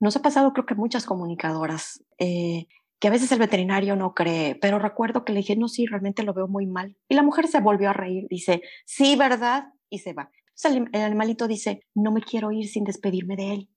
nos 0.00 0.16
ha 0.16 0.22
pasado 0.22 0.52
creo 0.52 0.66
que 0.66 0.74
muchas 0.74 1.04
comunicadoras, 1.04 2.04
eh, 2.18 2.66
que 3.00 3.08
a 3.08 3.10
veces 3.10 3.30
el 3.32 3.38
veterinario 3.38 3.96
no 3.96 4.14
cree, 4.14 4.56
pero 4.56 4.78
recuerdo 4.78 5.24
que 5.24 5.32
le 5.32 5.40
dije, 5.40 5.56
no, 5.56 5.68
sí, 5.68 5.86
realmente 5.86 6.24
lo 6.24 6.34
veo 6.34 6.48
muy 6.48 6.66
mal. 6.66 6.96
Y 7.08 7.14
la 7.14 7.22
mujer 7.22 7.46
se 7.46 7.60
volvió 7.60 7.90
a 7.90 7.92
reír, 7.92 8.26
dice, 8.28 8.62
sí, 8.84 9.16
¿verdad? 9.16 9.72
Y 9.88 9.98
se 9.98 10.12
va. 10.12 10.30
Entonces 10.48 10.90
el 10.92 11.02
animalito 11.02 11.46
dice, 11.46 11.80
no 11.94 12.10
me 12.10 12.22
quiero 12.22 12.50
ir 12.50 12.68
sin 12.68 12.84
despedirme 12.84 13.36
de 13.36 13.52
él. 13.52 13.70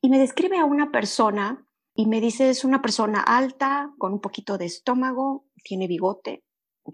Y 0.00 0.08
me 0.08 0.18
describe 0.18 0.58
a 0.58 0.64
una 0.64 0.90
persona 0.90 1.66
y 1.94 2.06
me 2.06 2.20
dice, 2.20 2.50
es 2.50 2.64
una 2.64 2.80
persona 2.80 3.20
alta, 3.20 3.92
con 3.98 4.12
un 4.12 4.20
poquito 4.20 4.56
de 4.56 4.66
estómago, 4.66 5.44
tiene 5.64 5.86
bigote, 5.86 6.44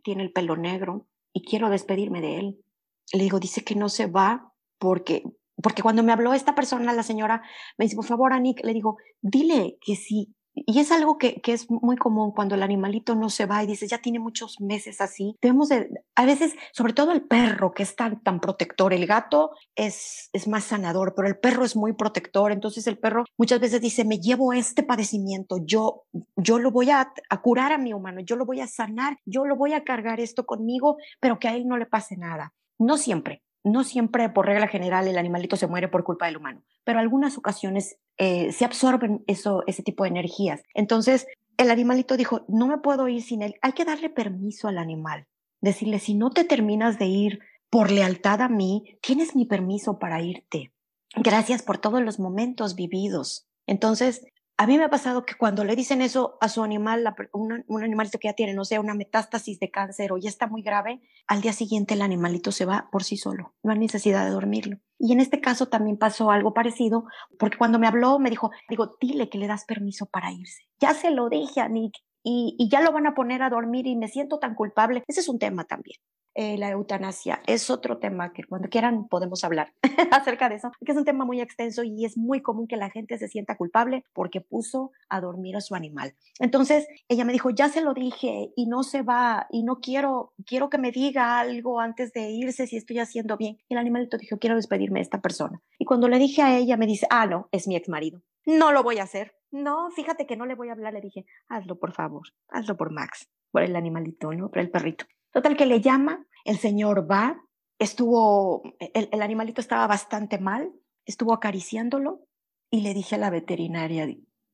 tiene 0.02 0.22
el 0.22 0.32
pelo 0.32 0.56
negro 0.56 1.06
y 1.32 1.44
quiero 1.44 1.68
despedirme 1.68 2.20
de 2.20 2.38
él. 2.38 2.64
Le 3.12 3.24
digo, 3.24 3.38
dice 3.38 3.62
que 3.62 3.76
no 3.76 3.88
se 3.88 4.06
va 4.06 4.52
porque, 4.78 5.22
porque 5.62 5.82
cuando 5.82 6.02
me 6.02 6.12
habló 6.12 6.34
esta 6.34 6.54
persona, 6.54 6.92
la 6.92 7.02
señora, 7.02 7.42
me 7.78 7.84
dice, 7.84 7.96
por 7.96 8.04
favor, 8.04 8.32
Anik, 8.32 8.64
le 8.64 8.74
digo, 8.74 8.96
dile 9.22 9.78
que 9.80 9.96
sí, 9.96 10.34
y 10.64 10.80
es 10.80 10.90
algo 10.90 11.18
que, 11.18 11.42
que, 11.42 11.52
es 11.52 11.70
muy 11.70 11.96
común 11.96 12.32
cuando 12.32 12.54
el 12.54 12.62
animalito 12.62 13.14
no 13.14 13.28
se 13.28 13.44
va 13.44 13.62
y 13.62 13.66
dices, 13.66 13.90
ya 13.90 13.98
tiene 13.98 14.18
muchos 14.18 14.58
meses 14.58 15.02
así. 15.02 15.36
Debemos 15.42 15.68
de, 15.68 15.90
a 16.14 16.24
veces, 16.24 16.54
sobre 16.72 16.94
todo 16.94 17.12
el 17.12 17.22
perro 17.26 17.72
que 17.72 17.82
es 17.82 17.94
tan, 17.94 18.22
tan 18.22 18.40
protector, 18.40 18.94
el 18.94 19.06
gato 19.06 19.50
es, 19.74 20.30
es 20.32 20.48
más 20.48 20.64
sanador, 20.64 21.12
pero 21.14 21.28
el 21.28 21.38
perro 21.38 21.64
es 21.66 21.76
muy 21.76 21.92
protector. 21.92 22.52
Entonces 22.52 22.86
el 22.86 22.98
perro 22.98 23.24
muchas 23.36 23.60
veces 23.60 23.82
dice, 23.82 24.06
me 24.06 24.18
llevo 24.18 24.54
este 24.54 24.82
padecimiento, 24.82 25.58
yo, 25.62 26.04
yo 26.36 26.58
lo 26.58 26.70
voy 26.70 26.88
a, 26.90 27.12
a 27.28 27.42
curar 27.42 27.72
a 27.72 27.78
mi 27.78 27.92
humano, 27.92 28.20
yo 28.20 28.36
lo 28.36 28.46
voy 28.46 28.60
a 28.60 28.66
sanar, 28.66 29.18
yo 29.26 29.44
lo 29.44 29.56
voy 29.56 29.74
a 29.74 29.84
cargar 29.84 30.20
esto 30.20 30.46
conmigo, 30.46 30.96
pero 31.20 31.38
que 31.38 31.48
a 31.48 31.54
él 31.54 31.66
no 31.66 31.76
le 31.76 31.84
pase 31.84 32.16
nada. 32.16 32.54
No 32.78 32.96
siempre, 32.96 33.42
no 33.66 33.82
siempre, 33.82 34.28
por 34.28 34.46
regla 34.46 34.68
general, 34.68 35.08
el 35.08 35.18
animalito 35.18 35.56
se 35.56 35.66
muere 35.66 35.88
por 35.88 36.04
culpa 36.04 36.26
del 36.26 36.36
humano, 36.36 36.62
pero 36.84 37.00
algunas 37.00 37.36
ocasiones 37.36 37.98
eh, 38.16 38.52
se 38.52 38.64
absorben 38.64 39.24
eso, 39.26 39.64
ese 39.66 39.82
tipo 39.82 40.04
de 40.04 40.10
energías. 40.10 40.62
Entonces, 40.72 41.26
el 41.56 41.72
animalito 41.72 42.16
dijo, 42.16 42.44
no 42.46 42.68
me 42.68 42.78
puedo 42.78 43.08
ir 43.08 43.22
sin 43.22 43.42
él. 43.42 43.56
Hay 43.62 43.72
que 43.72 43.84
darle 43.84 44.08
permiso 44.08 44.68
al 44.68 44.78
animal. 44.78 45.26
Decirle, 45.60 45.98
si 45.98 46.14
no 46.14 46.30
te 46.30 46.44
terminas 46.44 47.00
de 47.00 47.06
ir 47.06 47.40
por 47.68 47.90
lealtad 47.90 48.40
a 48.40 48.48
mí, 48.48 48.98
tienes 49.02 49.34
mi 49.34 49.46
permiso 49.46 49.98
para 49.98 50.22
irte. 50.22 50.72
Gracias 51.16 51.62
por 51.62 51.78
todos 51.78 52.00
los 52.02 52.20
momentos 52.20 52.76
vividos. 52.76 53.48
Entonces, 53.66 54.24
a 54.58 54.66
mí 54.66 54.78
me 54.78 54.84
ha 54.84 54.90
pasado 54.90 55.26
que 55.26 55.34
cuando 55.34 55.64
le 55.64 55.76
dicen 55.76 56.00
eso 56.00 56.38
a 56.40 56.48
su 56.48 56.62
animal, 56.62 57.14
un, 57.32 57.82
animalito 57.82 58.18
que 58.18 58.28
ya 58.28 58.32
tiene, 58.32 58.54
no 58.54 58.64
sé, 58.64 58.78
una 58.78 58.94
metástasis 58.94 59.60
de 59.60 59.70
cáncer 59.70 60.12
o 60.12 60.16
ya 60.16 60.30
está 60.30 60.46
muy 60.46 60.62
grave, 60.62 61.02
al 61.26 61.42
día 61.42 61.52
siguiente 61.52 61.94
el 61.94 62.02
animalito 62.02 62.52
se 62.52 62.64
va 62.64 62.88
por 62.90 63.04
sí 63.04 63.18
solo, 63.18 63.54
no 63.62 63.72
hay 63.72 63.78
necesidad 63.78 64.24
de 64.24 64.30
dormirlo. 64.30 64.78
Y 64.98 65.12
en 65.12 65.20
este 65.20 65.42
caso 65.42 65.66
también 65.66 65.98
pasó 65.98 66.30
algo 66.30 66.54
parecido, 66.54 67.04
porque 67.38 67.58
cuando 67.58 67.78
me 67.78 67.86
habló 67.86 68.18
me 68.18 68.30
dijo, 68.30 68.50
digo, 68.70 68.96
dile 68.98 69.28
que 69.28 69.38
le 69.38 69.46
das 69.46 69.66
permiso 69.66 70.06
para 70.06 70.32
irse. 70.32 70.62
Ya 70.80 70.94
se 70.94 71.10
lo 71.10 71.28
dije 71.28 71.60
a 71.60 71.68
Nick 71.68 71.94
y, 72.22 72.56
y 72.58 72.70
ya 72.70 72.80
lo 72.80 72.92
van 72.92 73.06
a 73.06 73.14
poner 73.14 73.42
a 73.42 73.50
dormir 73.50 73.86
y 73.86 73.94
me 73.94 74.08
siento 74.08 74.38
tan 74.38 74.54
culpable. 74.54 75.04
Ese 75.06 75.20
es 75.20 75.28
un 75.28 75.38
tema 75.38 75.64
también. 75.64 75.98
Eh, 76.38 76.58
la 76.58 76.68
eutanasia 76.68 77.40
es 77.46 77.70
otro 77.70 77.96
tema 77.96 78.34
que 78.34 78.44
cuando 78.44 78.68
quieran 78.68 79.08
podemos 79.08 79.42
hablar 79.42 79.72
acerca 80.12 80.50
de 80.50 80.56
eso, 80.56 80.70
que 80.84 80.92
es 80.92 80.98
un 80.98 81.06
tema 81.06 81.24
muy 81.24 81.40
extenso 81.40 81.82
y 81.82 82.04
es 82.04 82.18
muy 82.18 82.42
común 82.42 82.66
que 82.68 82.76
la 82.76 82.90
gente 82.90 83.16
se 83.16 83.26
sienta 83.26 83.56
culpable 83.56 84.04
porque 84.12 84.42
puso 84.42 84.90
a 85.08 85.22
dormir 85.22 85.56
a 85.56 85.62
su 85.62 85.74
animal. 85.74 86.14
Entonces 86.38 86.86
ella 87.08 87.24
me 87.24 87.32
dijo, 87.32 87.48
ya 87.48 87.70
se 87.70 87.80
lo 87.80 87.94
dije 87.94 88.50
y 88.54 88.66
no 88.66 88.82
se 88.82 89.00
va 89.00 89.46
y 89.50 89.62
no 89.62 89.80
quiero, 89.80 90.34
quiero 90.44 90.68
que 90.68 90.76
me 90.76 90.92
diga 90.92 91.38
algo 91.38 91.80
antes 91.80 92.12
de 92.12 92.28
irse 92.28 92.66
si 92.66 92.76
estoy 92.76 92.98
haciendo 92.98 93.38
bien. 93.38 93.56
Y 93.70 93.72
el 93.72 93.78
animalito 93.78 94.18
dijo, 94.18 94.36
quiero 94.36 94.56
despedirme 94.56 94.98
de 94.98 95.04
esta 95.04 95.22
persona. 95.22 95.62
Y 95.78 95.86
cuando 95.86 96.06
le 96.06 96.18
dije 96.18 96.42
a 96.42 96.58
ella, 96.58 96.76
me 96.76 96.86
dice, 96.86 97.06
ah, 97.08 97.26
no, 97.26 97.48
es 97.50 97.66
mi 97.66 97.76
ex 97.76 97.88
marido. 97.88 98.20
No 98.44 98.72
lo 98.72 98.82
voy 98.82 98.98
a 98.98 99.04
hacer. 99.04 99.34
No, 99.50 99.90
fíjate 99.90 100.26
que 100.26 100.36
no 100.36 100.44
le 100.44 100.54
voy 100.54 100.68
a 100.68 100.72
hablar. 100.72 100.92
Le 100.92 101.00
dije, 101.00 101.24
hazlo 101.48 101.78
por 101.78 101.92
favor, 101.92 102.28
hazlo 102.50 102.76
por 102.76 102.92
Max, 102.92 103.30
por 103.50 103.62
el 103.62 103.74
animalito, 103.74 104.34
¿no? 104.34 104.50
Por 104.50 104.58
el 104.58 104.70
perrito. 104.70 105.06
Total 105.36 105.54
que 105.54 105.66
le 105.66 105.82
llama, 105.82 106.26
el 106.46 106.56
señor 106.56 107.10
va, 107.10 107.44
estuvo, 107.78 108.62
el, 108.78 109.20
animalito 109.20 109.60
estaba 109.60 109.86
bastante 109.86 110.38
mal, 110.38 110.72
estuvo 111.04 111.34
acariciándolo 111.34 112.26
y 112.70 112.80
le 112.80 112.94
dije 112.94 113.16
a 113.16 113.18
la 113.18 113.28
veterinaria, 113.28 114.08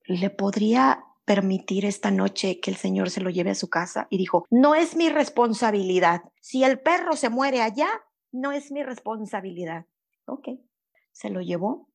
¿le 0.07 0.31
podría 0.31 1.05
permitir 1.25 1.85
esta 1.85 2.11
noche 2.11 2.59
que 2.59 2.73
el 2.73 2.77
señor 2.77 3.11
se 3.11 3.21
lo 3.21 3.31
lleve 3.31 3.51
a 3.51 3.55
su 3.55 3.71
casa? 3.71 4.09
Y 4.11 4.19
dijo, 4.19 4.45
no 4.51 4.75
es 4.75 4.97
mi 4.97 5.09
responsabilidad. 5.09 6.23
Si 6.41 6.65
el 6.65 6.81
perro 6.81 7.15
se 7.15 7.29
muere 7.29 7.63
allá, 7.63 7.89
no 8.33 8.51
es 8.51 8.73
mi 8.73 8.83
responsabilidad. 8.83 9.87
Ok, 10.27 10.49
se 11.13 11.31
lo 11.31 11.43
llevó. 11.43 11.91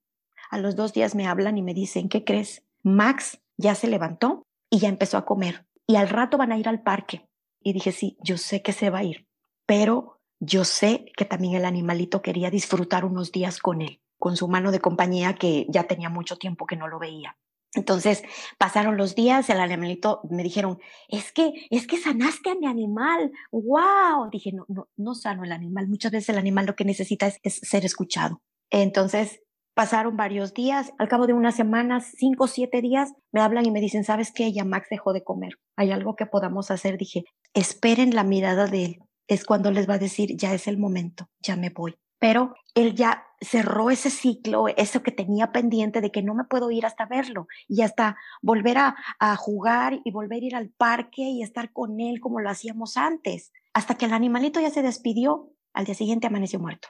A 0.50 0.60
los 0.60 0.78
dos 0.78 0.94
días 0.94 1.14
me 1.14 1.28
hablan 1.28 1.58
y 1.58 1.62
me 1.62 1.74
dicen, 1.74 2.08
¿qué 2.08 2.24
crees? 2.24 2.64
Max 2.84 3.42
ya 3.58 3.76
se 3.76 3.88
levantó 3.88 4.44
y 4.70 4.80
ya 4.80 4.88
empezó 4.88 5.18
a 5.18 5.26
comer. 5.26 5.68
Y 5.86 5.98
al 5.98 6.08
rato 6.08 6.38
van 6.38 6.54
a 6.54 6.58
ir 6.58 6.70
al 6.70 6.84
parque. 6.84 7.27
Y 7.68 7.74
dije, 7.74 7.92
sí, 7.92 8.16
yo 8.24 8.38
sé 8.38 8.62
que 8.62 8.72
se 8.72 8.90
va 8.90 9.00
a 9.00 9.04
ir, 9.04 9.28
pero 9.66 10.22
yo 10.40 10.64
sé 10.64 11.12
que 11.18 11.26
también 11.26 11.56
el 11.56 11.66
animalito 11.66 12.22
quería 12.22 12.50
disfrutar 12.50 13.04
unos 13.04 13.34
días 13.34 13.60
con 13.60 13.82
él, 13.82 14.02
con 14.18 14.38
su 14.38 14.48
mano 14.48 14.72
de 14.72 14.80
compañía 14.80 15.34
que 15.34 15.66
ya 15.68 15.84
tenía 15.84 16.10
mucho 16.10 16.38
tiempo 16.38 16.66
que 16.66 16.78
no 16.78 16.88
lo 16.88 16.98
veía. 16.98 17.38
Entonces 17.74 18.24
pasaron 18.58 18.96
los 18.96 19.16
días, 19.16 19.50
el 19.50 19.60
animalito 19.60 20.22
me 20.30 20.44
dijeron, 20.44 20.80
es 21.10 21.34
que, 21.34 21.68
es 21.70 21.88
que 21.88 21.98
sanaste 21.98 22.52
a 22.52 22.56
mi 22.56 22.68
animal, 22.68 23.34
wow. 23.52 24.30
Dije, 24.32 24.54
no, 24.54 24.64
no, 24.70 24.88
no 24.96 25.14
sano 25.14 25.44
el 25.44 25.52
animal. 25.52 25.90
Muchas 25.90 26.14
veces 26.14 26.30
el 26.30 26.38
animal 26.38 26.68
lo 26.68 26.76
que 26.78 26.86
necesita 26.86 27.28
es, 27.44 27.60
ser 27.64 27.84
escuchado. 27.84 28.42
Entonces 28.70 29.42
Pasaron 29.78 30.18
varios 30.18 30.56
días, 30.56 30.92
al 30.98 31.08
cabo 31.08 31.28
de 31.28 31.34
unas 31.34 31.56
semanas, 31.56 32.12
cinco 32.18 32.46
o 32.46 32.48
siete 32.48 32.82
días, 32.82 33.14
me 33.32 33.42
hablan 33.42 33.64
y 33.64 33.70
me 33.70 33.80
dicen, 33.80 34.04
¿sabes 34.04 34.34
qué? 34.34 34.52
Ya 34.52 34.66
Max 34.66 34.88
dejó 34.90 35.14
de 35.14 35.24
comer. 35.24 35.60
¿Hay 35.76 35.92
algo 35.92 36.16
que 36.16 36.26
podamos 36.26 36.72
hacer? 36.72 36.98
Dije, 36.98 37.26
esperen 37.54 38.16
la 38.16 38.24
mirada 38.24 38.68
de 38.68 38.86
él. 38.86 39.00
Es 39.28 39.44
cuando 39.44 39.72
les 39.72 39.90
va 39.90 39.96
a 39.96 40.00
decir, 40.00 40.38
ya 40.38 40.54
es 40.54 40.68
el 40.68 40.78
momento, 40.78 41.30
ya 41.40 41.56
me 41.56 41.70
voy. 41.70 41.98
Pero 42.20 42.56
él 42.74 42.96
ya 42.96 43.28
cerró 43.42 43.92
ese 43.92 44.10
ciclo, 44.10 44.68
eso 44.68 45.04
que 45.04 45.12
tenía 45.12 45.52
pendiente 45.52 46.02
de 46.02 46.12
que 46.12 46.24
no 46.24 46.34
me 46.34 46.46
puedo 46.46 46.72
ir 46.72 46.86
hasta 46.86 47.06
verlo 47.06 47.48
y 47.68 47.82
hasta 47.82 48.18
volver 48.42 48.78
a, 48.78 48.96
jugar 49.36 50.00
y 50.04 50.12
volver 50.12 50.42
a 50.42 50.46
ir 50.46 50.56
al 50.56 50.70
parque 50.70 51.22
y 51.22 51.44
estar 51.44 51.72
con 51.72 52.00
él 52.00 52.20
como 52.20 52.40
lo 52.40 52.50
hacíamos 52.50 52.98
antes. 52.98 53.52
Hasta 53.74 53.96
que 53.96 54.06
el 54.06 54.14
animalito 54.14 54.60
ya 54.60 54.72
se 54.72 54.82
despidió, 54.82 55.52
al 55.74 55.86
día 55.86 55.96
siguiente 55.96 56.28
amaneció 56.28 56.60
muerto. 56.60 56.88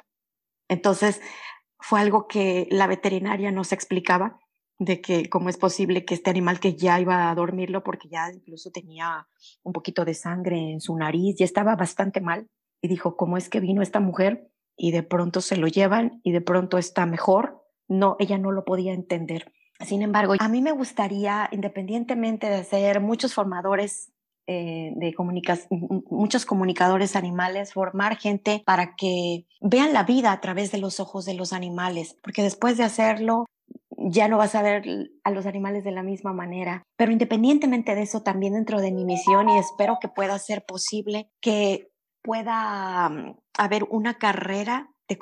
Entonces, 0.69 1.21
fue 1.79 1.99
algo 1.99 2.27
que 2.27 2.67
la 2.71 2.87
veterinaria 2.87 3.51
nos 3.51 3.71
explicaba 3.71 4.39
de 4.79 5.01
que 5.01 5.29
cómo 5.29 5.49
es 5.49 5.57
posible 5.57 6.05
que 6.05 6.13
este 6.13 6.29
animal 6.29 6.59
que 6.59 6.75
ya 6.75 6.99
iba 6.99 7.29
a 7.29 7.35
dormirlo 7.35 7.83
porque 7.83 8.09
ya 8.09 8.31
incluso 8.31 8.71
tenía 8.71 9.27
un 9.63 9.73
poquito 9.73 10.05
de 10.05 10.13
sangre 10.13 10.71
en 10.71 10.81
su 10.81 10.95
nariz, 10.95 11.39
y 11.39 11.43
estaba 11.43 11.75
bastante 11.75 12.21
mal 12.21 12.47
y 12.81 12.87
dijo, 12.87 13.15
¿cómo 13.15 13.37
es 13.37 13.49
que 13.49 13.59
vino 13.59 13.81
esta 13.81 13.99
mujer 13.99 14.49
y 14.75 14.91
de 14.91 15.03
pronto 15.03 15.41
se 15.41 15.57
lo 15.57 15.67
llevan 15.67 16.21
y 16.23 16.31
de 16.31 16.41
pronto 16.41 16.77
está 16.77 17.05
mejor? 17.05 17.63
No, 17.87 18.15
ella 18.19 18.37
no 18.37 18.51
lo 18.51 18.65
podía 18.65 18.93
entender. 18.93 19.51
Sin 19.79 20.01
embargo, 20.01 20.33
a 20.39 20.49
mí 20.49 20.61
me 20.61 20.71
gustaría, 20.71 21.49
independientemente 21.51 22.49
de 22.49 22.63
ser 22.63 22.99
muchos 22.99 23.33
formadores 23.33 24.11
eh, 24.47 24.93
de 24.95 25.13
muchos 26.09 26.45
comunicadores 26.45 27.15
animales, 27.15 27.73
formar 27.73 28.17
gente 28.17 28.63
para 28.65 28.95
que 28.95 29.45
vean 29.59 29.91
la 29.91 30.03
vida 30.03 30.31
a 30.31 30.39
través 30.39 30.71
de 30.71 30.77
los 30.77 30.99
ojos 30.99 31.25
de 31.25 31.33
los 31.33 31.51
animales, 31.51 32.17
porque 32.23 32.43
después 32.43 32.77
de 32.77 32.85
hacerlo 32.85 33.45
ya 34.09 34.27
no 34.27 34.37
vas 34.37 34.55
a 34.55 34.61
ver 34.61 35.11
a 35.23 35.31
los 35.31 35.45
animales 35.45 35.83
de 35.83 35.91
la 35.91 36.03
misma 36.03 36.33
manera. 36.33 36.83
Pero 36.95 37.11
independientemente 37.11 37.95
de 37.95 38.03
eso, 38.03 38.23
también 38.23 38.53
dentro 38.53 38.81
de 38.81 38.91
mi 38.91 39.05
misión, 39.05 39.49
y 39.49 39.57
espero 39.57 39.97
que 40.01 40.07
pueda 40.07 40.37
ser 40.39 40.65
posible, 40.65 41.29
que 41.41 41.89
pueda 42.23 43.09
um, 43.09 43.35
haber 43.57 43.83
una 43.89 44.17
carrera 44.17 44.89
de, 45.07 45.17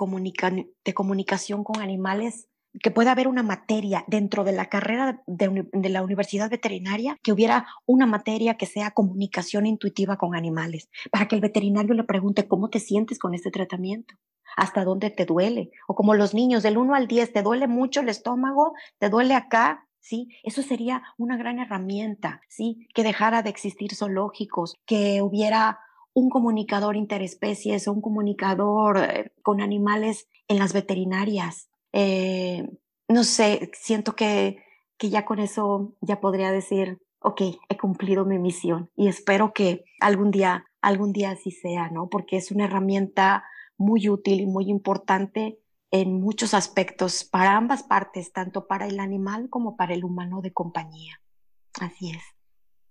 de 0.84 0.94
comunicación 0.94 1.64
con 1.64 1.82
animales 1.82 2.48
que 2.82 2.92
pueda 2.92 3.12
haber 3.12 3.28
una 3.28 3.44
materia 3.44 4.04
dentro 4.08 4.44
de 4.44 4.52
la 4.52 4.68
carrera 4.68 5.24
de, 5.28 5.66
de, 5.72 5.90
la 5.90 6.04
universidad 6.04 6.50
veterinaria, 6.50 7.18
que 7.24 7.32
hubiera 7.32 7.68
una 7.86 8.06
materia 8.06 8.58
que 8.58 8.66
sea 8.66 8.92
comunicación 8.92 9.66
intuitiva 9.66 10.18
con 10.18 10.36
animales, 10.36 10.90
para 11.10 11.28
que 11.28 11.36
el 11.36 11.42
veterinario 11.42 11.94
le 11.94 12.04
pregunte 12.04 12.50
cómo 12.50 12.70
te 12.70 12.80
sientes 12.80 13.18
con 13.18 13.34
este 13.34 13.50
tratamiento, 13.50 14.16
hasta 14.56 14.84
dónde 14.84 15.10
te 15.10 15.26
duele, 15.26 15.72
o 15.88 15.96
como 15.96 16.14
los 16.14 16.34
niños, 16.34 16.64
del 16.64 16.78
1 16.78 16.96
al 16.96 17.08
10, 17.08 17.34
¿te 17.34 17.42
duele 17.42 17.68
mucho 17.68 18.02
el 18.02 18.10
estómago? 18.10 18.74
¿Te 19.00 19.10
duele 19.10 19.34
acá? 19.34 19.88
¿Sí? 20.00 20.30
Eso 20.44 20.62
sería 20.62 21.02
una 21.18 21.36
gran 21.36 21.60
herramienta, 21.60 22.42
¿sí? 22.48 22.88
Que 22.94 23.04
dejara 23.04 23.42
de 23.42 23.50
existir 23.50 23.96
zoológicos, 23.96 24.76
que 24.86 25.22
hubiera 25.22 25.80
un 26.14 26.30
comunicador 26.30 26.96
interespecies 26.96 27.88
un 27.88 28.02
comunicador 28.02 28.98
eh, 29.00 29.34
con 29.44 29.62
animales 29.62 30.28
en 30.48 30.60
las 30.60 30.74
veterinarias, 30.74 31.68
eh, 31.92 32.70
no 33.08 33.24
sé, 33.24 33.72
siento 33.74 34.16
que, 34.16 34.64
que 34.98 35.10
ya 35.10 35.26
con 35.26 35.40
eso 35.40 35.94
ya 36.02 36.22
podría 36.22 36.52
decir, 36.52 37.00
ok, 37.20 37.42
he 37.70 37.78
cumplido 37.78 38.26
mi 38.26 38.40
misión 38.40 38.90
y 38.96 39.08
espero 39.08 39.54
que 39.54 39.84
algún 40.00 40.32
día 40.32 40.66
algún 40.86 41.14
día 41.14 41.32
así 41.32 41.50
sea, 41.50 41.90
¿no? 41.90 42.10
Porque 42.10 42.38
es 42.38 42.52
una 42.52 42.66
herramienta 42.66 43.44
muy 43.78 44.10
útil 44.10 44.42
y 44.42 44.46
muy 44.46 44.70
importante 44.70 45.60
en 45.92 46.20
muchos 46.20 46.54
aspectos 46.54 47.24
para 47.24 47.56
ambas 47.56 47.84
partes, 47.84 48.34
tanto 48.34 48.68
para 48.68 48.88
el 48.88 49.00
animal 49.00 49.50
como 49.50 49.78
para 49.78 49.94
el 49.94 50.04
humano 50.04 50.42
de 50.42 50.52
compañía. 50.52 51.22
Así 51.80 52.12
es. 52.12 52.24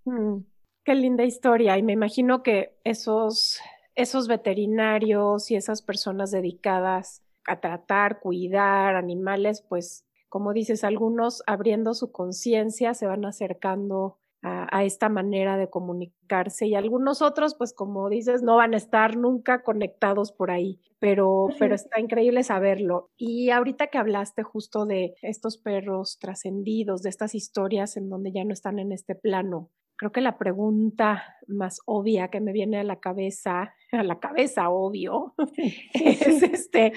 Mm, 0.05 0.43
qué 0.83 0.95
linda 0.95 1.23
historia 1.23 1.77
y 1.77 1.83
me 1.83 1.93
imagino 1.93 2.43
que 2.43 2.77
esos, 2.83 3.59
esos 3.95 4.27
veterinarios 4.27 5.51
y 5.51 5.55
esas 5.55 5.81
personas 5.81 6.31
dedicadas 6.31 7.21
a 7.47 7.59
tratar, 7.59 8.19
cuidar 8.19 8.95
animales, 8.95 9.63
pues 9.67 10.05
como 10.29 10.51
dices, 10.51 10.83
algunos 10.83 11.43
abriendo 11.47 11.93
su 11.93 12.11
conciencia 12.11 12.93
se 12.93 13.07
van 13.07 13.23
acercando 13.25 14.19
a, 14.41 14.83
esta 14.83 15.09
manera 15.09 15.57
de 15.57 15.69
comunicarse 15.69 16.67
y 16.67 16.75
algunos 16.75 17.21
otros, 17.21 17.55
pues 17.55 17.73
como 17.73 18.09
dices, 18.09 18.43
no 18.43 18.57
van 18.57 18.75
a 18.75 18.77
estar 18.77 19.17
nunca 19.17 19.63
conectados 19.63 20.31
por 20.31 20.51
ahí, 20.51 20.79
pero, 20.99 21.47
pero 21.57 21.73
está 21.73 21.99
increíble 21.99 22.43
saberlo. 22.43 23.09
Y 23.17 23.49
ahorita 23.49 23.87
que 23.87 23.97
hablaste 23.97 24.43
justo 24.43 24.85
de 24.85 25.15
estos 25.21 25.57
perros 25.57 26.19
trascendidos, 26.19 27.01
de 27.01 27.09
estas 27.09 27.33
historias 27.33 27.97
en 27.97 28.09
donde 28.09 28.31
ya 28.31 28.43
no 28.43 28.53
están 28.53 28.77
en 28.77 28.91
este 28.91 29.15
plano, 29.15 29.71
creo 29.97 30.11
que 30.11 30.21
la 30.21 30.37
pregunta 30.37 31.23
más 31.47 31.79
obvia 31.85 32.29
que 32.29 32.41
me 32.41 32.51
viene 32.51 32.79
a 32.79 32.83
la 32.83 32.99
cabeza, 32.99 33.73
a 33.91 34.03
la 34.03 34.19
cabeza, 34.19 34.69
obvio, 34.69 35.33
es 35.93 36.43
este, 36.43 36.93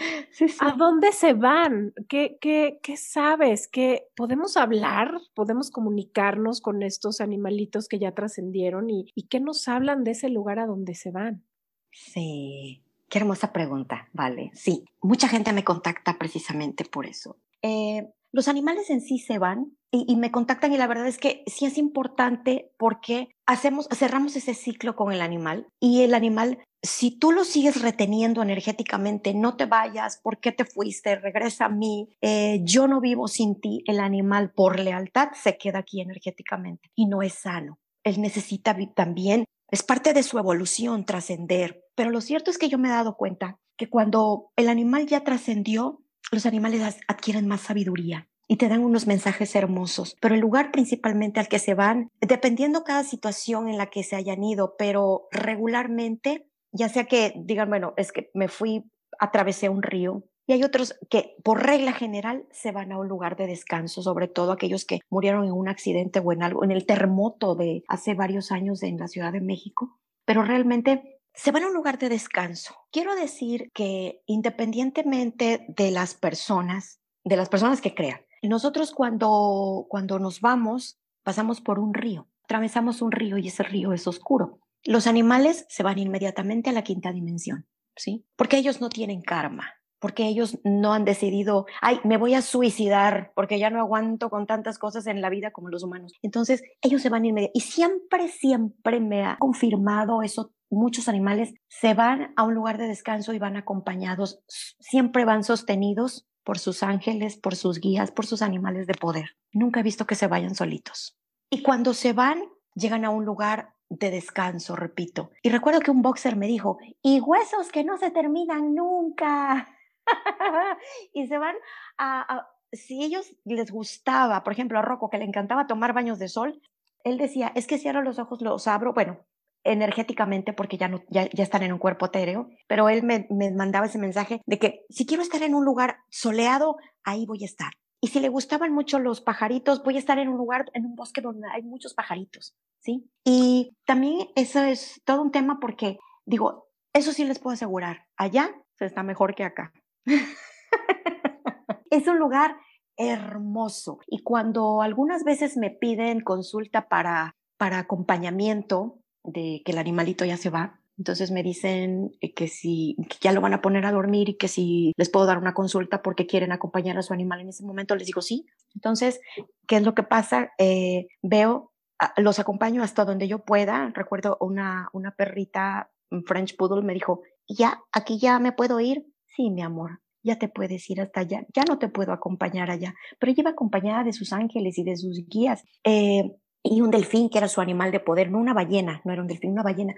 ¿a 0.60 0.72
dónde 0.72 1.12
se 1.12 1.32
van? 1.34 1.92
¿Qué, 2.08 2.38
qué, 2.40 2.80
qué 2.82 2.96
sabes? 2.96 3.68
¿Qué, 3.68 4.08
¿Podemos 4.16 4.56
hablar? 4.56 5.18
¿Podemos 5.34 5.70
comunicarnos 5.70 6.60
con 6.60 6.82
estos 6.82 7.20
animalitos 7.20 7.88
que 7.88 7.98
ya 7.98 8.12
trascendieron? 8.12 8.90
¿Y, 8.90 9.06
¿Y 9.14 9.28
qué 9.28 9.40
nos 9.40 9.68
hablan 9.68 10.04
de 10.04 10.12
ese 10.12 10.28
lugar 10.28 10.58
a 10.58 10.66
donde 10.66 10.94
se 10.94 11.10
van? 11.10 11.44
Sí, 11.90 12.82
qué 13.08 13.18
hermosa 13.18 13.52
pregunta, 13.52 14.08
vale. 14.12 14.50
Sí, 14.54 14.84
mucha 15.00 15.28
gente 15.28 15.52
me 15.52 15.64
contacta 15.64 16.18
precisamente 16.18 16.84
por 16.84 17.06
eso. 17.06 17.36
Eh, 17.62 18.06
los 18.32 18.48
animales 18.48 18.90
en 18.90 19.00
sí 19.00 19.18
se 19.18 19.38
van 19.38 19.76
y, 19.90 20.16
me 20.16 20.30
contactan 20.30 20.72
y 20.72 20.76
la 20.76 20.86
verdad 20.86 21.06
es 21.06 21.16
que 21.16 21.42
sí 21.46 21.64
es 21.64 21.78
importante 21.78 22.70
porque 22.78 23.28
hacemos, 23.46 23.88
cerramos 23.90 24.36
ese 24.36 24.52
ciclo 24.52 24.94
con 24.94 25.12
el 25.12 25.22
animal 25.22 25.66
y 25.80 26.02
el 26.02 26.12
animal, 26.12 26.58
si 26.82 27.10
tú 27.10 27.32
lo 27.32 27.44
sigues 27.44 27.80
reteniendo 27.80 28.42
energéticamente, 28.42 29.32
no 29.32 29.56
te 29.56 29.64
vayas, 29.64 30.20
¿por 30.22 30.40
qué 30.40 30.52
te 30.52 30.66
fuiste? 30.66 31.16
Regresa 31.16 31.66
a 31.66 31.70
mí, 31.70 32.10
eh, 32.20 32.60
yo 32.64 32.86
no 32.86 33.00
vivo 33.00 33.28
sin 33.28 33.60
ti, 33.60 33.82
el 33.86 33.98
animal 33.98 34.52
por 34.52 34.78
lealtad 34.78 35.30
se 35.32 35.56
queda 35.56 35.78
aquí 35.78 36.02
energéticamente 36.02 36.90
y 36.94 37.06
no 37.06 37.22
es 37.22 37.32
sano. 37.32 37.78
Él 38.04 38.20
necesita 38.20 38.76
también, 38.94 39.44
es 39.70 39.82
parte 39.82 40.12
de 40.12 40.22
su 40.22 40.38
evolución 40.38 41.06
trascender, 41.06 41.82
pero 41.94 42.10
lo 42.10 42.20
cierto 42.20 42.50
es 42.50 42.58
que 42.58 42.68
yo 42.68 42.76
me 42.76 42.88
he 42.88 42.92
dado 42.92 43.16
cuenta 43.16 43.58
que 43.78 43.88
cuando 43.88 44.50
el 44.56 44.68
animal 44.68 45.06
ya 45.06 45.24
trascendió, 45.24 46.02
los 46.30 46.46
animales 46.46 46.98
adquieren 47.06 47.46
más 47.46 47.62
sabiduría 47.62 48.28
y 48.48 48.56
te 48.56 48.68
dan 48.68 48.82
unos 48.82 49.06
mensajes 49.06 49.54
hermosos, 49.54 50.16
pero 50.20 50.34
el 50.34 50.40
lugar 50.40 50.72
principalmente 50.72 51.38
al 51.38 51.48
que 51.48 51.58
se 51.58 51.74
van, 51.74 52.10
dependiendo 52.20 52.82
cada 52.82 53.04
situación 53.04 53.68
en 53.68 53.76
la 53.76 53.86
que 53.86 54.02
se 54.02 54.16
hayan 54.16 54.42
ido, 54.42 54.74
pero 54.78 55.28
regularmente, 55.30 56.46
ya 56.72 56.88
sea 56.88 57.04
que 57.04 57.34
digan, 57.36 57.68
bueno, 57.68 57.92
es 57.96 58.10
que 58.10 58.30
me 58.32 58.48
fui, 58.48 58.84
atravesé 59.18 59.68
un 59.68 59.82
río, 59.82 60.24
y 60.48 60.54
hay 60.54 60.64
otros 60.64 60.98
que 61.10 61.36
por 61.44 61.62
regla 61.62 61.92
general 61.92 62.46
se 62.50 62.72
van 62.72 62.90
a 62.90 62.98
un 62.98 63.06
lugar 63.06 63.36
de 63.36 63.46
descanso, 63.46 64.00
sobre 64.00 64.28
todo 64.28 64.50
aquellos 64.50 64.86
que 64.86 65.00
murieron 65.10 65.44
en 65.44 65.52
un 65.52 65.68
accidente 65.68 66.20
o 66.20 66.32
en 66.32 66.42
algo, 66.42 66.64
en 66.64 66.70
el 66.70 66.86
terremoto 66.86 67.54
de 67.54 67.84
hace 67.86 68.14
varios 68.14 68.50
años 68.50 68.82
en 68.82 68.96
la 68.96 69.08
Ciudad 69.08 69.30
de 69.30 69.42
México, 69.42 69.98
pero 70.24 70.42
realmente 70.42 71.17
se 71.38 71.52
van 71.52 71.62
a 71.62 71.68
un 71.68 71.74
lugar 71.74 71.98
de 71.98 72.08
descanso. 72.08 72.74
Quiero 72.90 73.14
decir 73.14 73.70
que 73.72 74.22
independientemente 74.26 75.64
de 75.68 75.92
las 75.92 76.14
personas, 76.14 77.00
de 77.22 77.36
las 77.36 77.48
personas 77.48 77.80
que 77.80 77.94
crean, 77.94 78.20
nosotros 78.42 78.92
cuando, 78.92 79.86
cuando 79.88 80.18
nos 80.18 80.40
vamos, 80.40 80.98
pasamos 81.22 81.60
por 81.60 81.78
un 81.78 81.94
río, 81.94 82.28
atravesamos 82.42 83.02
un 83.02 83.12
río 83.12 83.38
y 83.38 83.48
ese 83.48 83.62
río 83.62 83.92
es 83.92 84.08
oscuro. 84.08 84.58
Los 84.84 85.06
animales 85.06 85.64
se 85.68 85.84
van 85.84 85.98
inmediatamente 86.00 86.70
a 86.70 86.72
la 86.72 86.82
quinta 86.82 87.12
dimensión, 87.12 87.68
¿sí? 87.94 88.26
Porque 88.34 88.58
ellos 88.58 88.80
no 88.80 88.88
tienen 88.88 89.22
karma, 89.22 89.74
porque 90.00 90.26
ellos 90.26 90.58
no 90.64 90.92
han 90.92 91.04
decidido, 91.04 91.66
ay, 91.80 92.00
me 92.02 92.16
voy 92.16 92.34
a 92.34 92.42
suicidar 92.42 93.30
porque 93.36 93.60
ya 93.60 93.70
no 93.70 93.78
aguanto 93.78 94.28
con 94.28 94.46
tantas 94.46 94.76
cosas 94.78 95.06
en 95.06 95.20
la 95.20 95.30
vida 95.30 95.52
como 95.52 95.68
los 95.68 95.84
humanos. 95.84 96.14
Entonces, 96.22 96.64
ellos 96.82 97.00
se 97.00 97.10
van 97.10 97.24
inmediatamente. 97.24 97.58
Y 97.58 97.70
siempre, 97.70 98.28
siempre 98.28 98.98
me 98.98 99.24
ha 99.24 99.36
confirmado 99.38 100.22
eso 100.22 100.52
muchos 100.70 101.08
animales 101.08 101.54
se 101.68 101.94
van 101.94 102.32
a 102.36 102.42
un 102.42 102.54
lugar 102.54 102.78
de 102.78 102.88
descanso 102.88 103.32
y 103.32 103.38
van 103.38 103.56
acompañados, 103.56 104.42
siempre 104.46 105.24
van 105.24 105.44
sostenidos 105.44 106.26
por 106.44 106.58
sus 106.58 106.82
ángeles, 106.82 107.36
por 107.36 107.56
sus 107.56 107.80
guías, 107.80 108.10
por 108.10 108.26
sus 108.26 108.42
animales 108.42 108.86
de 108.86 108.94
poder. 108.94 109.36
Nunca 109.52 109.80
he 109.80 109.82
visto 109.82 110.06
que 110.06 110.14
se 110.14 110.28
vayan 110.28 110.54
solitos. 110.54 111.18
Y 111.50 111.62
cuando 111.62 111.94
se 111.94 112.12
van, 112.12 112.42
llegan 112.74 113.04
a 113.04 113.10
un 113.10 113.24
lugar 113.24 113.74
de 113.90 114.10
descanso, 114.10 114.76
repito. 114.76 115.30
Y 115.42 115.50
recuerdo 115.50 115.80
que 115.80 115.90
un 115.90 116.02
boxer 116.02 116.36
me 116.36 116.46
dijo, 116.46 116.78
y 117.02 117.20
huesos 117.20 117.70
que 117.70 117.84
no 117.84 117.96
se 117.98 118.10
terminan 118.10 118.74
nunca. 118.74 119.68
y 121.12 121.26
se 121.26 121.38
van 121.38 121.56
a, 121.98 122.48
si 122.72 123.02
ellos 123.02 123.34
les 123.44 123.70
gustaba, 123.70 124.44
por 124.44 124.52
ejemplo, 124.52 124.78
a 124.78 124.82
Rocco, 124.82 125.10
que 125.10 125.18
le 125.18 125.24
encantaba 125.24 125.66
tomar 125.66 125.92
baños 125.92 126.18
de 126.18 126.28
sol, 126.28 126.60
él 127.04 127.16
decía, 127.16 127.52
es 127.54 127.66
que 127.66 127.78
cierro 127.78 128.02
los 128.02 128.18
ojos, 128.18 128.42
los 128.42 128.66
abro, 128.66 128.92
bueno, 128.92 129.18
energéticamente 129.64 130.52
porque 130.52 130.78
ya, 130.78 130.90
ya, 131.08 131.28
ya 131.30 131.42
están 131.42 131.62
en 131.62 131.72
un 131.72 131.78
cuerpo 131.78 132.06
etéreo, 132.06 132.48
pero 132.66 132.88
él 132.88 133.02
me, 133.02 133.26
me 133.30 133.50
mandaba 133.50 133.86
ese 133.86 133.98
mensaje 133.98 134.40
de 134.46 134.58
que 134.58 134.84
si 134.88 135.06
quiero 135.06 135.22
estar 135.22 135.42
en 135.42 135.54
un 135.54 135.64
lugar 135.64 135.98
soleado, 136.10 136.76
ahí 137.04 137.26
voy 137.26 137.42
a 137.42 137.46
estar. 137.46 137.72
Y 138.00 138.08
si 138.08 138.20
le 138.20 138.28
gustaban 138.28 138.72
mucho 138.72 139.00
los 139.00 139.20
pajaritos, 139.20 139.82
voy 139.82 139.96
a 139.96 139.98
estar 139.98 140.18
en 140.18 140.28
un 140.28 140.36
lugar, 140.36 140.66
en 140.72 140.86
un 140.86 140.94
bosque 140.94 141.20
donde 141.20 141.48
hay 141.52 141.62
muchos 141.62 141.94
pajaritos, 141.94 142.54
¿sí? 142.78 143.10
Y 143.24 143.76
también 143.84 144.28
eso 144.36 144.60
es 144.60 145.02
todo 145.04 145.20
un 145.20 145.32
tema 145.32 145.58
porque, 145.60 145.98
digo, 146.24 146.68
eso 146.92 147.12
sí 147.12 147.24
les 147.24 147.40
puedo 147.40 147.54
asegurar, 147.54 148.06
allá 148.16 148.50
se 148.76 148.86
está 148.86 149.02
mejor 149.02 149.34
que 149.34 149.44
acá. 149.44 149.72
es 151.90 152.06
un 152.06 152.18
lugar 152.18 152.56
hermoso. 152.96 153.98
Y 154.06 154.22
cuando 154.22 154.82
algunas 154.82 155.24
veces 155.24 155.56
me 155.56 155.70
piden 155.70 156.20
consulta 156.20 156.88
para, 156.88 157.36
para 157.56 157.80
acompañamiento, 157.80 158.97
de 159.24 159.62
que 159.64 159.72
el 159.72 159.78
animalito 159.78 160.24
ya 160.24 160.36
se 160.36 160.50
va. 160.50 160.80
Entonces 160.96 161.30
me 161.30 161.44
dicen 161.44 162.10
eh, 162.20 162.34
que 162.34 162.48
si 162.48 162.96
ya 163.20 163.32
lo 163.32 163.40
van 163.40 163.54
a 163.54 163.62
poner 163.62 163.86
a 163.86 163.92
dormir 163.92 164.28
y 164.30 164.36
que 164.36 164.48
si 164.48 164.92
les 164.96 165.10
puedo 165.10 165.26
dar 165.26 165.38
una 165.38 165.54
consulta 165.54 166.02
porque 166.02 166.26
quieren 166.26 166.50
acompañar 166.50 166.98
a 166.98 167.02
su 167.02 167.12
animal 167.12 167.40
en 167.40 167.50
ese 167.50 167.64
momento, 167.64 167.94
les 167.94 168.06
digo 168.06 168.20
sí. 168.20 168.46
Entonces, 168.74 169.20
¿qué 169.66 169.76
es 169.76 169.82
lo 169.82 169.94
que 169.94 170.02
pasa? 170.02 170.50
Eh, 170.58 171.06
veo, 171.22 171.72
los 172.16 172.38
acompaño 172.38 172.82
hasta 172.82 173.04
donde 173.04 173.28
yo 173.28 173.44
pueda. 173.44 173.92
Recuerdo 173.94 174.36
una, 174.40 174.88
una 174.92 175.12
perrita 175.12 175.90
French 176.26 176.56
Poodle 176.56 176.82
me 176.82 176.94
dijo, 176.94 177.22
ya, 177.48 177.80
aquí 177.92 178.18
ya 178.18 178.38
me 178.38 178.52
puedo 178.52 178.80
ir. 178.80 179.06
Sí, 179.36 179.50
mi 179.50 179.62
amor, 179.62 180.00
ya 180.22 180.38
te 180.38 180.48
puedes 180.48 180.88
ir 180.90 181.00
hasta 181.00 181.20
allá. 181.20 181.46
Ya 181.54 181.62
no 181.68 181.78
te 181.78 181.88
puedo 181.88 182.12
acompañar 182.12 182.70
allá, 182.70 182.94
pero 183.18 183.32
iba 183.36 183.50
acompañada 183.50 184.04
de 184.04 184.12
sus 184.12 184.32
ángeles 184.32 184.78
y 184.78 184.84
de 184.84 184.96
sus 184.96 185.26
guías. 185.28 185.62
Eh, 185.84 186.36
y 186.62 186.80
un 186.80 186.90
delfín 186.90 187.30
que 187.30 187.38
era 187.38 187.48
su 187.48 187.60
animal 187.60 187.92
de 187.92 188.00
poder, 188.00 188.30
no 188.30 188.38
una 188.38 188.54
ballena, 188.54 189.00
no 189.04 189.12
era 189.12 189.22
un 189.22 189.28
delfín, 189.28 189.52
una 189.52 189.62
ballena. 189.62 189.94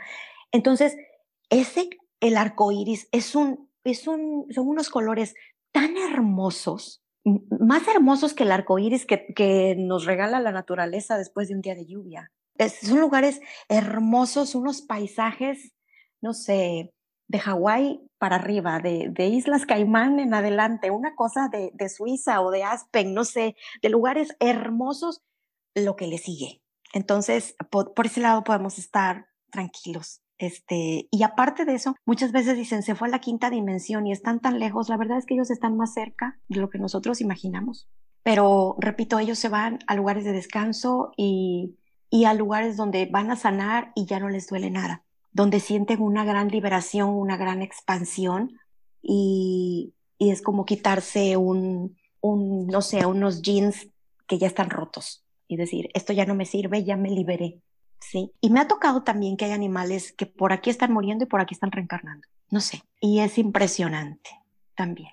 Entonces, 0.53 0.97
ese, 1.49 1.91
el 2.21 2.37
arco 2.37 2.73
iris, 2.73 3.09
es 3.13 3.35
un, 3.35 3.71
es 3.85 4.07
un, 4.07 4.47
son 4.51 4.69
unos 4.69 4.89
colores 4.89 5.35
tan 5.73 5.97
hermosos, 5.97 7.03
más 7.25 7.87
hermosos 7.89 8.35
que 8.35 8.45
el 8.45 8.53
arco 8.53 8.79
iris 8.79 9.07
que, 9.07 9.27
que 9.35 9.77
nos 9.79 10.05
regala 10.05 10.41
la 10.41 10.53
naturaleza 10.53 11.19
después 11.19 11.49
de 11.49 11.55
un 11.55 11.61
día 11.61 11.75
de 11.75 11.87
lluvia. 11.87 12.33
son 12.83 13.01
lugares 13.01 13.41
hermosos, 13.69 14.55
unos 14.55 14.83
paisajes, 14.83 15.73
no 16.21 16.35
sé, 16.35 16.93
de 17.29 17.39
Hawái 17.39 18.01
para 18.19 18.37
arriba, 18.37 18.81
de, 18.81 19.09
de, 19.11 19.27
Islas 19.27 19.65
Caimán 19.65 20.19
en 20.19 20.35
adelante, 20.35 20.91
una 20.91 21.15
cosa 21.15 21.49
de, 21.49 21.71
de 21.75 21.89
Suiza 21.89 22.41
o 22.41 22.51
de 22.51 22.65
Aspen, 22.65 23.15
no 23.15 23.25
sé, 23.25 23.55
de 23.83 23.89
lugares 23.89 24.35
hermosos 24.41 25.23
lo 25.75 25.97
que 25.97 26.07
le 26.07 26.19
sigue. 26.19 26.63
Entonces, 26.93 27.55
por, 27.71 27.93
ese 28.05 28.21
lado 28.21 28.45
podemos 28.45 28.79
estar 28.79 29.27
tranquilos. 29.51 30.23
Este, 30.39 31.09
y 31.11 31.23
aparte 31.23 31.65
de 31.65 31.75
eso, 31.75 31.95
muchas 32.07 32.33
veces 32.33 32.57
dicen, 32.57 32.83
se 32.83 32.95
fue 32.95 33.09
a 33.09 33.11
la 33.11 33.21
quinta 33.21 33.51
dimensión 33.51 34.07
y 34.07 34.13
están 34.13 34.41
tan 34.41 34.59
lejos. 34.59 34.89
La 34.89 34.97
verdad 34.97 35.19
es 35.19 35.27
que 35.27 35.35
ellos 35.35 35.51
están 35.51 35.77
más 35.77 35.93
cerca 35.93 36.39
de 36.49 36.61
lo 36.61 36.71
que 36.71 36.79
nosotros 36.79 37.21
imaginamos. 37.21 37.89
Pero, 38.23 38.77
repito, 38.79 39.19
ellos 39.19 39.39
se 39.39 39.49
van 39.49 39.79
a 39.87 39.95
lugares 39.95 40.25
de 40.25 40.33
descanso 40.33 41.13
y, 41.17 41.77
y 42.11 42.25
a 42.25 42.35
lugares 42.35 42.77
donde 42.77 43.07
van 43.07 43.31
a 43.31 43.37
sanar 43.37 43.93
y 43.95 44.07
ya 44.07 44.19
no 44.19 44.29
les 44.29 44.47
duele 44.49 44.71
nada, 44.71 45.05
donde 45.33 45.61
sienten 45.61 46.03
una 46.03 46.25
gran 46.25 46.49
liberación, 46.49 47.11
una 47.11 47.37
gran 47.37 47.63
expansión 47.63 48.59
y, 49.03 49.95
y 50.19 50.31
es 50.31 50.43
como 50.43 50.67
quitarse 50.67 51.37
un, 51.39 51.97
un, 52.21 52.67
no 52.67 52.83
sé, 52.83 53.07
unos 53.07 53.41
jeans 53.41 53.89
que 54.27 54.39
ya 54.39 54.47
están 54.47 54.69
rotos 54.69 55.25
y 55.51 55.57
decir, 55.57 55.91
esto 55.95 56.13
ya 56.13 56.27
no 56.27 56.37
me 56.37 56.47
sirve, 56.47 56.85
ya 56.85 56.97
me 56.97 57.11
liberé. 57.11 57.59
Sí. 57.99 58.31
Y 58.41 58.51
me 58.51 58.61
ha 58.61 58.69
tocado 58.69 59.03
también 59.03 59.37
que 59.37 59.47
hay 59.47 59.51
animales 59.51 60.13
que 60.13 60.25
por 60.25 60.53
aquí 60.53 60.71
están 60.71 60.93
muriendo 60.93 61.25
y 61.25 61.27
por 61.27 61.41
aquí 61.41 61.55
están 61.55 61.73
reencarnando. 61.73 62.27
No 62.51 62.61
sé. 62.61 62.85
Y 63.01 63.19
es 63.19 63.37
impresionante 63.37 64.31
también. 64.77 65.11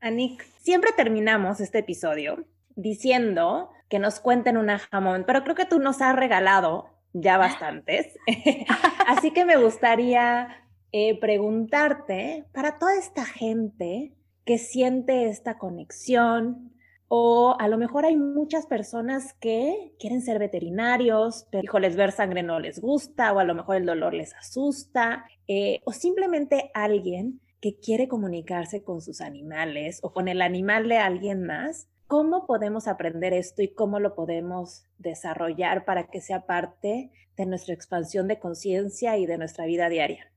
Anik, 0.00 0.42
siempre 0.58 0.92
terminamos 0.96 1.60
este 1.60 1.80
episodio 1.80 2.46
diciendo 2.76 3.68
que 3.90 3.98
nos 3.98 4.20
cuenten 4.20 4.56
una 4.56 4.78
jamón, 4.78 5.24
pero 5.26 5.44
creo 5.44 5.54
que 5.54 5.66
tú 5.66 5.78
nos 5.80 6.00
has 6.00 6.16
regalado 6.16 6.86
ya 7.12 7.36
bastantes. 7.36 8.18
Así 9.06 9.32
que 9.32 9.44
me 9.44 9.58
gustaría 9.58 10.64
eh, 10.92 11.20
preguntarte 11.20 12.46
para 12.54 12.78
toda 12.78 12.94
esta 12.94 13.26
gente 13.26 14.14
que 14.46 14.56
siente 14.56 15.28
esta 15.28 15.58
conexión, 15.58 16.71
o 17.14 17.54
a 17.58 17.68
lo 17.68 17.76
mejor 17.76 18.06
hay 18.06 18.16
muchas 18.16 18.64
personas 18.64 19.34
que 19.34 19.94
quieren 19.98 20.22
ser 20.22 20.38
veterinarios, 20.38 21.46
pero 21.50 21.62
híjoles, 21.62 21.94
ver 21.94 22.10
sangre 22.10 22.42
no 22.42 22.58
les 22.58 22.80
gusta, 22.80 23.34
o 23.34 23.38
a 23.38 23.44
lo 23.44 23.54
mejor 23.54 23.76
el 23.76 23.84
dolor 23.84 24.14
les 24.14 24.32
asusta, 24.32 25.26
eh, 25.46 25.82
o 25.84 25.92
simplemente 25.92 26.70
alguien 26.72 27.42
que 27.60 27.78
quiere 27.78 28.08
comunicarse 28.08 28.82
con 28.82 29.02
sus 29.02 29.20
animales 29.20 29.98
o 30.02 30.14
con 30.14 30.26
el 30.26 30.40
animal 30.40 30.88
de 30.88 30.96
alguien 30.96 31.44
más. 31.44 31.86
¿Cómo 32.06 32.46
podemos 32.46 32.88
aprender 32.88 33.34
esto 33.34 33.60
y 33.60 33.68
cómo 33.68 34.00
lo 34.00 34.14
podemos 34.14 34.86
desarrollar 34.96 35.84
para 35.84 36.06
que 36.08 36.22
sea 36.22 36.46
parte 36.46 37.10
de 37.36 37.44
nuestra 37.44 37.74
expansión 37.74 38.26
de 38.26 38.38
conciencia 38.38 39.18
y 39.18 39.26
de 39.26 39.36
nuestra 39.36 39.66
vida 39.66 39.90
diaria? 39.90 40.32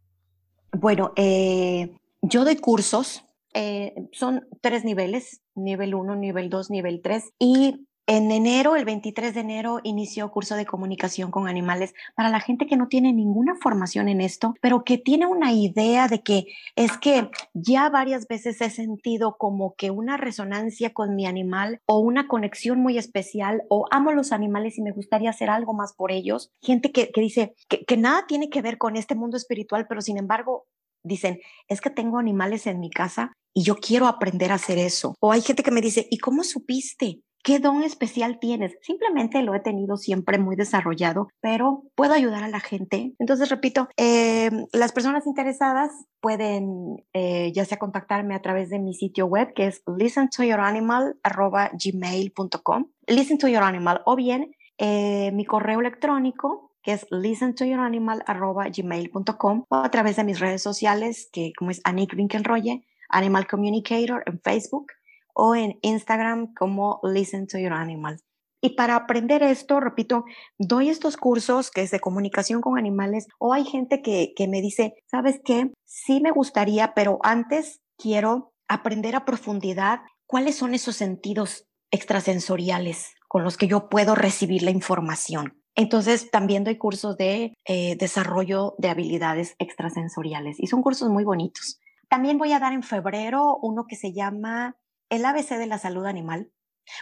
Bueno, 0.73 1.13
eh, 1.15 1.95
yo 2.21 2.43
doy 2.43 2.57
cursos 2.57 3.23
eh, 3.55 3.95
son 4.11 4.47
tres 4.61 4.83
niveles, 4.83 5.41
nivel 5.55 5.95
1, 5.95 6.15
nivel 6.17 6.49
2, 6.49 6.69
nivel 6.69 7.01
3. 7.01 7.33
Y 7.39 7.87
en 8.07 8.29
enero, 8.29 8.75
el 8.75 8.85
23 8.85 9.33
de 9.33 9.39
enero, 9.39 9.79
inició 9.83 10.29
curso 10.29 10.55
de 10.55 10.65
comunicación 10.65 11.31
con 11.31 11.47
animales 11.47 11.95
para 12.15 12.29
la 12.29 12.39
gente 12.39 12.67
que 12.67 12.75
no 12.75 12.87
tiene 12.87 13.13
ninguna 13.13 13.55
formación 13.55 14.09
en 14.09 14.21
esto, 14.21 14.53
pero 14.61 14.83
que 14.83 14.97
tiene 14.99 15.25
una 15.25 15.53
idea 15.53 16.07
de 16.07 16.21
que 16.21 16.45
es 16.75 16.97
que 16.97 17.31
ya 17.53 17.89
varias 17.89 18.27
veces 18.27 18.61
he 18.61 18.69
sentido 18.69 19.37
como 19.39 19.73
que 19.75 19.89
una 19.89 20.17
resonancia 20.17 20.93
con 20.93 21.15
mi 21.15 21.25
animal 21.25 21.79
o 21.87 21.99
una 21.99 22.27
conexión 22.27 22.79
muy 22.79 22.97
especial 22.97 23.63
o 23.69 23.87
amo 23.89 24.11
los 24.11 24.33
animales 24.33 24.77
y 24.77 24.81
me 24.81 24.91
gustaría 24.91 25.31
hacer 25.31 25.49
algo 25.49 25.73
más 25.73 25.93
por 25.93 26.11
ellos. 26.11 26.51
Gente 26.61 26.91
que, 26.91 27.09
dice 27.15 27.55
que, 27.69 27.85
que 27.85 27.97
nada 27.97 28.25
tiene 28.27 28.49
que 28.49 28.61
ver 28.61 28.77
con 28.77 28.97
este 28.97 29.15
mundo 29.15 29.37
espiritual, 29.37 29.87
pero 29.87 30.01
sin 30.01 30.17
embargo 30.17 30.67
dicen, 31.05 31.39
es 31.67 31.81
que 31.81 31.89
tengo 31.89 32.19
animales 32.19 32.67
en 32.67 32.79
mi 32.79 32.89
casa 32.89 33.33
y 33.53 33.63
yo 33.63 33.75
quiero 33.75 34.07
aprender 34.07 34.51
a 34.51 34.55
hacer 34.55 34.77
eso. 34.77 35.15
O 35.19 35.31
hay 35.31 35.41
gente 35.41 35.63
que 35.63 35.71
me 35.71 35.81
dice, 35.81 36.07
¿y 36.11 36.17
cómo 36.17 36.43
supiste? 36.43 37.21
¿Qué 37.45 37.59
don 37.59 37.83
especial 37.83 38.39
tienes? 38.39 38.75
Simplemente 38.81 39.43
lo 39.43 39.53
he 39.53 39.59
tenido 39.59 39.97
siempre 39.97 40.39
muy 40.39 40.55
desarrollado, 40.55 41.27
pero 41.41 41.83
puedo 41.93 42.13
ayudar 42.13 42.43
a 42.43 42.47
la 42.47 42.59
gente. 42.59 43.13
Entonces, 43.19 43.49
repito, 43.49 43.87
eh, 43.97 44.49
las 44.73 44.91
personas 44.91 45.27
interesadas 45.27 45.91
pueden 46.21 47.05
eh, 47.13 47.51
ya 47.53 47.63
sea 47.65 47.77
contactarme 47.77 48.33
a 48.33 48.41
través 48.41 48.71
de 48.71 48.79
mi 48.79 48.95
sitio 48.95 49.27
web 49.27 49.53
que 49.53 49.67
es 49.67 49.83
listentoyouranimal.gmail.com 49.85 52.85
listen 53.07 53.37
to 53.37 53.47
your 53.47 53.61
animal 53.61 54.01
o 54.05 54.15
bien 54.15 54.55
eh, 54.79 55.29
mi 55.31 55.45
correo 55.45 55.79
electrónico 55.79 56.71
que 56.85 56.93
es 56.93 57.05
listentoyouranimal.gmail.com 57.09 59.65
o 59.67 59.75
a 59.75 59.89
través 59.89 60.17
de 60.17 60.23
mis 60.23 60.39
redes 60.39 60.61
sociales, 60.61 61.29
que 61.33 61.51
como 61.57 61.71
es 61.71 61.81
Anik 61.83 62.13
Winkelroye, 62.15 62.85
Animal 63.09 63.47
Communicator 63.47 64.21
en 64.27 64.39
Facebook 64.39 64.91
o 65.33 65.55
en 65.55 65.79
Instagram 65.81 66.53
como 66.53 66.99
Listen 67.03 67.47
to 67.47 67.57
Your 67.57 67.73
Animal. 67.73 68.19
Y 68.61 68.75
para 68.75 68.95
aprender 68.95 69.41
esto, 69.41 69.79
repito, 69.79 70.25
doy 70.59 70.89
estos 70.89 71.17
cursos 71.17 71.71
que 71.71 71.81
es 71.81 71.89
de 71.89 71.99
comunicación 71.99 72.61
con 72.61 72.77
animales 72.77 73.25
o 73.39 73.53
hay 73.53 73.65
gente 73.65 74.03
que, 74.03 74.33
que 74.35 74.47
me 74.47 74.61
dice, 74.61 74.93
¿sabes 75.09 75.41
qué? 75.43 75.71
Sí 75.85 76.21
me 76.21 76.29
gustaría, 76.31 76.93
pero 76.93 77.17
antes 77.23 77.81
quiero 77.97 78.53
aprender 78.67 79.15
a 79.15 79.25
profundidad 79.25 80.01
cuáles 80.27 80.55
son 80.55 80.75
esos 80.75 80.95
sentidos 80.95 81.65
extrasensoriales 81.89 83.15
con 83.27 83.43
los 83.43 83.57
que 83.57 83.67
yo 83.67 83.89
puedo 83.89 84.13
recibir 84.15 84.61
la 84.61 84.69
información. 84.71 85.64
Entonces, 85.75 86.31
también 86.31 86.63
doy 86.63 86.77
cursos 86.77 87.17
de 87.17 87.57
eh, 87.65 87.95
desarrollo 87.97 88.75
de 88.77 88.89
habilidades 88.89 89.55
extrasensoriales 89.59 90.57
y 90.59 90.67
son 90.67 90.81
cursos 90.81 91.09
muy 91.09 91.23
bonitos. 91.23 91.79
También 92.07 92.37
voy 92.37 92.53
a 92.53 92.59
dar 92.59 92.73
en 92.73 92.83
febrero 92.83 93.57
uno 93.61 93.85
que 93.87 93.95
se 93.95 94.13
llama 94.13 94.77
el 95.09 95.25
ABC 95.25 95.57
de 95.57 95.67
la 95.67 95.77
salud 95.77 96.05
animal, 96.05 96.49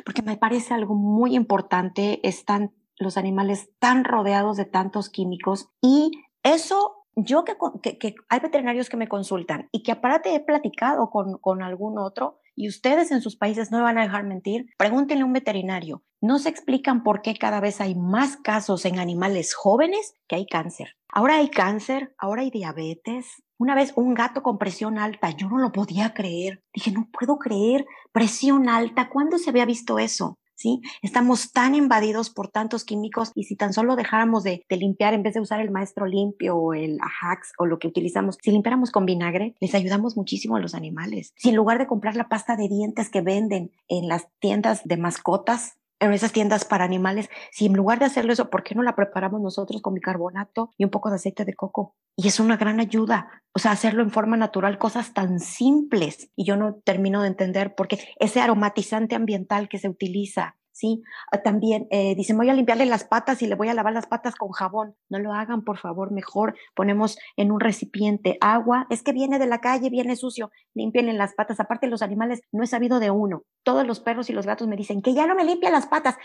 porque 0.06 0.22
me 0.22 0.38
parece 0.38 0.74
algo 0.74 0.96
muy 0.96 1.36
importante. 1.36 2.20
Están 2.28 2.74
los 2.98 3.18
animales 3.18 3.70
tan 3.80 4.04
rodeados 4.04 4.58
de 4.58 4.66
tantos 4.66 5.10
químicos 5.10 5.70
y 5.82 6.12
eso 6.42 7.06
yo 7.16 7.44
que, 7.44 7.56
que, 8.00 8.16
hay 8.30 8.40
veterinarios 8.40 8.90
que 8.90 8.98
me 8.98 9.08
consultan 9.08 9.70
y 9.72 9.84
que 9.84 9.92
aparte 9.92 10.34
he 10.34 10.40
platicado 10.40 11.10
con, 11.10 11.38
con 11.38 11.62
algún 11.62 12.00
otro, 12.00 12.40
y 12.56 12.68
ustedes 12.68 13.12
en 13.12 13.22
sus 13.22 13.36
países 13.36 13.72
no 13.72 13.78
me 13.78 13.84
van 13.84 13.98
a 13.98 14.04
dejar 14.04 14.24
mentir, 14.24 14.68
pregúntenle 14.78 15.24
a 15.24 15.26
un 15.26 15.34
veterinario. 15.34 16.04
No 16.22 16.40
se 16.40 16.50
explican 16.50 17.04
por 17.04 17.22
qué 17.22 17.36
cada 17.36 17.60
vez 17.60 17.82
hay 17.82 17.96
más 17.96 18.38
casos 18.38 18.86
en 18.86 19.00
animales 19.00 19.54
jóvenes 19.54 20.14
que 20.28 20.36
hay 20.36 20.46
cáncer. 20.46 20.96
Ahora 21.10 21.36
hay 21.36 21.50
cáncer, 21.50 22.16
ahora 22.18 22.44
hay 22.44 22.50
diabetes. 22.50 23.44
Una 23.58 23.76
vez 23.76 23.94
un 23.96 24.14
gato 24.14 24.42
con 24.42 24.58
presión 24.58 24.98
alta, 24.98 25.30
yo 25.32 25.50
no 25.50 25.58
lo 25.58 25.72
podía 25.72 26.14
creer. 26.14 26.64
Dije, 26.74 26.92
no 26.92 27.10
puedo 27.12 27.38
creer, 27.38 27.86
presión 28.12 28.70
alta, 28.70 29.10
¿cuándo 29.10 29.38
se 29.38 29.50
había 29.50 29.66
visto 29.66 30.00
eso? 30.00 30.38
¿Sí? 30.56 30.82
Estamos 31.02 31.52
tan 31.52 31.76
invadidos 31.76 32.30
por 32.30 32.50
tantos 32.50 32.84
químicos 32.84 33.32
y 33.36 33.44
si 33.44 33.56
tan 33.56 33.74
solo 33.74 33.96
dejáramos 33.96 34.44
de, 34.44 34.66
limpiar 34.70 35.14
en 35.14 35.24
vez 35.24 35.36
de 35.36 35.40
usar 35.40 35.60
el 35.60 35.72
maestro 35.72 36.08
limpio 36.08 36.58
o 36.58 36.74
el 36.74 36.98
Ajax 37.00 37.52
o 37.60 37.66
lo 37.66 37.80
que 37.80 37.88
utilizamos, 37.88 38.38
si 38.42 38.52
limpiáramos 38.52 38.92
con 38.92 39.06
vinagre, 39.06 39.56
les 39.60 39.76
ayudamos 39.76 40.18
muchísimo 40.18 40.56
a 40.56 40.60
los 40.60 40.74
animales. 40.74 41.34
Si 41.36 41.50
en 41.50 41.56
lugar 41.56 41.78
de 41.78 41.88
comprar 41.88 42.16
la 42.16 42.28
pasta 42.28 42.56
de 42.56 42.68
dientes 42.68 43.10
que 43.10 43.22
venden 43.22 43.72
en 43.88 44.08
las 44.08 44.28
tiendas 44.40 44.82
de 44.84 44.98
mascotas, 44.98 45.78
en 46.06 46.14
esas 46.14 46.32
tiendas 46.32 46.66
para 46.66 46.84
animales, 46.84 47.30
si 47.52 47.66
en 47.66 47.74
lugar 47.74 48.00
de 48.00 48.06
hacerlo 48.06 48.34
eso, 48.34 48.50
¿por 48.50 48.64
qué 48.64 48.76
no 48.76 48.84
la 48.84 48.96
preparamos 48.96 49.42
nosotros 49.42 49.82
con 49.82 49.94
bicarbonato 49.94 50.72
y 50.78 50.84
un 50.84 50.90
poco 50.90 51.10
de 51.10 51.16
aceite 51.16 51.46
de 51.46 51.54
coco? 51.54 51.96
Y 52.16 52.28
es 52.28 52.40
una 52.40 52.58
gran 52.58 52.80
ayuda, 52.80 53.44
o 53.54 53.60
sea, 53.60 53.72
hacerlo 53.72 54.04
en 54.04 54.12
forma 54.12 54.38
natural, 54.38 54.78
cosas 54.78 55.14
tan 55.14 55.40
simples. 55.40 56.30
Y 56.36 56.46
yo 56.46 56.58
no 56.58 56.76
termino 56.84 57.22
de 57.22 57.28
entender 57.28 57.76
por 57.76 57.88
qué 57.88 58.00
ese 58.20 58.42
aromatizante 58.42 59.16
ambiental 59.16 59.70
que 59.70 59.80
se 59.80 59.90
utiliza, 59.90 60.58
¿sí? 60.84 61.02
Ah, 61.32 61.42
también 61.42 61.88
eh, 61.92 62.14
dicen, 62.14 62.36
voy 62.36 62.50
a 62.50 62.54
limpiarle 62.54 62.86
las 62.86 63.06
patas 63.06 63.42
y 63.42 63.48
le 63.48 63.56
voy 63.56 63.70
a 63.70 63.74
lavar 63.74 63.94
las 63.94 64.06
patas 64.06 64.36
con 64.36 64.52
jabón. 64.52 64.96
No 65.08 65.18
lo 65.18 65.32
hagan, 65.32 65.64
por 65.64 65.78
favor, 65.78 66.12
mejor 66.12 66.56
ponemos 66.76 67.18
en 67.38 67.54
un 67.54 67.62
recipiente 67.62 68.38
agua. 68.42 68.86
Es 68.90 69.02
que 69.02 69.14
viene 69.14 69.40
de 69.40 69.48
la 69.48 69.62
calle, 69.62 69.90
viene 69.90 70.18
sucio, 70.18 70.52
limpien 70.74 71.18
las 71.18 71.36
patas. 71.36 71.62
Aparte, 71.62 71.88
los 71.88 72.02
animales, 72.02 72.42
no 72.52 72.64
he 72.64 72.68
sabido 72.68 73.00
de 73.00 73.12
uno. 73.12 73.44
Todos 73.64 73.88
los 73.88 74.02
perros 74.02 74.30
y 74.30 74.34
los 74.34 74.46
gatos 74.46 74.68
me 74.68 74.76
dicen 74.76 75.02
que 75.02 75.14
ya 75.14 75.26
no 75.26 75.36
me 75.36 75.46
limpia 75.46 75.72
las 75.72 75.88
patas. 75.88 76.18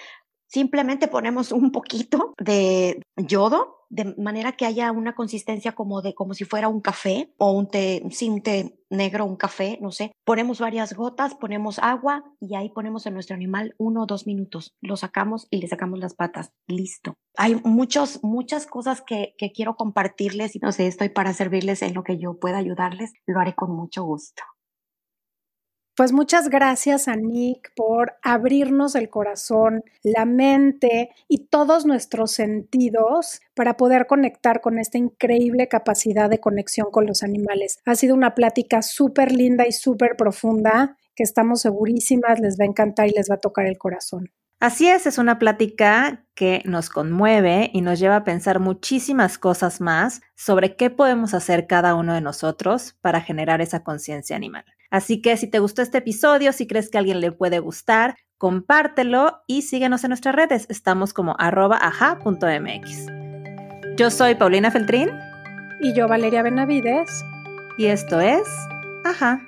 Simplemente 0.49 1.09
ponemos 1.09 1.53
un 1.53 1.71
poquito 1.71 2.35
de 2.39 3.03
yodo 3.17 3.79
de 3.91 4.15
manera 4.17 4.53
que 4.53 4.67
haya 4.67 4.93
una 4.93 5.15
consistencia 5.15 5.73
como 5.73 6.03
de 6.03 6.15
como 6.15 6.35
si 6.35 6.45
fuera 6.45 6.69
un 6.69 6.81
café 6.81 7.33
o 7.39 7.53
un 7.53 7.69
té, 7.69 8.03
sin 8.11 8.43
té 8.43 8.79
negro, 8.91 9.25
un 9.25 9.37
café, 9.37 9.79
no 9.81 9.91
sé. 9.91 10.13
Ponemos 10.25 10.61
varias 10.61 10.95
gotas, 10.95 11.35
ponemos 11.35 11.79
agua 11.79 12.25
y 12.41 12.55
ahí 12.55 12.71
ponemos 12.71 13.07
a 13.07 13.11
nuestro 13.11 13.35
animal 13.35 13.75
uno 13.79 14.03
o 14.03 14.07
dos 14.07 14.27
minutos. 14.27 14.75
Lo 14.81 14.97
sacamos 14.97 15.47
y 15.51 15.61
le 15.61 15.69
sacamos 15.69 15.99
las 15.99 16.15
patas. 16.15 16.53
Listo. 16.67 17.15
Hay 17.37 17.61
muchos, 17.65 18.21
muchas 18.23 18.67
cosas 18.67 19.03
que, 19.03 19.35
que 19.39 19.53
quiero 19.53 19.77
compartirles 19.77 20.57
y 20.57 20.59
no 20.59 20.73
sé, 20.73 20.87
estoy 20.87 21.09
para 21.09 21.33
servirles 21.33 21.83
en 21.83 21.95
lo 21.95 22.03
que 22.03 22.19
yo 22.19 22.39
pueda 22.39 22.59
ayudarles. 22.59 23.13
Lo 23.27 23.41
haré 23.41 23.55
con 23.55 23.75
mucho 23.75 24.05
gusto. 24.05 24.43
Pues 25.99 26.13
muchas 26.13 26.49
gracias 26.49 27.09
a 27.09 27.17
Nick 27.17 27.73
por 27.75 28.15
abrirnos 28.23 28.95
el 28.95 29.11
corazón, 29.11 29.83
la 30.05 30.27
mente 30.27 31.11
y 31.27 31.49
todos 31.49 31.87
nuestros 31.87 32.31
sentidos 32.31 33.41
para 33.57 33.77
poder 33.77 34.07
conectar 34.07 34.61
con 34.61 34.79
esta 34.79 34.97
increíble 34.97 35.67
capacidad 35.67 36.31
de 36.31 36.39
conexión 36.39 36.93
con 36.93 37.05
los 37.05 37.25
animales. 37.25 37.81
Ha 37.85 37.97
sido 37.97 38.15
una 38.15 38.37
plática 38.37 38.81
súper 38.83 39.33
linda 39.33 39.67
y 39.67 39.73
súper 39.73 40.15
profunda 40.17 40.97
que 41.17 41.25
estamos 41.25 41.63
segurísimas 41.63 42.39
les 42.39 42.61
va 42.61 42.63
a 42.63 42.69
encantar 42.69 43.09
y 43.09 43.15
les 43.17 43.29
va 43.29 43.35
a 43.35 43.41
tocar 43.41 43.67
el 43.67 43.77
corazón. 43.77 44.31
Así 44.61 44.87
es, 44.87 45.05
es 45.09 45.19
una 45.19 45.41
plática 45.41 46.25
que 46.37 46.63
nos 46.65 46.91
conmueve 46.91 47.71
y 47.73 47.81
nos 47.81 47.99
lleva 47.99 48.15
a 48.15 48.25
pensar 48.25 48.61
muchísimas 48.61 49.37
cosas 49.37 49.81
más 49.81 50.21
sobre 50.37 50.77
qué 50.77 50.91
podemos 50.91 51.35
hacer 51.35 51.67
cada 51.67 51.97
uno 51.97 52.15
de 52.15 52.21
nosotros 52.21 52.97
para 53.01 53.21
generar 53.21 53.61
esa 53.61 53.83
conciencia 53.83 54.37
animal. 54.37 54.65
Así 54.91 55.21
que 55.21 55.37
si 55.37 55.49
te 55.49 55.59
gustó 55.59 55.83
este 55.83 55.99
episodio, 55.99 56.53
si 56.53 56.67
crees 56.67 56.91
que 56.91 56.99
a 56.99 57.01
alguien 57.01 57.21
le 57.21 57.33
puede 57.33 57.59
gustar, 57.59 58.17
compártelo 58.39 59.43
y 59.47 59.63
síguenos 59.63 60.05
en 60.05 60.11
nuestras 60.11 60.35
redes. 60.35 60.67
Estamos 60.71 61.13
como 61.13 61.35
arroba 61.39 61.79
aja.mx. 61.81 63.07
Yo 63.97 64.11
soy 64.11 64.35
Paulina 64.35 64.71
Feltrín. 64.71 65.11
Y 65.81 65.95
yo 65.95 66.09
Valeria 66.09 66.43
Benavides. 66.43 67.25
Y 67.77 67.87
esto 67.87 68.21
es 68.21 68.49
Aja. 69.05 69.48